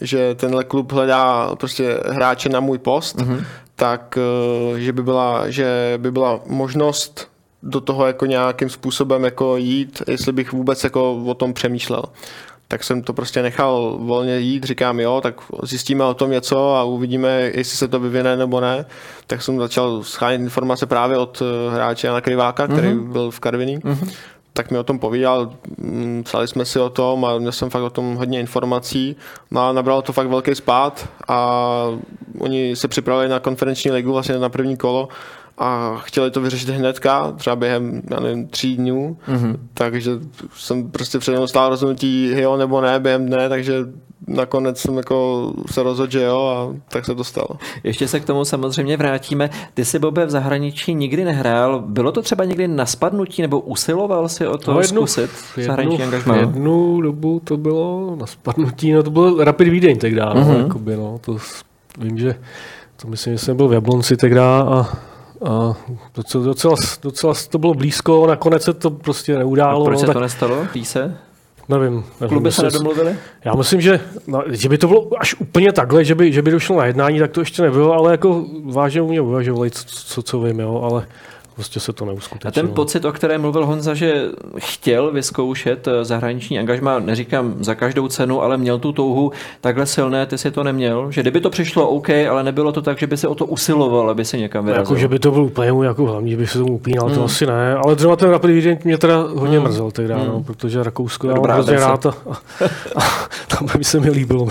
že 0.00 0.34
tenhle 0.34 0.64
klub 0.64 0.92
hledá 0.92 1.56
prostě 1.56 1.98
hráče 2.08 2.48
na 2.48 2.60
můj 2.60 2.78
post, 2.78 3.18
mm-hmm. 3.18 3.44
tak 3.76 4.18
eh, 4.18 4.80
že 4.80 4.92
by 4.92 5.02
byla, 5.02 5.50
že 5.50 5.94
by 5.96 6.10
byla 6.10 6.40
možnost 6.46 7.29
do 7.62 7.80
toho 7.80 8.06
jako 8.06 8.26
nějakým 8.26 8.70
způsobem 8.70 9.24
jako 9.24 9.56
jít, 9.56 10.02
jestli 10.08 10.32
bych 10.32 10.52
vůbec 10.52 10.84
jako 10.84 11.14
o 11.14 11.34
tom 11.34 11.54
přemýšlel. 11.54 12.02
Tak 12.68 12.84
jsem 12.84 13.02
to 13.02 13.12
prostě 13.12 13.42
nechal 13.42 13.98
volně 14.00 14.38
jít, 14.38 14.64
říkám 14.64 15.00
jo, 15.00 15.20
tak 15.22 15.34
zjistíme 15.62 16.04
o 16.04 16.14
tom 16.14 16.30
něco 16.30 16.74
a 16.74 16.84
uvidíme, 16.84 17.50
jestli 17.54 17.76
se 17.76 17.88
to 17.88 18.00
vyvine 18.00 18.36
nebo 18.36 18.60
ne. 18.60 18.84
Tak 19.26 19.42
jsem 19.42 19.58
začal 19.58 20.02
schánět 20.02 20.40
informace 20.40 20.86
právě 20.86 21.18
od 21.18 21.42
eh, 21.42 21.74
hráče 21.74 22.06
Jana 22.06 22.20
Kriváka, 22.20 22.68
který 22.68 22.88
mm-hmm. 22.88 23.12
byl 23.12 23.30
v 23.30 23.40
Karviní. 23.40 23.78
Mm-hmm 23.78 24.10
tak 24.52 24.70
mi 24.70 24.78
o 24.78 24.84
tom 24.84 24.98
povídal, 24.98 25.52
mm, 25.78 26.22
psali 26.24 26.48
jsme 26.48 26.64
si 26.64 26.80
o 26.80 26.90
tom 26.90 27.24
a 27.24 27.38
měl 27.38 27.52
jsem 27.52 27.70
fakt 27.70 27.82
o 27.82 27.90
tom 27.90 28.16
hodně 28.16 28.40
informací. 28.40 29.16
No 29.50 29.68
a 29.68 29.72
nabralo 29.72 30.02
to 30.02 30.12
fakt 30.12 30.26
velký 30.26 30.54
spát 30.54 31.08
a 31.28 31.60
oni 32.38 32.76
se 32.76 32.88
připravili 32.88 33.28
na 33.28 33.40
konferenční 33.40 33.90
ligu, 33.90 34.12
vlastně 34.12 34.38
na 34.38 34.48
první 34.48 34.76
kolo 34.76 35.08
a 35.60 35.98
chtěli 35.98 36.30
to 36.30 36.40
vyřešit 36.40 36.68
hnedka, 36.68 37.32
třeba 37.32 37.56
během, 37.56 38.02
já 38.10 38.20
nevím, 38.20 38.48
tří 38.48 38.76
dnů, 38.76 39.16
mm-hmm. 39.28 39.56
takže 39.74 40.10
jsem 40.56 40.90
prostě 40.90 41.18
přede 41.18 41.48
stál 41.48 41.68
rozhodnutí 41.68 42.30
jo 42.34 42.56
nebo 42.56 42.80
ne 42.80 43.00
během 43.00 43.26
dne, 43.26 43.48
takže 43.48 43.74
nakonec 44.26 44.78
jsem 44.78 44.96
jako 44.96 45.52
se 45.70 45.82
rozhodl, 45.82 46.12
že 46.12 46.22
jo 46.22 46.40
a 46.40 46.76
tak 46.88 47.04
se 47.04 47.14
to 47.14 47.24
stalo. 47.24 47.48
Ještě 47.84 48.08
se 48.08 48.20
k 48.20 48.24
tomu 48.24 48.44
samozřejmě 48.44 48.96
vrátíme. 48.96 49.50
Ty 49.74 49.84
jsi 49.84 49.98
Bobe 49.98 50.26
v 50.26 50.30
zahraničí 50.30 50.94
nikdy 50.94 51.24
nehrál. 51.24 51.80
Bylo 51.86 52.12
to 52.12 52.22
třeba 52.22 52.44
někdy 52.44 52.68
na 52.68 52.86
spadnutí 52.86 53.42
nebo 53.42 53.60
usiloval 53.60 54.28
si 54.28 54.46
o 54.46 54.58
to 54.58 54.74
no 54.74 54.80
jednu, 54.80 55.06
zkusit 55.06 55.30
zahraniční 55.64 56.04
angažmá? 56.04 56.36
Jednu 56.36 57.00
dobu 57.00 57.40
to 57.44 57.56
bylo 57.56 58.16
na 58.20 58.26
spadnutí, 58.26 58.92
no 58.92 59.02
to 59.02 59.10
byl 59.10 59.44
Rapid 59.44 59.68
Vídeň 59.68 59.98
tehdy, 59.98 60.20
mm-hmm. 60.20 60.48
no, 60.48 60.58
jakoby, 60.58 60.96
no, 60.96 61.20
to 61.24 61.36
vím, 61.98 62.18
že 62.18 62.34
to 62.96 63.08
myslím, 63.08 63.34
že 63.34 63.38
jsem 63.38 63.56
byl 63.56 63.68
v 63.68 63.72
Jablonci 63.72 64.16
tehdy 64.16 64.38
a 64.38 64.86
a 65.44 65.76
docela, 66.14 66.44
docela, 66.44 66.74
docela 67.02 67.34
to 67.50 67.58
bylo 67.58 67.74
blízko, 67.74 68.26
nakonec 68.26 68.62
se 68.62 68.72
to 68.72 68.90
prostě 68.90 69.38
neudálo. 69.38 69.82
A 69.82 69.84
proč 69.84 70.00
se 70.00 70.06
tak... 70.06 70.14
to 70.14 70.20
nestalo? 70.20 70.66
Ví 70.74 70.84
se? 70.84 71.16
Nevím. 71.68 72.04
nevím 72.20 72.28
Kluby 72.28 72.52
se 72.52 72.62
nedomluvili? 72.62 73.16
Já 73.44 73.54
myslím, 73.54 73.80
že, 73.80 74.00
no, 74.26 74.42
že 74.50 74.68
by 74.68 74.78
to 74.78 74.88
bylo 74.88 75.08
až 75.18 75.34
úplně 75.34 75.72
takhle, 75.72 76.04
že 76.04 76.14
by, 76.14 76.32
že 76.32 76.42
by 76.42 76.50
došlo 76.50 76.76
na 76.76 76.86
jednání, 76.86 77.18
tak 77.18 77.30
to 77.30 77.40
ještě 77.40 77.62
nebylo, 77.62 77.92
ale 77.92 78.12
jako 78.12 78.44
vážně 78.64 79.02
u 79.02 79.08
mě 79.08 79.20
uvažovali, 79.20 79.70
co, 79.70 79.84
co, 79.86 80.22
co 80.22 80.40
vím, 80.40 80.60
jo, 80.60 80.80
ale 80.90 81.06
prostě 81.60 81.80
se 81.80 81.92
to 81.92 82.04
neuskutečnilo. 82.04 82.48
A 82.48 82.52
ten 82.66 82.74
pocit, 82.74 83.04
o 83.04 83.12
kterém 83.12 83.40
mluvil 83.40 83.66
Honza, 83.66 83.94
že 83.94 84.24
chtěl 84.58 85.10
vyzkoušet 85.10 85.88
eh, 85.88 86.04
zahraniční 86.04 86.58
angažma, 86.58 86.98
neříkám 86.98 87.54
za 87.60 87.74
každou 87.74 88.08
cenu, 88.08 88.42
ale 88.42 88.56
měl 88.56 88.78
tu 88.78 88.92
touhu 88.92 89.32
takhle 89.60 89.86
silné, 89.86 90.26
ty 90.26 90.38
si 90.38 90.50
to 90.50 90.64
neměl? 90.64 91.10
Že 91.10 91.20
kdyby 91.20 91.40
to 91.40 91.50
přišlo 91.50 91.88
OK, 91.88 92.10
ale 92.10 92.42
nebylo 92.42 92.72
to 92.72 92.82
tak, 92.82 92.98
že 92.98 93.06
by 93.06 93.16
se 93.16 93.28
o 93.28 93.34
to 93.34 93.46
usiloval, 93.46 94.10
aby 94.10 94.24
se 94.24 94.38
někam 94.38 94.64
vyrazil? 94.64 94.82
Jako, 94.82 95.00
že 95.00 95.08
by 95.08 95.18
to 95.18 95.30
byl 95.30 95.42
úplně 95.42 95.72
můj 95.72 95.86
jako 95.86 96.06
hlavní, 96.06 96.30
že 96.30 96.36
by 96.36 96.46
se 96.46 96.58
tomu 96.58 96.74
upínal, 96.74 97.06
hmm. 97.06 97.16
to 97.16 97.24
asi 97.24 97.46
ne. 97.46 97.74
Ale 97.74 97.96
třeba 97.96 98.16
ten 98.16 98.30
Rapid 98.30 98.50
Vision 98.50 98.78
mě 98.84 98.98
teda 98.98 99.16
hodně 99.34 99.58
hmm. 99.58 99.68
mrzel 99.68 99.90
tehdy, 99.90 100.14
no, 100.14 100.20
hmm. 100.20 100.28
no, 100.28 100.42
protože 100.42 100.82
Rakousko 100.82 101.28
já 101.28 101.34
mám 101.34 101.44
hrozně 101.44 101.76
rád 101.76 102.06
a, 102.06 102.14
a, 102.30 102.34
a, 102.96 103.02
tam 103.48 103.68
by 103.78 103.84
se 103.84 104.00
mi 104.00 104.10
líbilo. 104.10 104.48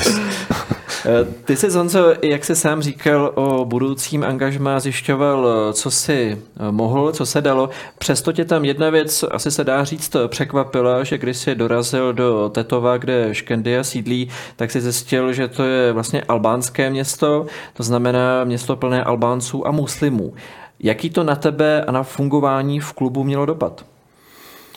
Ty 1.46 1.56
jsi, 1.56 1.72
Zonzo, 1.72 2.14
jak 2.22 2.46
jsi 2.46 2.56
sám 2.56 2.82
říkal 2.82 3.32
o 3.36 3.66
budoucím 3.66 4.24
angažmá, 4.24 4.80
zjišťoval, 4.80 5.74
co 5.74 5.92
si 5.92 6.42
mohl, 6.72 7.12
co 7.12 7.26
se 7.26 7.42
dalo. 7.42 7.70
Přesto 7.98 8.32
tě 8.32 8.46
tam 8.46 8.66
jedna 8.66 8.90
věc, 8.90 9.24
asi 9.32 9.52
se 9.52 9.64
dá 9.64 9.84
říct, 9.84 10.16
překvapila, 10.28 11.04
že 11.04 11.18
když 11.18 11.38
jsi 11.38 11.56
dorazil 11.56 12.14
do 12.14 12.50
Tetova, 12.50 12.98
kde 12.98 13.36
Škendia 13.36 13.84
sídlí, 13.84 14.30
tak 14.56 14.72
si 14.72 14.82
zjistil, 14.82 15.34
že 15.34 15.48
to 15.48 15.64
je 15.64 15.94
vlastně 15.94 16.24
albánské 16.24 16.90
město, 16.90 17.46
to 17.74 17.84
znamená 17.84 18.44
město 18.44 18.76
plné 18.76 19.04
Albánců 19.04 19.68
a 19.68 19.72
muslimů. 19.72 20.34
Jaký 20.80 21.10
to 21.10 21.24
na 21.24 21.36
tebe 21.36 21.86
a 21.86 21.92
na 21.92 22.04
fungování 22.04 22.80
v 22.80 22.94
klubu 22.94 23.24
mělo 23.24 23.46
dopad? 23.46 23.86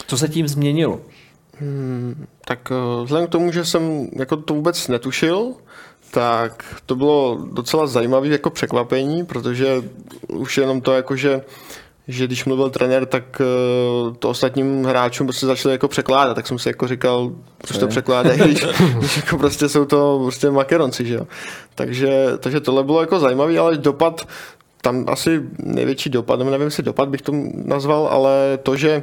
Co 0.07 0.19
se 0.19 0.29
tím 0.29 0.49
změnilo? 0.49 1.01
Hmm, 1.61 2.27
tak 2.45 2.73
eh, 2.73 3.05
vzhledem 3.05 3.29
k 3.29 3.31
tomu, 3.31 3.53
že 3.53 3.65
jsem 3.65 4.09
jako 4.13 4.37
to 4.37 4.55
vůbec 4.55 4.89
netušil, 4.89 5.53
tak 6.14 6.64
to 6.87 6.96
bylo 6.96 7.38
docela 7.53 7.87
zajímavé 7.87 8.29
jako 8.29 8.51
překvapení, 8.51 9.27
protože 9.27 9.83
už 10.29 10.59
jenom 10.59 10.81
to 10.81 10.92
jako, 10.92 11.16
že 11.16 11.42
že 12.09 12.27
když 12.27 12.44
mluvil 12.44 12.70
trenér, 12.70 13.07
tak 13.07 13.40
uh, 13.40 14.16
to 14.16 14.29
ostatním 14.29 14.85
hráčům 14.85 15.27
prostě 15.27 15.46
začali 15.46 15.75
jako 15.75 15.88
překládat, 15.88 16.35
tak 16.35 16.46
jsem 16.46 16.59
si 16.59 16.68
jako 16.68 16.88
říkal, 16.88 17.33
proč 17.59 17.79
to 17.79 17.88
překládají, 17.88 18.40
když, 18.44 18.64
když 18.98 19.16
jako 19.16 19.38
prostě 19.38 19.68
jsou 19.68 19.85
to 19.85 20.20
prostě 20.22 20.51
makeronci, 20.51 21.07
že 21.07 21.14
jo. 21.14 21.27
Takže, 21.75 22.27
takže 22.38 22.61
tohle 22.61 22.85
bylo 22.85 23.01
jako 23.01 23.20
zajímavé, 23.20 23.59
ale 23.59 23.77
dopad 23.77 24.27
tam 24.85 25.05
asi 25.09 25.40
největší 25.59 26.11
dopad, 26.11 26.38
nebo 26.38 26.51
nevím, 26.51 26.64
jestli 26.64 26.83
dopad 26.83 27.09
bych 27.09 27.23
to 27.23 27.33
nazval, 27.64 28.09
ale 28.11 28.59
to, 28.62 28.77
že 28.77 29.03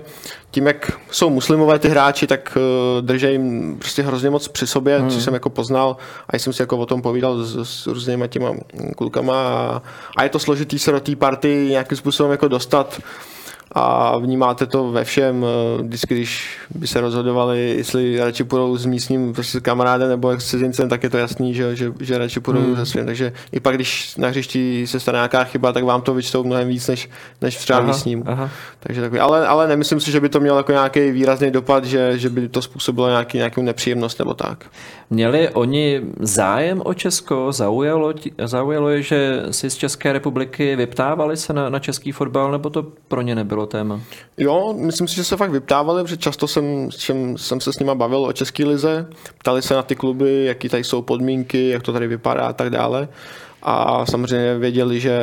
tím, 0.52 0.68
jak 0.68 0.92
jsou 1.12 1.30
muslimové 1.30 1.80
ty 1.80 1.90
hráči, 1.90 2.28
tak 2.28 2.58
uh, 2.58 3.02
drží 3.02 3.40
prostě 3.78 4.04
hrozně 4.04 4.30
moc 4.30 4.48
při 4.48 4.68
sobě, 4.68 5.00
hmm. 5.00 5.10
což 5.10 5.24
jsem 5.24 5.34
jako 5.34 5.50
poznal. 5.50 5.98
A 6.30 6.36
jsem 6.36 6.54
si 6.54 6.62
jako 6.62 6.78
o 6.78 6.86
tom 6.86 7.02
povídal 7.02 7.44
s, 7.44 7.70
s 7.70 7.88
různýma 7.88 8.28
těma 8.28 8.52
klukama. 8.98 9.48
A, 9.48 9.82
a 10.18 10.24
je 10.24 10.30
to 10.30 10.40
složitý 10.40 10.80
se 10.80 10.92
do 10.92 11.00
té 11.00 11.16
party 11.16 11.68
nějakým 11.70 11.98
způsobem 11.98 12.32
jako 12.32 12.48
dostat 12.48 13.02
a 13.72 14.18
vnímáte 14.18 14.66
to 14.66 14.92
ve 14.92 15.04
všem, 15.04 15.46
eh, 15.46 15.84
vždycky, 15.84 16.16
když 16.16 16.58
by 16.76 16.88
se 16.88 17.02
rozhodovali, 17.02 17.74
jestli 17.78 18.20
radši 18.20 18.44
půjdou 18.44 18.78
s 18.78 18.86
místním 18.86 19.34
prostě 19.34 19.60
kamarádem 19.60 20.10
nebo 20.10 20.32
s 20.32 20.46
cizincem, 20.46 20.90
tak 20.90 21.04
je 21.04 21.10
to 21.10 21.18
jasný, 21.18 21.54
že, 21.54 21.76
že, 21.76 21.94
že 22.00 22.18
radši 22.18 22.40
půjdou 22.40 22.60
hmm. 22.62 22.76
se 22.76 22.86
svým. 22.86 23.06
Takže 23.06 23.34
i 23.52 23.60
pak, 23.60 23.76
když 23.76 24.16
na 24.16 24.28
hřišti 24.28 24.88
se 24.88 25.00
stane 25.00 25.18
nějaká 25.18 25.44
chyba, 25.44 25.72
tak 25.74 25.84
vám 25.84 26.02
to 26.02 26.14
vyčtou 26.14 26.44
mnohem 26.44 26.68
víc, 26.68 26.88
než, 26.88 27.10
než 27.42 27.58
třeba 27.58 27.80
aha, 27.80 27.88
místním. 27.88 28.24
Aha. 28.26 28.50
Takže 28.80 29.02
takový, 29.02 29.20
ale, 29.20 29.48
ale 29.48 29.68
nemyslím 29.68 30.00
si, 30.00 30.12
že 30.12 30.20
by 30.20 30.30
to 30.30 30.40
mělo 30.40 30.58
jako 30.58 30.72
nějaký 30.72 31.12
výrazný 31.12 31.52
dopad, 31.52 31.86
že, 31.86 32.18
že 32.18 32.30
by 32.30 32.50
to 32.50 32.62
způsobilo 32.62 33.10
nějaký, 33.10 33.38
nějakou 33.38 33.62
nepříjemnost 33.62 34.20
nebo 34.20 34.34
tak. 34.34 34.66
Měli 35.10 35.50
oni 35.50 36.02
zájem 36.20 36.82
o 36.86 36.94
Česko? 36.94 37.52
Zaujalo, 37.52 38.14
zaujalo 38.44 38.90
je, 38.90 39.02
že 39.02 39.44
si 39.52 39.70
z 39.70 39.76
České 39.76 40.14
republiky 40.14 40.76
vyptávali 40.76 41.38
se 41.38 41.54
na, 41.54 41.70
na 41.70 41.80
český 41.80 42.12
fotbal, 42.12 42.52
nebo 42.52 42.70
to 42.70 42.84
pro 43.08 43.22
ně 43.22 43.36
nebylo 43.36 43.59
téma? 43.66 44.02
Jo, 44.38 44.74
myslím 44.78 45.08
si, 45.08 45.16
že 45.16 45.24
se 45.24 45.38
fakt 45.38 45.52
vyptávali, 45.52 46.04
protože 46.04 46.18
často 46.18 46.48
jsem, 46.48 46.92
jsem, 46.92 47.38
jsem 47.38 47.62
se 47.62 47.74
s 47.74 47.80
nima 47.80 47.96
bavil 47.96 48.26
o 48.26 48.34
české 48.34 48.66
lize, 48.66 49.08
ptali 49.38 49.62
se 49.62 49.74
na 49.74 49.84
ty 49.84 49.96
kluby, 49.96 50.46
jaký 50.46 50.70
tady 50.70 50.84
jsou 50.84 51.02
podmínky, 51.02 51.70
jak 51.70 51.84
to 51.84 51.94
tady 51.94 52.08
vypadá 52.08 52.48
a 52.48 52.54
tak 52.54 52.70
dále 52.70 53.08
a 53.62 54.06
samozřejmě 54.06 54.58
věděli, 54.58 55.00
že, 55.00 55.20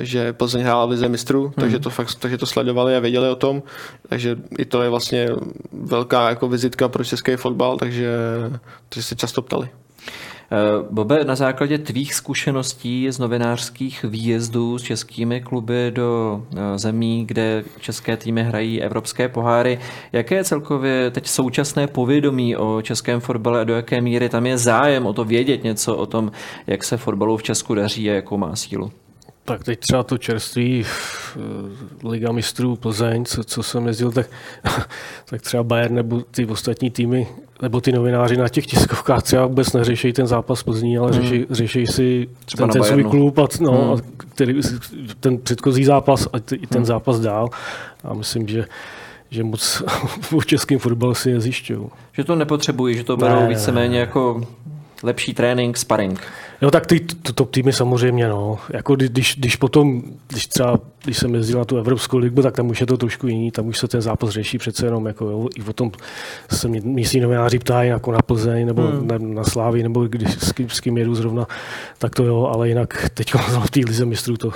že 0.00 0.32
Plzeň 0.32 0.62
hrála 0.62 0.86
v 0.86 0.90
lize 0.90 1.08
mistrů, 1.08 1.42
hmm. 1.42 1.52
takže, 1.52 1.78
to 1.78 1.90
fakt, 1.90 2.14
takže 2.14 2.38
to 2.38 2.46
sledovali 2.46 2.96
a 2.96 3.00
věděli 3.00 3.28
o 3.28 3.36
tom, 3.36 3.62
takže 4.08 4.36
i 4.58 4.64
to 4.64 4.82
je 4.82 4.90
vlastně 4.90 5.28
velká 5.72 6.28
jako 6.28 6.48
vizitka 6.48 6.88
pro 6.88 7.04
český 7.04 7.36
fotbal, 7.36 7.76
takže, 7.76 8.16
takže 8.88 9.02
se 9.02 9.16
často 9.16 9.42
ptali. 9.42 9.68
Eh, 10.50 10.86
Bobe, 10.90 11.24
na 11.24 11.34
základě 11.34 11.78
tvých 11.78 12.14
zkušeností 12.14 13.06
z 13.10 13.18
novinářských 13.18 14.04
výjezdů 14.04 14.78
s 14.78 14.82
českými 14.82 15.40
kluby 15.40 15.92
do 15.94 16.42
eh, 16.56 16.78
zemí, 16.78 17.24
kde 17.26 17.64
české 17.80 18.16
týmy 18.16 18.42
hrají 18.42 18.82
evropské 18.82 19.28
poháry, 19.28 19.78
jaké 20.12 20.34
je 20.34 20.44
celkově 20.44 21.10
teď 21.10 21.26
současné 21.26 21.86
povědomí 21.86 22.56
o 22.56 22.82
českém 22.82 23.20
fotbale 23.20 23.60
a 23.60 23.64
do 23.64 23.74
jaké 23.74 24.00
míry 24.00 24.28
tam 24.28 24.46
je 24.46 24.58
zájem 24.58 25.06
o 25.06 25.12
to 25.12 25.24
vědět 25.24 25.64
něco 25.64 25.96
o 25.96 26.06
tom, 26.06 26.32
jak 26.66 26.84
se 26.84 26.96
fotbalu 26.96 27.36
v 27.36 27.42
Česku 27.42 27.74
daří 27.74 28.10
a 28.10 28.14
jakou 28.14 28.36
má 28.36 28.56
sílu? 28.56 28.92
Tak 29.46 29.64
teď 29.64 29.78
třeba 29.80 30.02
to 30.02 30.18
čerství 30.18 30.84
eh, 30.84 32.08
Liga 32.08 32.32
mistrů 32.32 32.76
Plzeň, 32.76 33.24
co, 33.24 33.44
co 33.44 33.62
jsem 33.62 33.86
jezdil, 33.86 34.12
tak, 34.12 34.26
tak 35.24 35.42
třeba 35.42 35.62
Bayern 35.62 35.94
nebo 35.94 36.20
ty 36.30 36.46
ostatní 36.46 36.90
týmy, 36.90 37.26
nebo 37.62 37.80
ty 37.80 37.92
novináři 37.92 38.36
na 38.36 38.48
těch 38.48 38.66
tiskovkách 38.66 39.22
třeba 39.22 39.46
vůbec 39.46 39.72
neřeší 39.72 40.12
ten 40.12 40.26
zápas 40.26 40.62
Plzní, 40.62 40.98
ale 40.98 41.12
hmm. 41.12 41.22
řeší, 41.22 41.46
řeší 41.50 41.86
si 41.86 42.28
třeba 42.44 42.66
ten, 42.66 42.82
ten 42.82 42.90
svůj 42.90 43.04
klub 43.04 43.38
a, 43.38 43.48
no, 43.60 43.72
hmm. 43.72 43.92
a 43.92 43.96
který, 44.18 44.60
ten 45.20 45.38
předchozí 45.38 45.84
zápas 45.84 46.28
a 46.32 46.38
ten 46.40 46.58
hmm. 46.74 46.84
zápas 46.84 47.20
dál. 47.20 47.48
A 48.04 48.14
myslím, 48.14 48.48
že 48.48 48.64
že 49.30 49.44
moc 49.44 49.82
v 50.40 50.46
českém 50.46 50.78
fotbale 50.78 51.14
si 51.14 51.32
nezjišťují. 51.32 51.88
Že 52.12 52.24
to 52.24 52.34
nepotřebují, 52.34 52.96
že 52.96 53.04
to 53.04 53.16
berou 53.16 53.40
ne, 53.40 53.48
víceméně 53.48 53.98
jako 53.98 54.46
lepší 55.02 55.34
trénink, 55.34 55.76
sparring. 55.76 56.20
Jo, 56.62 56.70
tak 56.70 56.86
ty 56.86 57.00
top 57.34 57.50
týmy 57.50 57.72
samozřejmě, 57.72 58.28
no. 58.28 58.58
Jako 58.70 58.96
když, 58.96 59.36
když 59.36 59.56
potom, 59.56 60.02
když 60.28 60.46
třeba, 60.46 60.78
když 61.04 61.18
jsem 61.18 61.34
jezdil 61.34 61.58
na 61.58 61.64
tu 61.64 61.76
Evropskou 61.76 62.18
ligu, 62.18 62.42
tak 62.42 62.54
tam 62.56 62.68
už 62.70 62.80
je 62.80 62.86
to 62.86 62.96
trošku 62.96 63.26
jiný, 63.26 63.50
tam 63.50 63.66
už 63.66 63.78
se 63.78 63.88
ten 63.88 64.00
zápas 64.00 64.30
řeší 64.30 64.58
přece 64.58 64.86
jenom, 64.86 65.06
jako 65.06 65.24
jo, 65.24 65.48
i 65.56 65.62
o 65.62 65.72
tom 65.72 65.92
se 66.50 66.68
mě 66.68 66.80
místní 66.84 67.20
novináři 67.20 67.58
ptají, 67.58 67.90
jako 67.90 68.12
na 68.12 68.18
Plzeň, 68.22 68.66
nebo 68.66 68.82
hmm. 68.82 69.08
na, 69.08 69.18
na 69.18 69.44
Slávy, 69.44 69.82
nebo 69.82 70.06
když 70.06 70.30
s 70.30 70.52
kým, 70.52 70.70
s 70.70 70.80
kým 70.80 70.98
jedu 70.98 71.14
zrovna, 71.14 71.46
tak 71.98 72.14
to 72.14 72.24
jo, 72.24 72.50
ale 72.54 72.68
jinak 72.68 73.10
teď 73.14 73.34
v 73.34 73.70
té 73.70 73.80
lize 73.80 74.04
mistrů 74.04 74.36
to, 74.36 74.50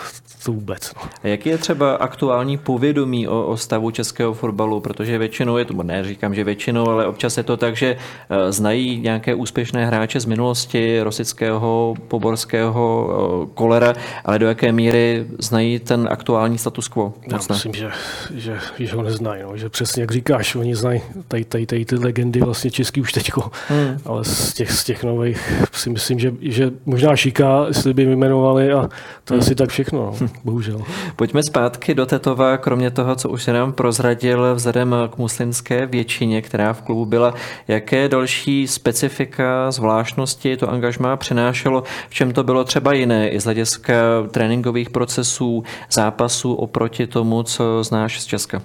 vůbec. 0.48 0.92
No. 0.96 1.02
A 1.22 1.28
jaký 1.28 1.48
je 1.48 1.58
třeba 1.58 1.94
aktuální 1.94 2.58
povědomí 2.58 3.28
o, 3.28 3.46
o 3.46 3.56
stavu 3.56 3.90
českého 3.90 4.34
fotbalu, 4.34 4.80
protože 4.80 5.18
většinou 5.18 5.56
je 5.56 5.64
to, 5.64 5.82
ne 5.82 6.04
říkám, 6.04 6.34
že 6.34 6.44
většinou, 6.44 6.88
ale 6.88 7.06
občas 7.06 7.36
je 7.36 7.42
to 7.42 7.56
tak, 7.56 7.76
že 7.76 7.96
uh, 7.96 8.36
znají 8.50 9.00
nějaké 9.00 9.34
úspěšné 9.34 9.86
hráče 9.86 10.20
z 10.20 10.24
minulosti, 10.24 11.02
Rosického, 11.02 11.94
Poborského, 12.08 13.10
eh, 13.10 13.54
Kolera, 13.54 13.94
ale 14.24 14.38
do 14.38 14.46
jaké 14.46 14.72
míry 14.72 15.26
znají 15.38 15.78
ten 15.78 16.08
aktuální 16.10 16.58
status 16.58 16.88
quo? 16.88 17.12
Já 17.26 17.36
ne. 17.36 17.44
myslím, 17.48 17.72
že, 17.72 17.90
že, 18.34 18.58
že 18.78 18.96
ho 18.96 19.02
neznají. 19.02 19.42
No. 19.42 19.56
Že 19.56 19.68
přesně 19.68 20.02
jak 20.02 20.12
říkáš, 20.12 20.54
oni 20.54 20.74
znají 20.74 21.02
tady, 21.28 21.44
tady, 21.44 21.66
tady 21.66 21.84
ty 21.84 21.96
legendy 21.96 22.40
vlastně 22.40 22.70
český 22.70 23.00
už 23.00 23.12
teďko, 23.12 23.50
hmm. 23.68 23.98
ale 24.04 24.24
z 24.24 24.52
těch, 24.52 24.72
z 24.72 24.84
těch 24.84 25.04
nových 25.04 25.52
si 25.72 25.90
myslím, 25.90 26.18
že, 26.18 26.32
že 26.40 26.70
možná 26.86 27.16
Šíka, 27.16 27.64
jestli 27.68 27.94
by 27.94 28.02
jmenovali 28.02 28.72
a 28.72 28.88
to 29.24 29.34
je 29.34 29.38
hmm. 29.38 29.40
asi 29.40 29.54
tak 29.54 29.68
všechno, 29.70 30.14
no. 30.20 30.28
Bohužel. 30.44 30.82
Pojďme 31.16 31.42
zpátky 31.42 31.94
do 31.94 32.06
Tetova, 32.06 32.56
kromě 32.56 32.90
toho, 32.90 33.16
co 33.16 33.28
už 33.28 33.42
se 33.42 33.52
nám 33.52 33.72
prozradil 33.72 34.54
vzhledem 34.54 34.94
k 35.10 35.18
muslimské 35.18 35.86
většině, 35.86 36.42
která 36.42 36.72
v 36.72 36.82
klubu 36.82 37.06
byla, 37.06 37.34
jaké 37.68 38.08
další 38.08 38.66
specifika, 38.66 39.70
zvláštnosti 39.70 40.56
to 40.56 40.70
angažmá 40.70 41.16
přinášelo 41.16 41.82
v 42.08 42.14
čem 42.14 42.32
to 42.32 42.42
bylo 42.42 42.64
třeba 42.64 42.92
jiné 42.92 43.28
i 43.28 43.40
z 43.40 43.44
hlediska 43.44 43.94
tréninkových 44.30 44.90
procesů, 44.90 45.64
zápasů 45.90 46.54
oproti 46.54 47.06
tomu, 47.06 47.42
co 47.42 47.84
znáš 47.84 48.20
z 48.20 48.26
Česka? 48.26 48.62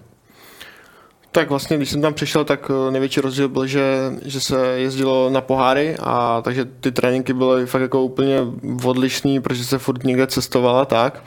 Tak 1.35 1.49
vlastně, 1.49 1.77
když 1.77 1.89
jsem 1.89 2.01
tam 2.01 2.13
přišel, 2.13 2.45
tak 2.45 2.71
eh, 2.71 2.91
největší 2.91 3.21
rozdíl 3.21 3.49
byl, 3.49 3.67
že, 3.67 3.83
že 4.25 4.41
se 4.41 4.67
jezdilo 4.67 5.29
na 5.29 5.41
poháry 5.41 5.95
a 5.99 6.41
takže 6.41 6.65
ty 6.79 6.91
tréninky 6.91 7.33
byly 7.33 7.65
fakt 7.65 7.81
jako 7.81 8.03
úplně 8.03 8.39
odlišný, 8.83 9.39
protože 9.39 9.63
se 9.63 9.77
furt 9.77 10.03
někde 10.03 10.27
cestovala 10.27 10.85
tak, 10.85 11.23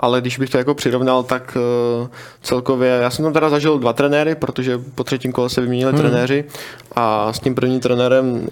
ale 0.00 0.20
když 0.20 0.38
bych 0.38 0.50
to 0.50 0.58
jako 0.58 0.74
přirovnal, 0.74 1.22
tak 1.22 1.56
uh, 2.00 2.08
celkově, 2.42 2.88
já 3.02 3.10
jsem 3.10 3.24
tam 3.24 3.32
teda 3.32 3.50
zažil 3.50 3.78
dva 3.78 3.92
trenéry, 3.92 4.34
protože 4.34 4.80
po 4.94 5.04
třetím 5.04 5.32
kole 5.32 5.50
se 5.50 5.60
vyměnili 5.60 5.92
hmm. 5.92 6.00
trenéři 6.00 6.44
a 6.96 7.32
s 7.32 7.40
tím 7.40 7.54
prvním 7.54 7.80
trenérem 7.80 8.34
uh, 8.34 8.48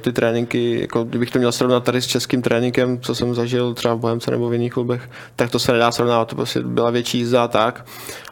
ty 0.00 0.12
tréninky, 0.12 0.80
jako 0.80 1.04
kdybych 1.04 1.30
to 1.30 1.38
měl 1.38 1.52
srovnat 1.52 1.84
tady 1.84 2.02
s 2.02 2.06
českým 2.06 2.42
tréninkem, 2.42 3.00
co 3.00 3.14
jsem 3.14 3.34
zažil 3.34 3.74
třeba 3.74 3.94
v 3.94 3.98
Bohemce 3.98 4.30
nebo 4.30 4.48
v 4.48 4.52
jiných 4.52 4.72
klubech, 4.72 5.10
tak 5.36 5.50
to 5.50 5.58
se 5.58 5.72
nedá 5.72 5.92
srovnávat, 5.92 6.28
to 6.28 6.36
prostě 6.36 6.60
byla 6.60 6.90
větší 6.90 7.18
jízda 7.18 7.44
a 7.44 7.48
tak, 7.48 7.84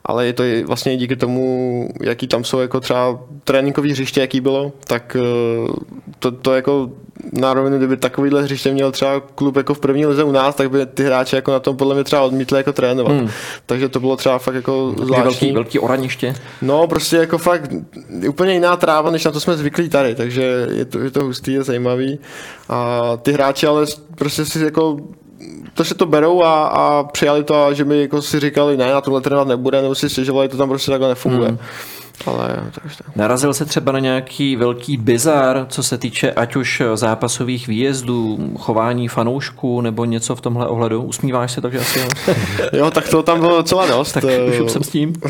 ale 0.05 0.27
je 0.27 0.33
to 0.33 0.43
vlastně 0.67 0.97
díky 0.97 1.17
tomu, 1.17 1.89
jaký 2.01 2.29
tam 2.29 2.45
jsou 2.45 2.61
jako 2.61 2.81
třeba 2.81 3.21
tréninkový 3.45 3.91
hřiště, 3.91 4.21
jaký 4.21 4.41
bylo, 4.41 4.73
tak 4.85 5.17
uh, 5.21 5.75
to, 6.19 6.31
to 6.31 6.55
jako 6.55 6.91
na 7.33 7.55
rovinu, 7.55 7.79
kdyby 7.79 7.97
takovýhle 7.97 8.43
hřiště 8.43 8.73
měl 8.73 8.93
třeba 8.93 9.21
klub 9.21 9.57
jako 9.57 9.75
v 9.75 9.81
první 9.81 10.07
lize 10.07 10.25
u 10.25 10.33
nás, 10.33 10.55
tak 10.55 10.71
by 10.71 10.87
ty 10.87 11.05
hráči 11.05 11.37
jako 11.37 11.53
na 11.53 11.61
tom 11.61 11.77
podle 11.77 11.95
mě 11.95 12.05
třeba 12.05 12.23
odmítli 12.23 12.59
jako 12.59 12.73
trénovat. 12.73 13.13
Hmm. 13.13 13.29
Takže 13.67 13.89
to 13.89 14.01
bylo 14.01 14.17
třeba 14.17 14.39
fakt 14.39 14.55
jako 14.55 14.95
zvláštní. 15.03 15.23
Velký, 15.25 15.53
velký 15.53 15.79
oraniště. 15.79 16.35
No, 16.63 16.87
prostě 16.87 17.17
jako 17.17 17.39
fakt 17.39 17.71
úplně 18.29 18.53
jiná 18.53 18.77
tráva, 18.77 19.11
než 19.11 19.25
na 19.25 19.31
to 19.31 19.41
jsme 19.41 19.57
zvyklí 19.57 19.89
tady, 19.89 20.15
takže 20.15 20.67
je 20.71 20.85
to, 20.85 20.99
je 20.99 21.11
to 21.11 21.25
hustý, 21.25 21.53
je 21.53 21.63
zajímavý. 21.63 22.19
A 22.69 23.01
ty 23.23 23.33
hráči 23.33 23.67
ale 23.67 23.87
prostě 24.15 24.45
si 24.45 24.65
jako 24.65 24.97
to 25.75 25.85
si 25.85 25.95
to 25.95 26.07
berou 26.07 26.43
a, 26.43 26.67
a 26.67 27.05
přijali 27.05 27.45
to, 27.45 27.65
a 27.65 27.73
že 27.73 27.85
mi 27.85 28.01
jako 28.01 28.23
si 28.23 28.41
říkali, 28.41 28.77
ne, 28.77 28.93
na 28.93 29.01
tohle 29.01 29.21
trénovat 29.21 29.49
nebude, 29.49 29.83
nebo 29.83 29.95
si 29.95 30.09
stěžovali, 30.09 30.49
to 30.49 30.57
tam 30.57 30.69
prostě 30.69 30.91
takhle 30.91 31.09
nefunguje. 31.09 31.49
Hmm. 31.49 31.59
Ale 32.27 32.57
takže 32.81 32.97
tak. 32.97 33.17
Narazil 33.17 33.55
se 33.55 33.65
třeba 33.65 33.93
na 33.93 33.99
nějaký 33.99 34.57
velký 34.57 34.97
bizar, 34.97 35.67
co 35.69 35.83
se 35.83 35.99
týče 35.99 36.33
ať 36.33 36.57
už 36.57 36.83
zápasových 36.95 37.67
výjezdů, 37.69 38.39
chování 38.59 39.09
fanoušků 39.09 39.81
nebo 39.81 40.05
něco 40.05 40.37
v 40.37 40.41
tomhle 40.41 40.67
ohledu? 40.67 41.03
Usmíváš 41.03 41.53
se 41.53 41.61
takže 41.61 41.79
asi 41.79 41.99
jo? 41.99 42.35
Jo, 42.73 42.91
tak 42.91 43.09
to 43.09 43.23
tam 43.23 43.41
bylo 43.41 43.57
docela 43.57 43.87
dost. 43.87 44.13
tak 44.13 44.25
Eh, 44.25 44.63
už 44.63 44.73
jsem 44.73 44.83
s 44.83 44.89
tím. 44.89 45.13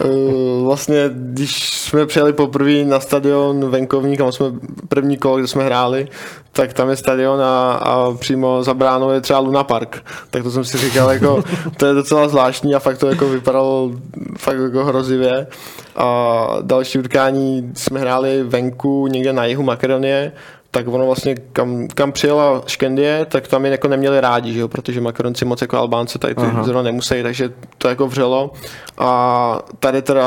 Eh, 0.00 0.46
Vlastně, 0.64 1.10
když 1.12 1.72
jsme 1.72 2.06
přijeli 2.06 2.32
poprvé 2.32 2.84
na 2.84 3.00
stadion 3.00 3.70
venkovní, 3.70 4.16
kam 4.16 4.32
jsme 4.32 4.46
první 4.88 5.16
kolo, 5.16 5.36
kde 5.36 5.46
jsme 5.46 5.64
hráli, 5.64 6.08
tak 6.52 6.72
tam 6.72 6.90
je 6.90 6.96
stadion 6.96 7.40
a, 7.40 7.72
a 7.72 8.12
přímo 8.12 8.62
za 8.62 8.74
bránou 8.74 9.10
je 9.10 9.20
třeba 9.20 9.38
Luna 9.38 9.64
Park. 9.64 10.04
Tak 10.30 10.42
to 10.42 10.50
jsem 10.50 10.64
si 10.64 10.78
říkal, 10.78 11.10
jako, 11.10 11.42
to 11.76 11.86
je 11.86 11.94
docela 11.94 12.28
zvláštní 12.28 12.74
a 12.74 12.78
fakt 12.78 12.98
to 12.98 13.06
jako 13.06 13.28
vypadalo 13.28 13.90
fakt 14.38 14.58
jako 14.58 14.84
hrozivě. 14.84 15.46
A 15.96 16.46
další 16.62 16.98
utkání 16.98 17.72
jsme 17.74 18.00
hráli 18.00 18.42
venku 18.42 19.06
někde 19.06 19.32
na 19.32 19.44
jihu 19.44 19.62
Makedonie, 19.62 20.32
tak 20.76 20.88
ono 20.88 21.06
vlastně, 21.06 21.34
kam, 21.52 21.88
kam 21.88 22.12
přijela 22.12 22.62
Škendie, 22.66 23.26
tak 23.28 23.48
tam 23.48 23.64
je 23.64 23.70
jako 23.70 23.88
neměli 23.88 24.20
rádi, 24.20 24.52
že 24.52 24.60
jo? 24.60 24.68
protože 24.68 25.00
Makaronci 25.00 25.44
moc 25.44 25.60
jako 25.60 25.76
Albánce 25.76 26.18
tady 26.18 26.34
ty 26.34 26.42
zrovna 26.62 26.82
nemusí, 26.82 27.22
takže 27.22 27.52
to 27.78 27.88
jako 27.88 28.06
vřelo. 28.06 28.50
A 28.98 29.60
tady 29.78 30.02
teda 30.02 30.26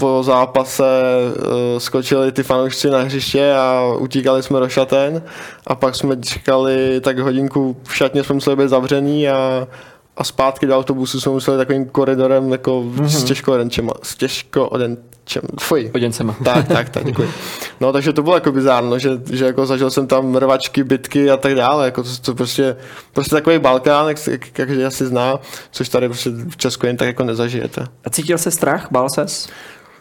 po 0.00 0.22
zápase 0.22 0.84
uh, 0.84 1.78
skočili 1.78 2.32
ty 2.32 2.42
fanoušci 2.42 2.90
na 2.90 2.98
hřiště 2.98 3.54
a 3.54 3.92
utíkali 3.98 4.42
jsme 4.42 4.60
do 4.60 4.68
šaten 4.68 5.22
a 5.66 5.74
pak 5.74 5.94
jsme 5.94 6.16
čekali 6.16 7.00
tak 7.00 7.18
hodinku 7.18 7.76
v 7.82 7.96
šatně 7.96 8.24
jsme 8.24 8.34
museli 8.34 8.56
být 8.56 8.68
zavřený 8.68 9.28
a 9.28 9.66
zpátky 10.24 10.66
do 10.66 10.76
autobusu 10.76 11.20
jsme 11.20 11.32
museli 11.32 11.56
takovým 11.58 11.88
koridorem 11.88 12.52
jako 12.52 12.82
mm-hmm. 12.82 13.04
s 13.04 13.24
těžkoodenčema, 13.24 13.92
s 14.02 14.14
těžkoodenčem, 14.14 15.42
fuj, 15.60 15.90
Oděncema. 15.94 16.36
tak, 16.44 16.68
tak, 16.68 16.88
tak, 16.88 17.04
děkuji. 17.04 17.30
No, 17.80 17.92
takže 17.92 18.12
to 18.12 18.22
bylo 18.22 18.34
jako 18.34 18.52
bizárno, 18.52 18.98
že, 18.98 19.10
že 19.32 19.44
jako 19.44 19.66
zažil 19.66 19.90
jsem 19.90 20.06
tam 20.06 20.36
rvačky, 20.36 20.84
bitky 20.84 21.30
a 21.30 21.36
tak 21.36 21.54
dále, 21.54 21.84
jako 21.84 22.02
to, 22.02 22.08
to 22.22 22.34
prostě, 22.34 22.76
prostě 23.12 23.34
takový 23.34 23.58
Balkán, 23.58 24.08
jak, 24.08 24.26
jak 24.26 24.48
každý 24.50 24.84
asi 24.84 25.06
zná, 25.06 25.38
což 25.70 25.88
tady 25.88 26.08
prostě 26.08 26.30
v 26.48 26.56
Česku 26.56 26.86
jen 26.86 26.96
tak 26.96 27.06
jako 27.06 27.24
nezažijete. 27.24 27.86
A 28.04 28.10
cítil 28.10 28.38
se 28.38 28.50
strach? 28.50 28.88
Bál 28.90 29.08
ses? 29.08 29.48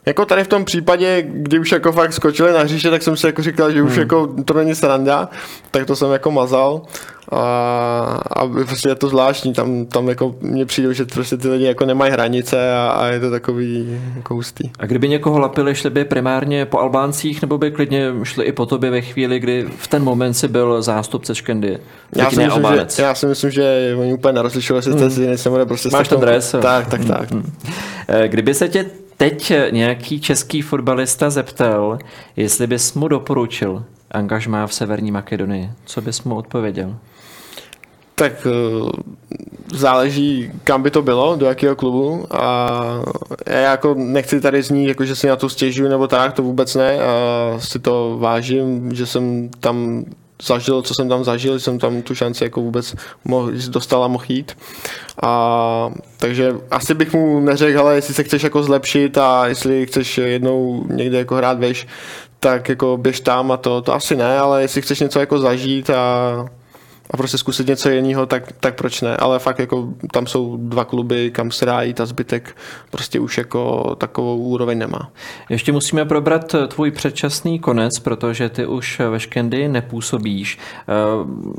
Jako 0.05 0.25
tady 0.25 0.43
v 0.43 0.47
tom 0.47 0.65
případě, 0.65 1.23
kdy 1.27 1.59
už 1.59 1.71
jako 1.71 1.91
fakt 1.91 2.13
skočili 2.13 2.53
na 2.53 2.59
hřiště, 2.59 2.89
tak 2.89 3.03
jsem 3.03 3.17
si 3.17 3.25
jako 3.25 3.41
říkal, 3.41 3.71
že 3.71 3.81
už 3.83 3.91
Hmm. 3.91 3.99
jako 3.99 4.27
to 4.45 4.53
není 4.53 4.75
sranda, 4.75 5.29
tak 5.71 5.85
to 5.85 5.95
jsem 5.95 6.11
jako 6.11 6.31
mazal 6.31 6.81
a, 7.31 7.39
a 8.31 8.47
prostě 8.47 8.89
je 8.89 8.95
to 8.95 9.07
zvláštní, 9.07 9.53
tam, 9.53 9.85
tam 9.85 10.09
jako 10.09 10.35
mně 10.41 10.65
přijde, 10.65 10.93
že 10.93 11.05
prostě 11.05 11.37
ty 11.37 11.47
lidi 11.49 11.65
jako 11.65 11.85
nemají 11.85 12.11
hranice 12.11 12.73
a, 12.73 12.87
a 12.89 13.07
je 13.07 13.19
to 13.19 13.31
takový 13.31 13.99
jako 14.15 14.33
hustý. 14.33 14.71
A 14.79 14.85
kdyby 14.85 15.09
někoho 15.09 15.39
lapili, 15.39 15.75
šli 15.75 15.89
by 15.89 16.05
primárně 16.05 16.65
po 16.65 16.79
Albáncích, 16.79 17.41
nebo 17.41 17.57
by 17.57 17.71
klidně 17.71 18.11
šli 18.23 18.45
i 18.45 18.51
po 18.51 18.65
tobě 18.65 18.89
ve 18.91 19.01
chvíli, 19.01 19.39
kdy 19.39 19.65
v 19.77 19.87
ten 19.87 20.03
moment 20.03 20.33
si 20.33 20.47
byl 20.47 20.81
zástupce 20.81 21.35
Škendy? 21.35 21.77
Já 22.15 22.29
si, 22.31 22.35
myslím, 22.45 22.65
že, 22.73 23.03
já 23.03 23.15
si 23.15 23.25
myslím, 23.25 23.51
že 23.51 23.95
oni 23.99 24.13
úplně 24.13 24.33
nerozlišovali, 24.33 24.83
jestli 24.87 24.93
jste 24.93 25.37
si 25.37 25.49
prostě... 25.65 25.89
Hmm. 25.89 25.97
Máš 25.99 26.07
ten 26.07 26.19
dres. 26.19 26.55
Tak, 26.61 26.87
tak, 26.87 27.05
tak. 27.05 27.29
Eh, 28.07 28.27
Kdyby 28.27 28.53
se 28.53 28.67
tě 28.69 28.85
teď 29.17 29.53
nějaký 29.71 30.19
český 30.19 30.61
fotbalista 30.61 31.29
zeptal, 31.29 31.99
jestli 32.35 32.67
bys 32.67 32.93
mu 32.93 33.07
doporučil 33.07 33.83
angažmá 34.11 34.67
v 34.67 34.73
Severní 34.73 35.11
Makedonii, 35.11 35.69
co 35.85 36.01
bys 36.01 36.23
mu 36.23 36.35
odpověděl? 36.35 36.95
Tak 38.15 38.47
eh, 38.47 38.89
záleží, 39.73 40.51
kam 40.63 40.83
by 40.83 40.91
to 40.91 41.01
bylo, 41.01 41.35
do 41.35 41.45
jakého 41.45 41.75
klubu. 41.75 42.25
A 42.31 42.69
já 43.45 43.71
jako 43.71 43.93
nechci 43.97 44.41
tady 44.41 44.63
znít, 44.63 44.87
jako 44.87 45.05
že 45.05 45.15
si 45.15 45.27
na 45.27 45.35
to 45.35 45.49
stěžuju 45.49 45.89
nebo 45.89 46.07
tak, 46.07 46.33
to 46.33 46.43
vůbec 46.43 46.75
ne. 46.75 46.99
A 46.99 47.59
si 47.59 47.79
to 47.79 48.17
vážím, 48.19 48.95
že 48.95 49.05
jsem 49.05 49.49
tam 49.59 50.05
zažil, 50.41 50.81
co 50.81 50.93
jsem 50.93 51.09
tam 51.09 51.23
zažil, 51.23 51.59
jsem 51.59 51.79
tam 51.79 52.01
tu 52.01 52.15
šanci 52.15 52.43
jako 52.43 52.61
vůbec 52.61 52.95
mohl, 53.25 53.51
dostal 53.69 54.03
a 54.03 54.07
mohl 54.07 54.25
jít. 54.27 54.57
A, 55.23 55.89
takže 56.17 56.55
asi 56.71 56.93
bych 56.93 57.13
mu 57.13 57.39
neřekl, 57.39 57.79
ale 57.79 57.95
jestli 57.95 58.13
se 58.13 58.23
chceš 58.23 58.43
jako 58.43 58.63
zlepšit 58.63 59.17
a 59.17 59.47
jestli 59.47 59.85
chceš 59.85 60.17
jednou 60.17 60.85
někde 60.89 61.17
jako 61.17 61.35
hrát 61.35 61.59
veš, 61.59 61.87
tak 62.39 62.69
jako 62.69 62.97
běž 62.97 63.19
tam 63.19 63.51
a 63.51 63.57
to, 63.57 63.81
to 63.81 63.93
asi 63.93 64.15
ne, 64.15 64.37
ale 64.37 64.61
jestli 64.61 64.81
chceš 64.81 64.99
něco 64.99 65.19
jako 65.19 65.39
zažít 65.39 65.89
a 65.89 66.45
a 67.11 67.17
prostě 67.17 67.37
zkusit 67.37 67.67
něco 67.67 67.89
jiného, 67.89 68.25
tak, 68.25 68.51
tak 68.59 68.75
proč 68.75 69.01
ne, 69.01 69.17
ale 69.17 69.39
fakt 69.39 69.59
jako 69.59 69.87
tam 70.11 70.27
jsou 70.27 70.57
dva 70.57 70.85
kluby, 70.85 71.31
kam 71.31 71.51
se 71.51 71.65
dá 71.65 71.81
jít 71.81 72.01
a 72.01 72.05
zbytek 72.05 72.57
prostě 72.91 73.19
už 73.19 73.37
jako 73.37 73.95
takovou 73.97 74.37
úroveň 74.37 74.77
nemá. 74.77 75.11
Ještě 75.49 75.71
musíme 75.71 76.05
probrat 76.05 76.55
tvůj 76.67 76.91
předčasný 76.91 77.59
konec, 77.59 77.99
protože 77.99 78.49
ty 78.49 78.65
už 78.65 79.01
ve 79.09 79.19
Škendy 79.19 79.67
nepůsobíš. 79.67 80.57
Eh, 80.81 80.93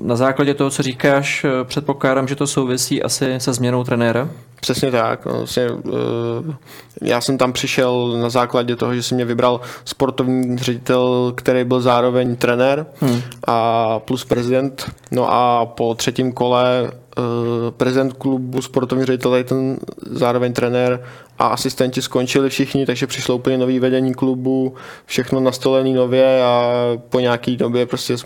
Na 0.03 0.17
základě 0.17 0.55
toho, 0.55 0.71
co 0.71 0.83
říkáš, 0.83 1.45
eh, 1.45 1.65
předpokládám, 1.65 2.29
že 2.29 2.37
to 2.37 2.47
souvisí 2.47 3.03
asi 3.03 3.35
se 3.39 3.53
změnou 3.53 3.85
trenéra? 3.85 4.29
Přesně 4.61 4.91
tak. 4.91 5.25
Vlastně, 5.25 5.63
eh, 5.63 6.55
já 7.03 7.21
jsem 7.21 7.39
tam 7.39 7.53
přišel 7.53 8.19
na 8.23 8.31
základě 8.31 8.77
toho, 8.77 8.95
že 8.95 9.03
si 9.03 9.15
mě 9.15 9.25
vybral 9.25 9.61
sportovní 9.85 10.59
ředitel, 10.59 11.33
který 11.37 11.65
byl 11.65 11.81
zároveň 11.81 12.37
trenér 12.37 12.87
hmm. 13.01 13.21
a 13.47 13.99
plus 13.99 14.25
prezident. 14.25 14.91
No 15.11 15.33
a 15.33 15.36
po 15.66 15.95
třetím 15.95 16.32
kole 16.32 16.91
eh, 16.91 17.22
prezident 17.70 18.12
klubu, 18.12 18.62
sportovní 18.62 19.05
ředitel, 19.05 19.30
tady 19.30 19.45
ten 19.45 19.76
zároveň 20.11 20.53
trenér 20.53 21.05
a 21.39 21.47
asistenti 21.47 22.03
skončili 22.03 22.49
všichni, 22.49 22.87
takže 22.87 23.07
přišlo 23.07 23.37
úplně 23.37 23.59
nový 23.59 23.78
vedení 23.78 24.14
klubu, 24.14 24.74
všechno 25.07 25.41
nastolený 25.41 25.93
nově 25.93 26.45
a 26.45 26.72
po 27.09 27.20
nějaký 27.20 27.57
době 27.57 27.87
prostě 27.87 28.16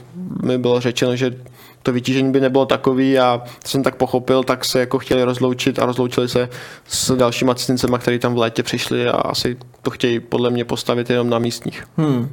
mi 0.42 0.58
bylo 0.58 0.80
řečeno, 0.80 1.16
že 1.16 1.36
to 1.82 1.92
vytížení 1.92 2.32
by 2.32 2.40
nebylo 2.40 2.66
takový 2.66 3.18
a 3.18 3.42
jsem 3.66 3.82
tak 3.82 3.96
pochopil, 3.96 4.44
tak 4.44 4.64
se 4.64 4.80
jako 4.80 4.98
chtěli 4.98 5.24
rozloučit 5.24 5.78
a 5.78 5.86
rozloučili 5.86 6.28
se 6.28 6.48
s 6.88 7.16
dalšíma 7.16 7.54
cizincema, 7.54 7.98
který 7.98 8.18
tam 8.18 8.34
v 8.34 8.38
létě 8.38 8.62
přišli 8.62 9.08
a 9.08 9.16
asi 9.16 9.56
to 9.82 9.90
chtějí 9.90 10.20
podle 10.20 10.50
mě 10.50 10.64
postavit 10.64 11.10
jenom 11.10 11.30
na 11.30 11.38
místních. 11.38 11.84
Hmm. 11.96 12.32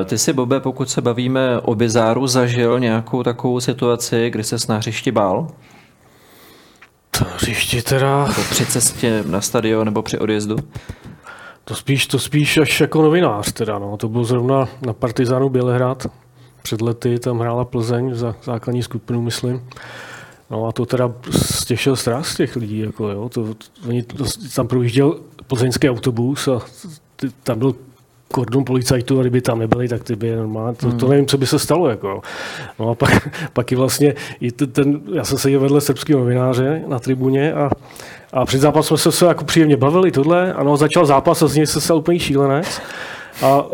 Eh, 0.00 0.04
Ty 0.04 0.18
si, 0.18 0.32
Bobe, 0.32 0.60
pokud 0.60 0.90
se 0.90 1.00
bavíme 1.00 1.60
o 1.60 1.74
bizáru, 1.74 2.26
zažil 2.26 2.80
nějakou 2.80 3.22
takovou 3.22 3.60
situaci, 3.60 4.30
kdy 4.30 4.44
se 4.44 4.56
na 4.68 4.76
hřišti 4.76 5.12
bál? 5.12 5.48
To 7.18 7.24
hřiště 7.36 7.82
teda, 7.82 8.26
Nebo 8.28 8.42
při 8.50 8.66
cestě 8.66 9.24
na 9.26 9.40
stadion 9.40 9.84
nebo 9.84 10.02
při 10.02 10.18
odjezdu? 10.18 10.56
to 11.68 11.74
spíš, 11.74 12.06
to 12.06 12.18
spíš 12.18 12.58
až 12.58 12.80
jako 12.80 13.02
novinář 13.02 13.52
teda, 13.52 13.78
no. 13.78 13.96
To 13.96 14.08
byl 14.08 14.24
zrovna 14.24 14.68
na 14.86 14.92
Partizánu 14.92 15.48
Bělehrad. 15.48 16.06
Před 16.68 16.80
lety 16.80 17.18
tam 17.18 17.38
hrála 17.38 17.64
Plzeň 17.64 18.14
za 18.14 18.36
základní 18.44 18.82
skupinu, 18.82 19.22
myslím. 19.22 19.62
No 20.50 20.66
a 20.66 20.72
to 20.72 20.86
teda 20.86 21.12
stěšil 21.30 21.96
strach 21.96 22.26
z 22.26 22.36
těch 22.36 22.56
lidí, 22.56 22.78
jako 22.78 23.08
jo. 23.08 23.28
To, 23.28 23.54
to, 23.54 23.88
oni, 23.88 24.02
to, 24.02 24.24
tam 24.56 24.68
projížděl 24.68 25.16
plzeňský 25.46 25.90
autobus 25.90 26.48
a 26.48 26.60
ty, 27.16 27.30
tam 27.42 27.58
byl 27.58 27.74
kordon 28.32 28.64
policajtů 28.64 29.18
a 29.18 29.22
kdyby 29.22 29.40
tam 29.40 29.58
nebyli, 29.58 29.88
tak 29.88 30.04
ty 30.04 30.16
by 30.16 30.26
je 30.26 30.36
normálně, 30.36 30.76
to, 30.76 30.92
to 30.92 31.08
nevím, 31.08 31.26
co 31.26 31.38
by 31.38 31.46
se 31.46 31.58
stalo. 31.58 31.88
Jako. 31.88 32.08
jo. 32.08 32.20
No 32.78 32.90
a 32.90 32.94
pak, 32.94 33.28
pak 33.52 33.72
i 33.72 33.76
vlastně, 33.76 34.14
i 34.40 34.52
ten, 34.52 34.70
ten, 34.70 35.00
já 35.14 35.24
jsem 35.24 35.38
seděl 35.38 35.60
vedle 35.60 35.80
srbského 35.80 36.20
novináře 36.20 36.82
na 36.86 36.98
tribuně 36.98 37.52
a, 37.52 37.70
a 38.32 38.44
před 38.44 38.60
zápasem 38.60 38.96
jsme 38.96 39.12
se 39.12 39.26
jako 39.26 39.44
příjemně 39.44 39.76
bavili 39.76 40.10
tohle, 40.10 40.52
ano, 40.52 40.76
začal 40.76 41.06
zápas 41.06 41.42
a 41.42 41.46
z 41.46 41.54
něj 41.54 41.66
se 41.66 41.80
stal 41.80 41.96
úplný 41.96 42.18
šílenec. 42.18 42.80
A 43.42 43.64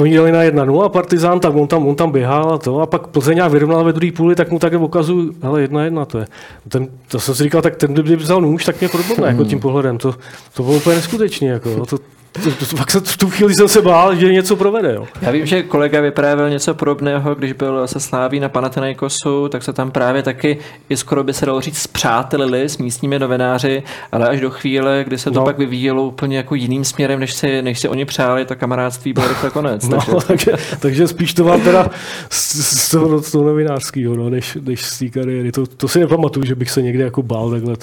oni 0.00 0.14
jeli 0.14 0.32
na 0.32 0.42
1-0 0.42 0.82
a 0.82 0.88
Partizán, 0.88 1.40
tak 1.40 1.54
on 1.54 1.66
tam, 1.66 1.86
on 1.86 1.94
tam 1.94 2.12
běhal 2.12 2.54
a 2.54 2.58
to. 2.58 2.80
A 2.80 2.86
pak 2.86 3.06
Plzeň 3.06 3.34
nějak 3.36 3.52
vyrovnal 3.52 3.84
ve 3.84 3.92
druhé 3.92 4.12
půli, 4.12 4.34
tak 4.34 4.50
mu 4.50 4.58
takhle 4.58 4.80
ukazuju, 4.80 5.34
hele, 5.42 5.60
jedna 5.60 5.84
jedna 5.84 6.04
to 6.04 6.18
je. 6.18 6.26
Ten, 6.68 6.88
to 7.08 7.20
jsem 7.20 7.34
si 7.34 7.42
říkal, 7.42 7.62
tak 7.62 7.76
ten, 7.76 7.94
kdyby 7.94 8.16
vzal 8.16 8.40
nůž, 8.40 8.64
tak 8.64 8.80
mě 8.80 8.88
probodne, 8.88 9.28
jako 9.28 9.44
tím 9.44 9.60
pohledem. 9.60 9.98
To, 9.98 10.14
to 10.54 10.62
bylo 10.62 10.76
úplně 10.76 10.96
neskutečné. 10.96 11.48
Jako, 11.48 11.86
to, 11.86 11.98
to, 12.42 12.50
to, 12.50 12.66
to, 12.66 12.76
fakt 12.76 12.90
se, 12.90 13.00
v 13.00 13.16
tu 13.16 13.30
chvíli 13.30 13.54
jsem 13.54 13.68
se 13.68 13.82
bál, 13.82 14.14
že 14.14 14.32
něco 14.32 14.56
provede. 14.56 14.94
Jo. 14.94 15.06
Já 15.22 15.30
vím, 15.30 15.46
že 15.46 15.62
kolega 15.62 16.00
vyprávěl 16.00 16.50
něco 16.50 16.74
podobného, 16.74 17.34
když 17.34 17.52
byl 17.52 17.86
se 17.88 18.00
Sláví 18.00 18.40
na 18.40 18.48
Panathinaikosu, 18.48 19.48
tak 19.48 19.62
se 19.62 19.72
tam 19.72 19.90
právě 19.90 20.22
taky 20.22 20.58
i 20.88 20.96
skoro 20.96 21.24
by 21.24 21.32
se 21.34 21.46
dalo 21.46 21.60
říct 21.60 21.78
zpřátelili 21.78 22.68
s 22.68 22.78
místními 22.78 23.18
novináři, 23.18 23.82
ale 24.12 24.28
až 24.28 24.40
do 24.40 24.50
chvíle, 24.50 25.04
kdy 25.06 25.18
se 25.18 25.30
to 25.30 25.38
No. 25.38 25.44
pak 25.44 25.58
vyvíjelo 25.58 26.02
úplně 26.06 26.36
jako 26.36 26.54
jiným 26.54 26.84
směrem, 26.84 27.20
než 27.20 27.34
si, 27.34 27.62
než 27.62 27.78
si 27.80 27.88
oni 27.88 28.04
přáli, 28.04 28.44
tak 28.44 28.58
kamarádství 28.58 29.12
bylo 29.12 29.28
rychle 29.28 29.50
konec. 29.50 29.88
No, 29.88 29.98
takže- 29.98 30.16
takže, 30.26 30.52
takže, 30.80 31.08
spíš 31.08 31.34
to 31.34 31.44
mám 31.44 31.60
teda 31.60 31.90
z, 32.30 32.54
z 32.78 32.90
toho, 32.90 33.22
z 33.22 33.30
toho 33.32 33.44
novinářského, 33.44 34.16
no, 34.16 34.30
než, 34.30 34.58
než 34.62 34.82
z 34.84 34.98
té 34.98 35.08
kariéry. 35.08 35.52
To, 35.52 35.66
to 35.66 35.88
si 35.88 36.00
nepamatuju, 36.00 36.46
že 36.46 36.54
bych 36.54 36.70
se 36.70 36.82
někdy 36.82 37.02
jako 37.02 37.22
bál 37.22 37.50
takhle. 37.50 37.76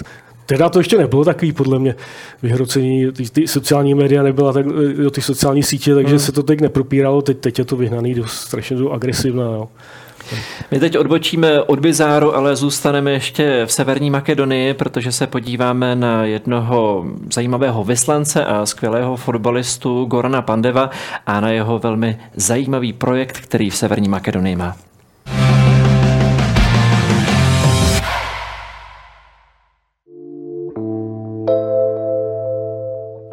Teda 0.46 0.70
to 0.70 0.80
ještě 0.80 0.98
nebylo 0.98 1.26
takový, 1.26 1.52
podle 1.52 1.80
mě, 1.80 1.96
vyhrocení, 2.42 3.12
ty, 3.12 3.30
ty 3.30 3.48
sociální 3.48 3.96
média 3.96 4.24
nebyla 4.24 4.54
tak, 4.54 4.66
do 5.04 5.12
ty 5.12 5.22
sociální 5.22 5.64
sítě, 5.64 5.96
takže 5.96 6.16
hmm. 6.16 6.20
se 6.20 6.32
to 6.32 6.44
teď 6.44 6.62
nepropíralo, 6.62 7.22
teď, 7.22 7.38
teď 7.38 7.60
je 7.60 7.66
to 7.66 7.76
vyhnaný 7.76 8.14
do 8.14 8.28
strašně 8.28 8.78
do 8.78 8.92
agresivná. 8.92 9.44
Jo. 9.44 9.68
My 10.72 10.80
teď 10.80 10.98
odbočíme 10.98 11.62
od 11.62 11.80
Bizáru, 11.80 12.36
ale 12.36 12.56
zůstaneme 12.56 13.12
ještě 13.12 13.66
v 13.66 13.72
Severní 13.72 14.10
Makedonii, 14.10 14.74
protože 14.74 15.12
se 15.12 15.28
podíváme 15.28 15.96
na 15.96 16.26
jednoho 16.26 17.06
zajímavého 17.34 17.84
vyslance 17.84 18.46
a 18.46 18.66
skvělého 18.66 19.16
fotbalistu 19.16 20.06
Gorana 20.06 20.42
Pandeva 20.42 20.90
a 21.26 21.40
na 21.40 21.50
jeho 21.50 21.80
velmi 21.80 22.20
zajímavý 22.36 22.94
projekt, 22.94 23.38
který 23.38 23.70
v 23.70 23.76
Severní 23.76 24.10
Makedonii 24.10 24.56
má. 24.56 24.76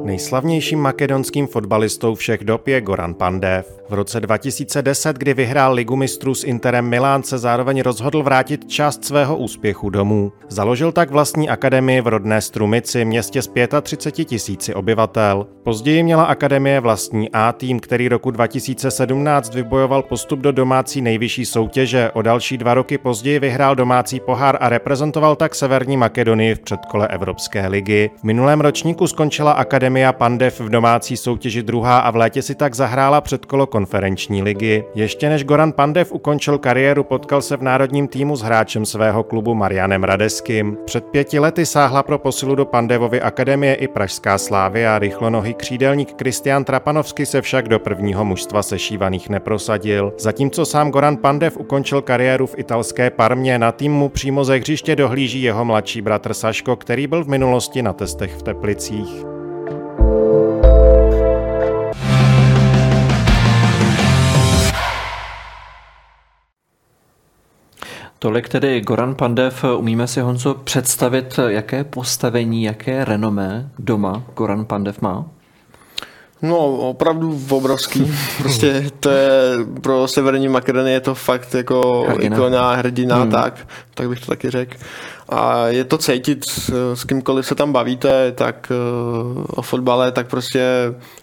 Nejslavnějším 0.08 0.80
makedonským 0.80 1.46
fotbalistou 1.46 2.14
všech 2.14 2.44
dob 2.44 2.68
je 2.68 2.80
Goran 2.80 3.14
Pandev. 3.14 3.78
V 3.88 3.94
roce 3.94 4.20
2010, 4.20 5.16
kdy 5.16 5.34
vyhrál 5.34 5.72
ligu 5.72 5.96
mistrů 5.96 6.34
s 6.34 6.44
Interem 6.44 6.88
Milán, 6.88 7.22
se 7.22 7.38
zároveň 7.38 7.82
rozhodl 7.82 8.22
vrátit 8.22 8.68
část 8.68 9.04
svého 9.04 9.36
úspěchu 9.36 9.90
domů. 9.90 10.32
Založil 10.48 10.92
tak 10.92 11.10
vlastní 11.10 11.48
akademii 11.48 12.00
v 12.00 12.06
rodné 12.06 12.40
Strumici, 12.40 13.04
městě 13.04 13.42
s 13.42 13.50
35 13.82 14.24
tisíci 14.24 14.74
obyvatel. 14.74 15.46
Později 15.62 16.02
měla 16.02 16.24
akademie 16.24 16.80
vlastní 16.80 17.30
A 17.32 17.52
tým, 17.52 17.80
který 17.80 18.08
roku 18.08 18.30
2017 18.30 19.54
vybojoval 19.54 20.02
postup 20.02 20.40
do 20.40 20.52
domácí 20.52 21.00
nejvyšší 21.00 21.46
soutěže. 21.46 22.10
O 22.14 22.22
další 22.22 22.58
dva 22.58 22.74
roky 22.74 22.98
později 22.98 23.38
vyhrál 23.38 23.74
domácí 23.74 24.20
pohár 24.20 24.58
a 24.60 24.68
reprezentoval 24.68 25.36
tak 25.36 25.54
Severní 25.54 25.96
Makedonii 25.96 26.54
v 26.54 26.60
předkole 26.60 27.08
Evropské 27.08 27.66
ligy. 27.66 28.10
V 28.20 28.24
minulém 28.24 28.60
ročníku 28.60 29.06
skončila 29.06 29.52
akademia 29.98 30.12
Pandev 30.12 30.60
v 30.60 30.68
domácí 30.68 31.16
soutěži 31.16 31.62
druhá 31.62 31.98
a 31.98 32.10
v 32.10 32.16
létě 32.16 32.42
si 32.42 32.54
tak 32.54 32.74
zahrála 32.74 33.20
předkolo 33.20 33.66
konferenční 33.66 34.42
ligy. 34.42 34.84
Ještě 34.94 35.28
než 35.28 35.44
Goran 35.44 35.72
Pandev 35.72 36.12
ukončil 36.12 36.58
kariéru, 36.58 37.04
potkal 37.04 37.42
se 37.42 37.56
v 37.56 37.62
národním 37.62 38.08
týmu 38.08 38.36
s 38.36 38.42
hráčem 38.42 38.86
svého 38.86 39.22
klubu 39.22 39.54
Marianem 39.54 40.04
Radeským. 40.04 40.76
Před 40.84 41.04
pěti 41.04 41.38
lety 41.38 41.66
sáhla 41.66 42.02
pro 42.02 42.18
posilu 42.18 42.54
do 42.54 42.64
Pandevovy 42.64 43.20
akademie 43.20 43.74
i 43.74 43.88
Pražská 43.88 44.38
Slávia. 44.38 44.98
Rychlonohý 44.98 45.54
křídelník 45.54 46.12
Kristian 46.12 46.64
Trapanovsky 46.64 47.26
se 47.26 47.42
však 47.42 47.68
do 47.68 47.78
prvního 47.78 48.24
mužstva 48.24 48.62
sešívaných 48.62 49.28
neprosadil. 49.28 50.12
Zatímco 50.18 50.66
sám 50.66 50.90
Goran 50.90 51.16
Pandev 51.16 51.56
ukončil 51.56 52.02
kariéru 52.02 52.46
v 52.46 52.58
italské 52.58 53.10
Parmě, 53.10 53.58
na 53.58 53.72
týmu 53.72 54.08
přímo 54.08 54.44
ze 54.44 54.56
hřiště 54.56 54.96
dohlíží 54.96 55.42
jeho 55.42 55.64
mladší 55.64 56.00
bratr 56.00 56.34
Saško, 56.34 56.76
který 56.76 57.06
byl 57.06 57.24
v 57.24 57.28
minulosti 57.28 57.82
na 57.82 57.92
testech 57.92 58.34
v 58.34 58.42
Teplicích. 58.42 59.37
Tolik 68.20 68.48
tedy 68.48 68.80
Goran 68.80 69.14
Pandev. 69.14 69.64
Umíme 69.78 70.06
si 70.06 70.20
Honzo 70.20 70.54
představit, 70.54 71.40
jaké 71.48 71.84
postavení, 71.84 72.62
jaké 72.64 73.04
renomé 73.04 73.70
doma 73.78 74.22
Goran 74.36 74.64
Pandev 74.64 75.00
má? 75.00 75.26
No, 76.42 76.58
opravdu 76.66 77.40
obrovský. 77.50 78.14
Prostě 78.38 78.90
to 79.00 79.10
je 79.10 79.30
pro 79.80 80.08
Severní 80.08 80.48
Makedonii 80.48 80.94
je 80.94 81.00
to 81.00 81.14
fakt 81.14 81.54
jako 81.54 82.04
hrdina. 82.08 82.36
ikona, 82.36 82.74
hrdina, 82.74 83.16
hmm. 83.16 83.30
tak, 83.30 83.66
tak 83.94 84.08
bych 84.08 84.20
to 84.20 84.26
taky 84.26 84.50
řekl. 84.50 84.76
A 85.28 85.66
je 85.66 85.84
to 85.84 85.98
cítit, 85.98 86.44
s 86.94 87.04
kýmkoliv 87.04 87.46
se 87.46 87.54
tam 87.54 87.72
bavíte, 87.72 88.32
tak 88.32 88.72
eh, 88.72 89.44
o 89.46 89.62
fotbale, 89.62 90.12
tak 90.12 90.26
prostě 90.26 90.60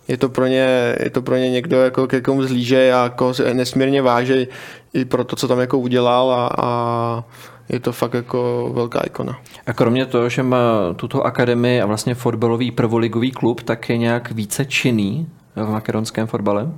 je 0.07 0.17
to 0.17 0.29
pro 0.29 0.47
ně, 0.47 0.95
je 1.03 1.09
to 1.09 1.21
pro 1.21 1.35
ně 1.35 1.49
někdo, 1.49 1.81
jako 1.81 2.07
ke 2.07 2.21
komu 2.21 2.43
zlíže 2.43 2.93
a 2.93 3.09
koho 3.15 3.33
nesmírně 3.53 4.01
váží 4.01 4.47
i 4.93 5.05
pro 5.05 5.23
to, 5.23 5.35
co 5.35 5.47
tam 5.47 5.59
jako 5.59 5.77
udělal 5.77 6.31
a, 6.31 6.49
a 6.57 7.23
je 7.69 7.79
to 7.79 7.91
fakt 7.91 8.13
jako 8.13 8.71
velká 8.73 9.01
ikona. 9.05 9.39
A 9.67 9.73
kromě 9.73 10.05
toho, 10.05 10.29
že 10.29 10.43
má 10.43 10.93
tuto 10.95 11.23
akademii 11.23 11.81
a 11.81 11.85
vlastně 11.85 12.15
fotbalový 12.15 12.71
prvoligový 12.71 13.31
klub, 13.31 13.63
tak 13.63 13.89
je 13.89 13.97
nějak 13.97 14.31
více 14.31 14.65
činný 14.65 15.27
v 15.55 15.69
makedonském 15.69 16.27
fotbale? 16.27 16.71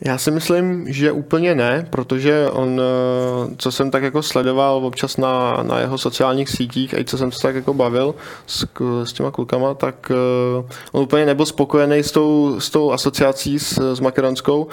Já 0.00 0.18
si 0.18 0.30
myslím, 0.30 0.92
že 0.92 1.12
úplně 1.12 1.54
ne, 1.54 1.86
protože 1.90 2.48
on, 2.50 2.80
eh, 2.80 3.54
co 3.58 3.72
jsem 3.72 3.90
tak 3.90 4.02
jako 4.02 4.22
sledoval 4.22 4.86
občas 4.86 5.16
na, 5.16 5.62
na 5.62 5.78
jeho 5.78 5.98
sociálních 5.98 6.48
sítích 6.48 6.94
a 6.94 6.98
i 6.98 7.04
co 7.04 7.18
jsem 7.18 7.32
se 7.32 7.42
tak 7.42 7.54
jako 7.54 7.74
bavil 7.74 8.14
s, 8.46 8.66
s 9.04 9.12
těma 9.12 9.30
klukama, 9.30 9.74
tak 9.74 10.10
eh, 10.10 10.64
on 10.92 11.02
úplně 11.02 11.26
nebyl 11.26 11.46
spokojený 11.46 11.98
s 11.98 12.12
tou, 12.12 12.60
s 12.60 12.70
tou 12.70 12.92
asociací 12.92 13.58
s, 13.58 13.94
s 13.94 14.00
makedonskou 14.00 14.68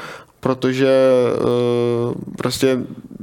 protože 0.46 0.90
uh, 1.38 2.14
prostě 2.38 2.78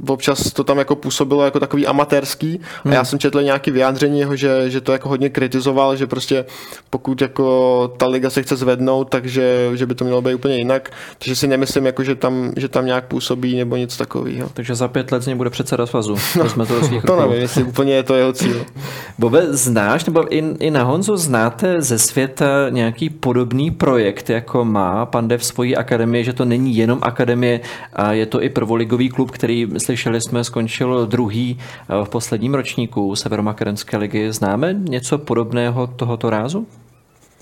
občas 0.07 0.53
to 0.53 0.63
tam 0.63 0.77
jako 0.77 0.95
působilo 0.95 1.45
jako 1.45 1.59
takový 1.59 1.87
amatérský 1.87 2.59
a 2.85 2.89
já 2.89 2.95
hmm. 2.95 3.05
jsem 3.05 3.19
četl 3.19 3.41
nějaký 3.41 3.71
vyjádření 3.71 4.19
jeho, 4.19 4.35
že, 4.35 4.69
že 4.69 4.81
to 4.81 4.91
jako 4.91 5.09
hodně 5.09 5.29
kritizoval, 5.29 5.95
že 5.95 6.07
prostě 6.07 6.45
pokud 6.89 7.21
jako 7.21 7.87
ta 7.97 8.07
liga 8.07 8.29
se 8.29 8.43
chce 8.43 8.55
zvednout, 8.55 9.09
takže 9.09 9.71
že 9.73 9.85
by 9.85 9.95
to 9.95 10.05
mělo 10.05 10.21
být 10.21 10.33
úplně 10.33 10.57
jinak, 10.57 10.91
takže 11.17 11.35
si 11.35 11.47
nemyslím, 11.47 11.85
jako, 11.93 12.03
že, 12.03 12.15
tam, 12.15 12.51
že 12.57 12.67
tam 12.67 12.85
nějak 12.85 13.05
působí 13.05 13.57
nebo 13.57 13.75
nic 13.75 13.97
takového. 13.97 14.49
Takže 14.53 14.75
za 14.75 14.87
pět 14.87 15.11
let 15.11 15.23
z 15.23 15.27
něj 15.27 15.35
bude 15.35 15.49
předseda 15.49 15.85
svazu. 15.85 16.15
No, 16.37 16.49
jsme 16.49 16.65
to, 16.65 16.73
to 17.07 17.21
nevím, 17.21 17.41
jestli 17.41 17.63
úplně 17.63 17.93
je 17.93 18.03
to 18.03 18.15
jeho 18.15 18.33
cíl. 18.33 18.65
Bobe, 19.19 19.47
znáš, 19.49 20.05
nebo 20.05 20.35
i, 20.35 20.43
i 20.59 20.71
na 20.71 20.83
Honzu 20.83 21.17
znáte 21.17 21.81
ze 21.81 21.99
světa 21.99 22.45
nějaký 22.69 23.09
podobný 23.09 23.71
projekt, 23.71 24.29
jako 24.29 24.65
má 24.65 25.05
Pandev 25.05 25.45
svoji 25.45 25.75
akademii, 25.75 26.23
že 26.23 26.33
to 26.33 26.45
není 26.45 26.75
jenom 26.75 26.99
akademie 27.01 27.59
a 27.93 28.13
je 28.13 28.25
to 28.25 28.43
i 28.43 28.49
prvoligový 28.49 29.09
klub, 29.09 29.31
který, 29.31 29.67
slyšeli 29.77 30.21
jsme, 30.21 30.43
skončil 30.43 31.05
druhý 31.05 31.59
eh, 31.59 32.05
v 32.05 32.09
posledním 32.09 32.53
ročníku 32.53 33.15
Severomakedonské 33.15 33.97
ligy. 33.97 34.31
Známe 34.31 34.73
něco 34.73 35.17
podobného 35.17 35.87
tohoto 35.87 36.29
rázu? 36.29 36.67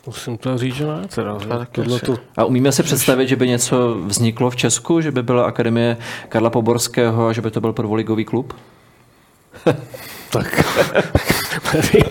Musím 0.05 0.37
to 0.37 0.57
říct, 0.57 0.75
že 0.75 0.87
ne. 0.87 1.07
Teda, 1.15 1.37
to... 2.05 2.15
A 2.37 2.45
umíme 2.45 2.71
si 2.71 2.83
představit, 2.83 3.27
že 3.27 3.35
by 3.35 3.47
něco 3.47 3.97
vzniklo 4.05 4.49
v 4.49 4.55
Česku, 4.55 5.01
že 5.01 5.11
by 5.11 5.23
byla 5.23 5.45
akademie 5.45 5.97
Karla 6.29 6.49
Poborského 6.49 7.27
a 7.27 7.33
že 7.33 7.41
by 7.41 7.51
to 7.51 7.61
byl 7.61 7.73
prvoligový 7.73 8.25
klub? 8.25 8.53
tak 10.31 10.63
nevím, 11.73 12.03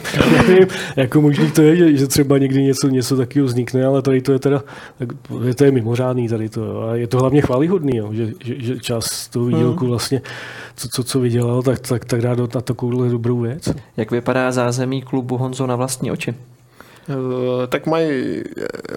nevím, 0.48 0.68
jako 0.96 1.20
možný 1.20 1.50
to 1.50 1.62
je, 1.62 1.76
že, 1.76 1.96
že 1.96 2.06
třeba 2.06 2.38
někdy 2.38 2.62
něco, 2.62 2.88
něco 2.88 3.16
takového 3.16 3.46
vznikne, 3.46 3.84
ale 3.84 4.02
tady 4.02 4.20
to 4.20 4.32
je 4.32 4.38
teda, 4.38 4.62
tak, 4.98 5.08
to 5.56 5.64
je 5.64 5.70
mimořádný 5.70 6.28
tady 6.28 6.48
to, 6.48 6.64
jo. 6.64 6.80
a 6.80 6.94
je 6.94 7.06
to 7.06 7.18
hlavně 7.18 7.42
chválihodný, 7.42 7.96
jo, 7.96 8.12
že, 8.12 8.26
že, 8.44 8.54
že 8.58 8.78
čas 8.78 9.28
toho 9.28 9.46
výdělku 9.46 9.80
hmm. 9.80 9.90
vlastně, 9.90 10.22
co, 10.76 10.88
co, 10.88 11.04
co 11.04 11.20
vydělal, 11.20 11.62
tak, 11.62 11.80
tak, 11.80 12.04
tak 12.04 12.22
dá 12.22 12.34
na 12.34 12.46
takovouhle 12.46 13.08
dobrou 13.08 13.40
věc. 13.40 13.68
Jak 13.96 14.10
vypadá 14.10 14.52
zázemí 14.52 15.02
klubu 15.02 15.36
Honzo 15.36 15.66
na 15.66 15.76
vlastní 15.76 16.10
oči? 16.10 16.34
Eh, 17.10 17.66
tak 17.66 17.86
mají, 17.86 18.42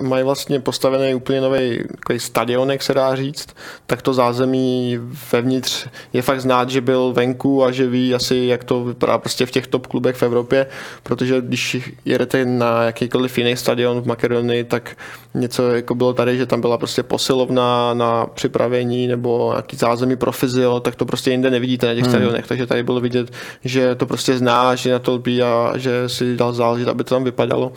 mají 0.01 0.23
vlastně 0.23 0.59
postavený 0.59 1.15
úplně 1.15 1.41
nový 1.41 1.79
stadion, 2.17 2.71
jak 2.71 2.83
se 2.83 2.93
dá 2.93 3.15
říct, 3.15 3.47
tak 3.87 4.01
to 4.01 4.13
zázemí 4.13 4.99
vevnitř 5.31 5.87
je 6.13 6.21
fakt 6.21 6.41
znát, 6.41 6.69
že 6.69 6.81
byl 6.81 7.13
venku 7.13 7.63
a 7.63 7.71
že 7.71 7.87
ví 7.87 8.15
asi, 8.15 8.35
jak 8.35 8.63
to 8.63 8.83
vypadá 8.83 9.17
prostě 9.17 9.45
v 9.45 9.51
těch 9.51 9.67
top 9.67 9.87
klubech 9.87 10.15
v 10.15 10.23
Evropě, 10.23 10.65
protože 11.03 11.41
když 11.41 11.91
jedete 12.05 12.45
na 12.45 12.83
jakýkoliv 12.83 13.37
jiný 13.37 13.57
stadion 13.57 14.01
v 14.01 14.05
Makedonii, 14.05 14.63
tak 14.63 14.97
něco 15.33 15.69
jako 15.69 15.95
bylo 15.95 16.13
tady, 16.13 16.37
že 16.37 16.45
tam 16.45 16.61
byla 16.61 16.77
prostě 16.77 17.03
posilovna 17.03 17.93
na 17.93 18.25
připravení 18.25 19.07
nebo 19.07 19.49
nějaký 19.51 19.77
zázemí 19.77 20.15
pro 20.15 20.31
fyzio, 20.31 20.79
tak 20.79 20.95
to 20.95 21.05
prostě 21.05 21.31
jinde 21.31 21.49
nevidíte 21.49 21.87
na 21.87 21.93
těch 21.93 22.03
hmm. 22.03 22.11
stadionech, 22.11 22.47
takže 22.47 22.67
tady 22.67 22.83
bylo 22.83 22.99
vidět, 22.99 23.31
že 23.63 23.95
to 23.95 24.05
prostě 24.05 24.37
zná, 24.37 24.75
že 24.75 24.91
na 24.91 24.99
to 24.99 25.13
lpí 25.13 25.43
a 25.43 25.73
že 25.75 26.09
si 26.09 26.35
dal 26.35 26.53
záležet, 26.53 26.87
aby 26.87 27.03
to 27.03 27.15
tam 27.15 27.23
vypadalo 27.23 27.71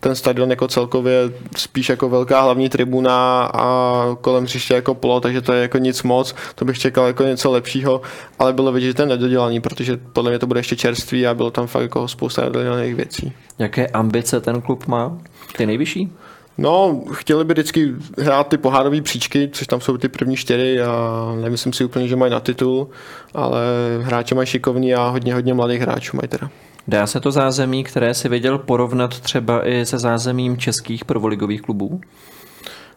ten 0.00 0.14
stadion 0.14 0.50
jako 0.50 0.68
celkově 0.68 1.32
spíš 1.56 1.88
jako 1.88 2.08
velká 2.08 2.40
hlavní 2.40 2.68
tribuna 2.68 3.44
a 3.54 4.04
kolem 4.20 4.44
hřiště 4.44 4.74
jako 4.74 4.94
polo, 4.94 5.20
takže 5.20 5.40
to 5.40 5.52
je 5.52 5.62
jako 5.62 5.78
nic 5.78 6.02
moc, 6.02 6.34
to 6.54 6.64
bych 6.64 6.78
čekal 6.78 7.06
jako 7.06 7.22
něco 7.22 7.50
lepšího, 7.50 8.00
ale 8.38 8.52
bylo 8.52 8.72
vidět, 8.72 8.86
že 8.86 8.94
to 8.94 9.02
je 9.02 9.06
nedodělaný, 9.06 9.60
protože 9.60 9.96
podle 10.12 10.30
mě 10.30 10.38
to 10.38 10.46
bude 10.46 10.60
ještě 10.60 10.76
čerství 10.76 11.26
a 11.26 11.34
bylo 11.34 11.50
tam 11.50 11.66
fakt 11.66 11.82
jako 11.82 12.08
spousta 12.08 12.42
nedodělaných 12.42 12.94
věcí. 12.94 13.32
Jaké 13.58 13.86
ambice 13.86 14.40
ten 14.40 14.60
klub 14.60 14.86
má? 14.86 15.18
Ty 15.56 15.66
nejvyšší? 15.66 16.12
No, 16.58 17.02
chtěli 17.12 17.44
by 17.44 17.54
vždycky 17.54 17.94
hrát 18.18 18.48
ty 18.48 18.58
pohárové 18.58 19.00
příčky, 19.00 19.50
což 19.52 19.66
tam 19.66 19.80
jsou 19.80 19.96
ty 19.96 20.08
první 20.08 20.36
čtyři 20.36 20.80
a 20.82 21.32
nemyslím 21.42 21.72
si 21.72 21.84
úplně, 21.84 22.08
že 22.08 22.16
mají 22.16 22.32
na 22.32 22.40
titul, 22.40 22.88
ale 23.34 23.60
hráče 24.00 24.34
mají 24.34 24.46
šikovní 24.46 24.94
a 24.94 25.08
hodně, 25.08 25.34
hodně 25.34 25.54
mladých 25.54 25.80
hráčů 25.80 26.16
mají 26.16 26.28
teda. 26.28 26.50
Dá 26.88 27.06
se 27.06 27.20
to 27.20 27.30
zázemí, 27.30 27.84
které 27.84 28.14
si 28.14 28.28
viděl 28.28 28.58
porovnat 28.58 29.20
třeba 29.20 29.68
i 29.68 29.86
se 29.86 29.98
zázemím 29.98 30.56
českých 30.56 31.04
prvoligových 31.04 31.62
klubů? 31.62 32.00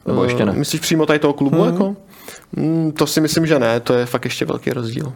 Nebo 0.08 0.24
ještě 0.24 0.46
ne? 0.46 0.52
Myslíš 0.52 0.82
přímo 0.82 1.06
tady 1.06 1.20
toho 1.20 1.34
klubu? 1.34 1.62
Hmm. 1.62 1.74
Jako? 1.74 1.96
Mm, 2.56 2.92
to 2.92 3.08
si 3.08 3.22
myslím, 3.22 3.46
že 3.46 3.60
ne, 3.60 3.80
to 3.80 3.94
je 3.94 4.06
fakt 4.06 4.26
ještě 4.26 4.46
velký 4.46 4.70
rozdíl. 4.70 5.14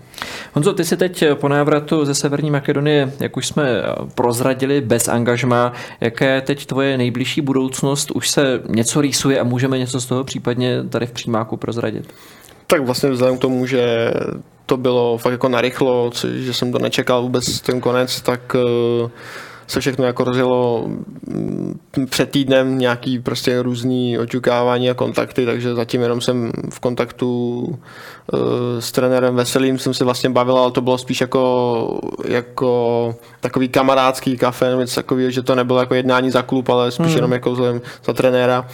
Honzo, 0.54 0.74
ty 0.74 0.86
si 0.86 0.98
teď 0.98 1.24
po 1.34 1.50
návratu 1.50 2.06
ze 2.06 2.16
Severní 2.16 2.52
Makedonie, 2.52 3.14
jak 3.20 3.38
už 3.38 3.48
jsme 3.48 3.84
prozradili, 4.16 4.82
bez 4.82 5.08
angažma, 5.08 5.74
jaká 6.02 6.26
je 6.26 6.42
teď 6.42 6.66
tvoje 6.66 6.98
nejbližší 6.98 7.42
budoucnost? 7.42 8.12
Už 8.12 8.30
se 8.30 8.62
něco 8.68 9.02
rýsuje 9.02 9.40
a 9.40 9.44
můžeme 9.44 9.78
něco 9.78 10.02
z 10.02 10.06
toho 10.06 10.24
případně 10.24 10.84
tady 10.84 11.06
v 11.06 11.12
přímáku 11.12 11.58
prozradit? 11.58 12.14
Tak 12.68 12.82
vlastně 12.82 13.10
vzhledem 13.10 13.38
k 13.38 13.42
tomu, 13.42 13.66
že 13.66 14.12
to 14.66 14.78
bylo 14.78 15.18
fakt 15.18 15.32
jako 15.32 15.50
narychlo, 15.50 16.12
což, 16.14 16.32
že 16.32 16.54
jsem 16.54 16.72
to 16.72 16.80
nečekal 16.80 17.22
vůbec 17.22 17.62
ten 17.62 17.82
konec, 17.82 18.22
tak 18.22 18.56
uh, 18.56 19.10
se 19.68 19.80
všechno 19.80 20.06
jako 20.06 20.24
rozjelo 20.24 20.88
mm, 21.28 21.80
před 22.10 22.32
týdnem 22.32 22.78
nějaký 22.78 23.20
prostě 23.20 23.62
různý 23.62 24.20
očukávání 24.20 24.90
a 24.90 24.94
kontakty, 24.94 25.46
takže 25.46 25.76
zatím 25.76 26.02
jenom 26.02 26.22
jsem 26.22 26.52
v 26.70 26.80
kontaktu 26.80 27.60
uh, 28.34 28.40
s 28.80 28.92
trenérem 28.92 29.36
Veselým 29.36 29.80
jsem 29.80 29.94
se 29.94 30.04
vlastně 30.04 30.30
bavil, 30.30 30.58
ale 30.58 30.72
to 30.72 30.82
bylo 30.82 30.98
spíš 30.98 31.22
jako, 31.22 32.00
jako 32.26 33.16
takový 33.40 33.70
kamarádský 33.70 34.38
kafe, 34.38 34.70
nebo 34.70 34.82
něco 34.82 34.96
takového, 34.96 35.32
že 35.32 35.42
to 35.42 35.56
nebylo 35.56 35.80
jako 35.80 35.96
jednání 35.96 36.32
za 36.32 36.42
klub, 36.42 36.70
ale 36.70 36.92
spíš 36.92 37.08
hmm. 37.08 37.16
jenom 37.16 37.32
jako 37.32 37.56
za 38.06 38.14
trenéra 38.14 38.68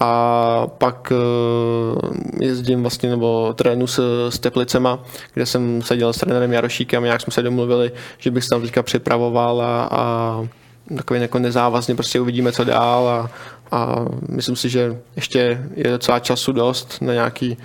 a 0.00 0.66
pak 0.78 1.12
eh, 1.12 2.44
jezdím 2.44 2.80
vlastně 2.80 3.10
nebo 3.10 3.52
trénu 3.54 3.86
s, 3.86 4.28
s 4.28 4.38
Teplicema, 4.38 4.98
kde 5.34 5.46
jsem 5.46 5.82
seděl 5.82 6.12
s 6.12 6.18
trenérem 6.18 6.52
Jarošíkem 6.52 7.04
nějak 7.04 7.20
jsme 7.20 7.32
se 7.32 7.42
domluvili, 7.42 7.92
že 8.18 8.30
bych 8.30 8.44
se 8.44 8.50
tam 8.50 8.62
teďka 8.62 8.82
připravoval 8.82 9.62
a, 9.62 9.88
a 9.90 10.48
takový 10.96 11.20
jako 11.20 11.38
nezávazně 11.38 11.94
prostě 11.94 12.20
uvidíme, 12.20 12.52
co 12.52 12.64
dál 12.64 13.08
a, 13.08 13.30
a 13.70 14.04
myslím 14.28 14.56
si, 14.56 14.68
že 14.68 14.98
ještě 15.16 15.68
je 15.74 15.90
docela 15.90 16.18
času 16.18 16.52
dost 16.52 16.98
na 17.00 17.12
nějaký, 17.12 17.56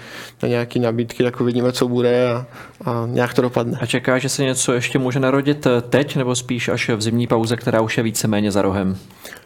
na 0.43 0.49
nějaký 0.49 0.79
nabídky, 0.79 1.23
tak 1.23 1.41
uvidíme, 1.41 1.71
co 1.71 1.87
bude 1.87 2.29
a, 2.29 2.45
a 2.85 3.05
nějak 3.07 3.33
to 3.33 3.41
dopadne. 3.41 3.77
A 3.81 3.85
čeká, 3.85 4.17
že 4.17 4.29
se 4.29 4.43
něco 4.43 4.73
ještě 4.73 4.99
může 4.99 5.19
narodit 5.19 5.67
teď, 5.89 6.15
nebo 6.15 6.35
spíš 6.35 6.69
až 6.69 6.89
v 6.89 7.01
zimní 7.01 7.27
pauze, 7.27 7.55
která 7.55 7.81
už 7.81 7.97
je 7.97 8.03
víceméně 8.03 8.51
za 8.51 8.61
rohem? 8.61 8.97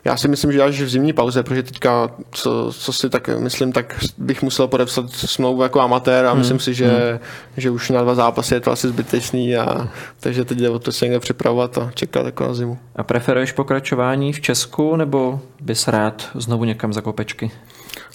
Já 0.06 0.18
si 0.18 0.28
myslím, 0.28 0.52
že 0.52 0.62
až 0.62 0.82
v 0.82 0.90
zimní 0.90 1.14
pauze, 1.14 1.44
protože 1.44 1.64
teďka, 1.64 2.10
co, 2.32 2.74
co 2.74 2.94
si 2.94 3.10
tak 3.10 3.30
myslím, 3.40 3.72
tak 3.72 4.00
bych 4.18 4.42
musel 4.42 4.68
podepsat 4.68 5.12
smlouvu 5.12 5.64
jako 5.64 5.82
amatér 5.82 6.26
a 6.26 6.30
hmm. 6.30 6.40
myslím 6.40 6.60
si, 6.60 6.74
že, 6.74 6.88
hmm. 6.88 7.20
že 7.58 7.70
už 7.70 7.90
na 7.90 8.02
dva 8.02 8.16
zápasy 8.16 8.54
je 8.54 8.60
to 8.60 8.72
asi 8.72 8.88
zbytečný 8.88 9.58
a 9.58 9.88
takže 10.20 10.46
teď 10.46 10.58
jde 10.58 10.70
o 10.70 10.80
to 10.80 10.92
se 10.92 11.06
někde 11.06 11.20
připravovat 11.20 11.78
a 11.78 11.92
čekat 11.94 12.26
jako 12.26 12.44
na 12.48 12.54
zimu. 12.54 12.78
A 12.96 13.04
preferuješ 13.04 13.52
pokračování 13.52 14.34
v 14.34 14.42
Česku 14.42 14.96
nebo 14.96 15.40
bys 15.62 15.88
rád 15.88 16.30
znovu 16.36 16.64
někam 16.64 16.94
za 16.94 17.02
kopečky? 17.02 17.52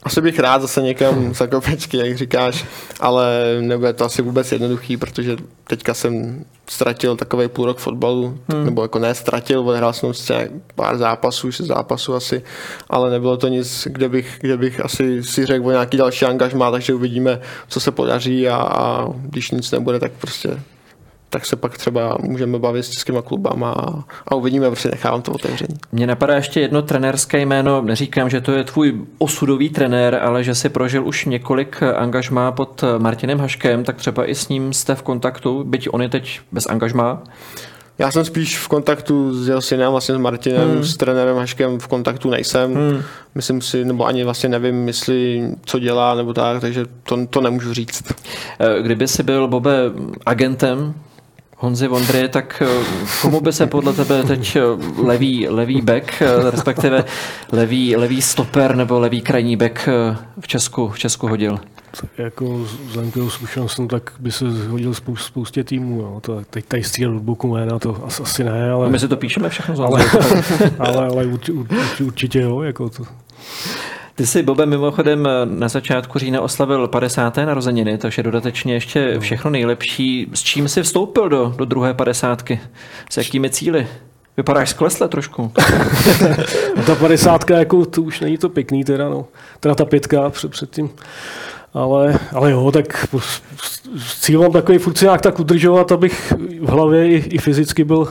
Asi 0.03 0.21
bych 0.21 0.39
rád 0.39 0.63
zase 0.63 0.83
někam 0.83 1.35
za 1.35 1.47
kopečky, 1.47 1.97
jak 1.97 2.17
říkáš, 2.17 2.65
ale 3.01 3.57
nebude 3.61 3.93
to 3.93 4.05
asi 4.05 4.23
vůbec 4.23 4.53
jednoduchý, 4.53 4.97
protože 4.97 5.37
teďka 5.65 5.95
jsem 5.95 6.45
ztratil 6.71 7.17
takový 7.17 7.49
půl 7.49 7.67
rok 7.67 7.79
fotbalu, 7.79 8.39
hmm. 8.53 8.65
nebo 8.65 8.83
jako 8.83 8.99
ne 8.99 9.15
ztratil, 9.15 9.69
odehrál 9.69 9.93
jsem 9.93 10.15
se 10.15 10.49
pár 10.75 10.99
zápasů, 10.99 11.53
šest 11.53 11.67
zápasů 11.67 12.15
asi, 12.15 12.43
ale 12.91 13.11
nebylo 13.11 13.37
to 13.37 13.49
nic, 13.49 13.89
kde 13.91 14.09
bych, 14.09 14.39
kde 14.41 14.57
bych 14.57 14.85
asi 14.85 15.23
si 15.25 15.47
řekl 15.47 15.67
o 15.67 15.71
nějaký 15.71 15.97
další 15.97 16.25
angažmá, 16.25 16.71
takže 16.71 16.95
uvidíme, 16.95 17.41
co 17.69 17.81
se 17.81 17.91
podaří 17.91 18.49
a, 18.49 18.57
a 18.57 19.09
když 19.23 19.51
nic 19.51 19.71
nebude, 19.71 20.01
tak 20.01 20.13
prostě 20.13 20.61
tak 21.31 21.47
se 21.47 21.57
pak 21.57 21.79
třeba 21.79 22.19
můžeme 22.21 22.59
bavit 22.59 22.83
s 22.83 22.91
českýma 22.91 23.23
klubama 23.23 23.73
a, 23.73 24.05
a 24.29 24.35
uvidíme, 24.35 24.67
prostě 24.67 24.89
nechávám 24.89 25.23
to 25.23 25.33
otevření. 25.33 25.77
Mně 25.93 26.07
napadá 26.07 26.35
ještě 26.35 26.61
jedno 26.61 26.83
trenérské 26.83 27.41
jméno, 27.41 27.83
neříkám, 27.83 28.31
že 28.31 28.41
to 28.41 28.53
je 28.53 28.65
tvůj 28.65 28.95
osudový 29.19 29.71
trenér, 29.71 30.21
ale 30.23 30.45
že 30.45 30.55
si 30.55 30.69
prožil 30.69 31.07
už 31.07 31.25
několik 31.25 31.83
angažmá 31.83 32.53
pod 32.53 32.85
Martinem 32.99 33.39
Haškem, 33.39 33.85
tak 33.85 33.97
třeba 33.97 34.31
i 34.31 34.35
s 34.35 34.49
ním 34.49 34.73
jste 34.73 34.95
v 34.95 35.03
kontaktu, 35.03 35.65
byť 35.65 35.89
on 35.93 36.03
je 36.03 36.09
teď 36.09 36.41
bez 36.53 36.67
angažmá. 36.67 37.23
Já 37.99 38.11
jsem 38.11 38.25
spíš 38.25 38.59
v 38.59 38.69
kontaktu 38.69 39.35
s 39.45 39.49
jeho 39.49 39.61
synem, 39.61 39.91
vlastně 39.91 40.15
s 40.15 40.19
Martinem, 40.19 40.71
hmm. 40.71 40.85
s 40.85 40.97
trenérem 40.97 41.37
Haškem 41.37 41.79
v 41.79 41.89
kontaktu 41.89 42.31
nejsem. 42.31 42.75
Hmm. 42.75 43.03
Myslím 43.35 43.61
si, 43.61 43.85
nebo 43.85 44.07
ani 44.07 44.25
vlastně 44.25 44.49
nevím, 44.49 44.87
jestli 44.87 45.51
co 45.65 45.79
dělá 45.79 46.15
nebo 46.15 46.35
tak, 46.35 46.61
takže 46.61 46.85
to, 47.03 47.27
to 47.27 47.41
nemůžu 47.41 47.75
říct. 47.75 48.03
Kdyby 48.81 49.09
si 49.09 49.23
byl, 49.23 49.49
Bobe, 49.49 49.79
agentem 50.27 50.95
Honzi 51.61 51.89
Vondry, 51.89 52.29
tak 52.29 52.63
eh, 52.63 52.85
komu 53.23 53.41
by 53.41 53.53
se 53.53 53.67
podle 53.67 53.93
tebe 53.93 54.23
teď 54.23 54.57
eh, 54.57 54.63
levý, 55.03 55.49
levý 55.49 55.81
back, 55.81 56.23
eh, 56.23 56.51
respektive 56.51 57.05
levý, 57.53 57.97
levý 57.97 58.23
stoper 58.23 58.77
nebo 58.77 58.99
levý 58.99 59.21
krajní 59.21 59.57
back 59.57 59.89
v 60.41 60.49
Česku, 60.49 60.89
v 60.89 60.99
Česku 60.99 61.29
hodil? 61.29 61.61
Tak 62.01 62.11
jako 62.19 62.59
vzhledem 62.87 63.11
k 63.11 63.17
jeho 63.17 63.31
zkušenostem, 63.31 63.89
tak 63.89 64.13
by 64.19 64.33
se 64.33 64.45
hodil 64.69 64.95
spoust, 64.95 65.27
spoustě 65.27 65.65
týmů. 65.65 66.01
Jo. 66.01 66.21
To, 66.21 66.43
teď 66.51 66.65
tady 66.65 66.85
střílet 66.85 67.17
od 67.17 67.23
boku 67.23 67.55
jména, 67.55 67.79
to 67.79 68.05
asi, 68.05 68.23
asi 68.23 68.45
ne, 68.45 68.71
ale... 68.71 68.89
My 68.89 68.99
si 68.99 69.09
to 69.09 69.17
píšeme 69.17 69.49
všechno 69.49 69.85
ale, 69.87 70.05
ale, 70.79 71.07
ale 71.07 71.27
určitě, 71.27 72.05
určitě 72.05 72.41
jo. 72.41 72.63
Jako 72.63 72.91
to. 72.91 73.03
Ty 74.19 74.27
jsi, 74.27 74.43
Bobe, 74.43 74.67
mimochodem 74.67 75.29
na 75.45 75.69
začátku 75.69 76.19
října 76.19 76.41
oslavil 76.41 76.89
50. 76.89 77.37
narozeniny, 77.37 77.99
takže 77.99 78.23
dodatečně 78.23 78.75
ještě 78.75 79.15
no. 79.15 79.21
všechno 79.21 79.51
nejlepší. 79.51 80.31
S 80.35 80.43
čím 80.43 80.69
jsi 80.69 80.83
vstoupil 80.83 81.29
do, 81.29 81.55
do 81.59 81.65
druhé 81.65 81.95
padesátky? 81.95 82.61
S 83.11 83.17
jakými 83.17 83.51
cíly? 83.51 83.87
Vypadáš 84.37 84.71
sklesle 84.71 85.09
trošku. 85.09 85.53
ta 86.87 86.95
padesátka, 86.95 87.59
jako, 87.59 87.87
to 87.87 88.03
už 88.03 88.21
není 88.21 88.39
to 88.39 88.49
pěkný 88.49 88.85
teda, 88.85 89.09
no. 89.09 89.27
Teda 89.61 89.75
ta 89.75 89.85
pětka 89.85 90.31
před, 90.31 90.51
předtím. 90.51 90.91
Ale, 91.75 92.19
ale 92.33 92.51
jo, 92.51 92.73
tak 92.73 93.07
cíl 94.21 94.41
mám 94.41 94.53
takový 94.53 94.79
furt 94.79 95.03
nějak 95.03 95.21
tak 95.21 95.41
udržovat, 95.41 95.93
abych 95.93 96.33
v 96.61 96.69
hlavě 96.69 97.09
i, 97.09 97.15
i 97.15 97.39
fyzicky 97.39 97.85
byl 97.85 98.09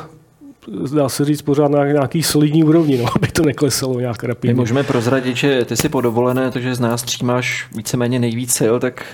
dá 0.96 1.10
se 1.10 1.26
říct, 1.26 1.42
pořád 1.42 1.72
na 1.72 1.86
nějaký 1.86 2.24
solidní 2.24 2.64
úrovni, 2.64 2.98
no, 2.98 3.06
aby 3.16 3.28
to 3.28 3.44
neklesalo 3.44 4.00
nějak 4.00 4.24
rapidně. 4.24 4.54
My 4.54 4.60
můžeme 4.60 4.84
prozradit, 4.84 5.38
že 5.38 5.66
ty 5.66 5.78
si 5.78 5.90
podovolené, 5.90 6.52
takže 6.52 6.76
z 6.76 6.80
nás 6.80 7.04
tří 7.04 7.26
máš 7.26 7.68
víceméně 7.76 8.20
nejvíc 8.20 8.54
sil, 8.60 8.76
tak... 8.80 9.06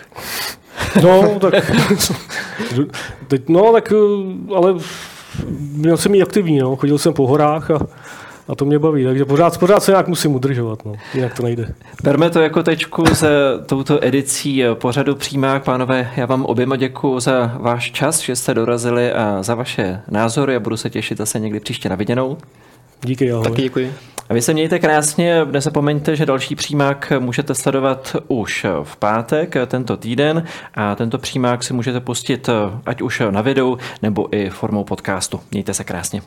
No, 1.04 1.39
tak... 1.51 1.72
teď, 3.28 3.49
no, 3.49 3.72
tak, 3.74 3.93
ale 4.56 4.76
měl 5.60 5.97
jsem 5.97 6.12
mít 6.12 6.22
aktivní, 6.22 6.60
no. 6.60 6.76
chodil 6.76 6.97
jsem 6.97 7.14
po 7.14 7.28
horách 7.28 7.72
a 7.72 7.80
a 8.48 8.56
to 8.56 8.66
mě 8.66 8.80
baví, 8.80 9.06
takže 9.06 9.26
pořád, 9.26 9.58
pořád 9.58 9.84
se 9.84 9.91
nějak 9.91 10.08
musím 10.08 10.36
udržovat, 10.36 10.86
no. 10.86 10.94
jinak 11.14 11.34
to 11.34 11.44
nejde. 11.44 11.74
Berme 12.04 12.30
to 12.30 12.41
jako 12.41 12.64
tečku 12.64 13.06
se 13.06 13.28
touto 13.66 14.06
edicí 14.06 14.64
pořadu 14.74 15.16
Přímák. 15.16 15.64
Pánové, 15.64 16.12
já 16.18 16.26
vám 16.26 16.46
oběma 16.46 16.76
děkuji 16.76 17.20
za 17.20 17.58
váš 17.60 17.91
čas, 17.91 18.20
že 18.20 18.36
jste 18.36 18.54
dorazili 18.54 19.14
a 19.14 19.44
za 19.44 19.56
vaše 19.56 20.02
názory 20.12 20.56
a 20.56 20.60
budu 20.60 20.78
se 20.78 20.89
těšit 20.89 21.18
zase 21.18 21.39
někdy 21.39 21.60
příště 21.60 21.89
na 21.89 21.96
viděnou. 21.96 22.38
Díky, 23.02 23.32
ahoj. 23.32 23.44
Taky 23.44 23.62
děkuji. 23.62 23.94
A 24.30 24.34
vy 24.34 24.41
se 24.41 24.54
mějte 24.54 24.80
krásně, 24.80 25.46
nezapomeňte, 25.52 26.16
že 26.16 26.26
další 26.26 26.56
přímák 26.56 27.14
můžete 27.20 27.56
sledovat 27.56 28.16
už 28.28 28.66
v 28.84 28.98
pátek 28.98 29.56
tento 29.68 29.98
týden 29.98 30.44
a 30.74 30.96
tento 30.96 31.18
přímák 31.18 31.64
si 31.64 31.74
můžete 31.74 32.00
pustit 32.00 32.50
ať 32.86 33.02
už 33.02 33.22
na 33.30 33.41
videu 33.41 33.78
nebo 34.02 34.36
i 34.36 34.50
formou 34.50 34.84
podcastu. 34.84 35.39
Mějte 35.52 35.74
se 35.74 35.84
krásně. 35.84 36.22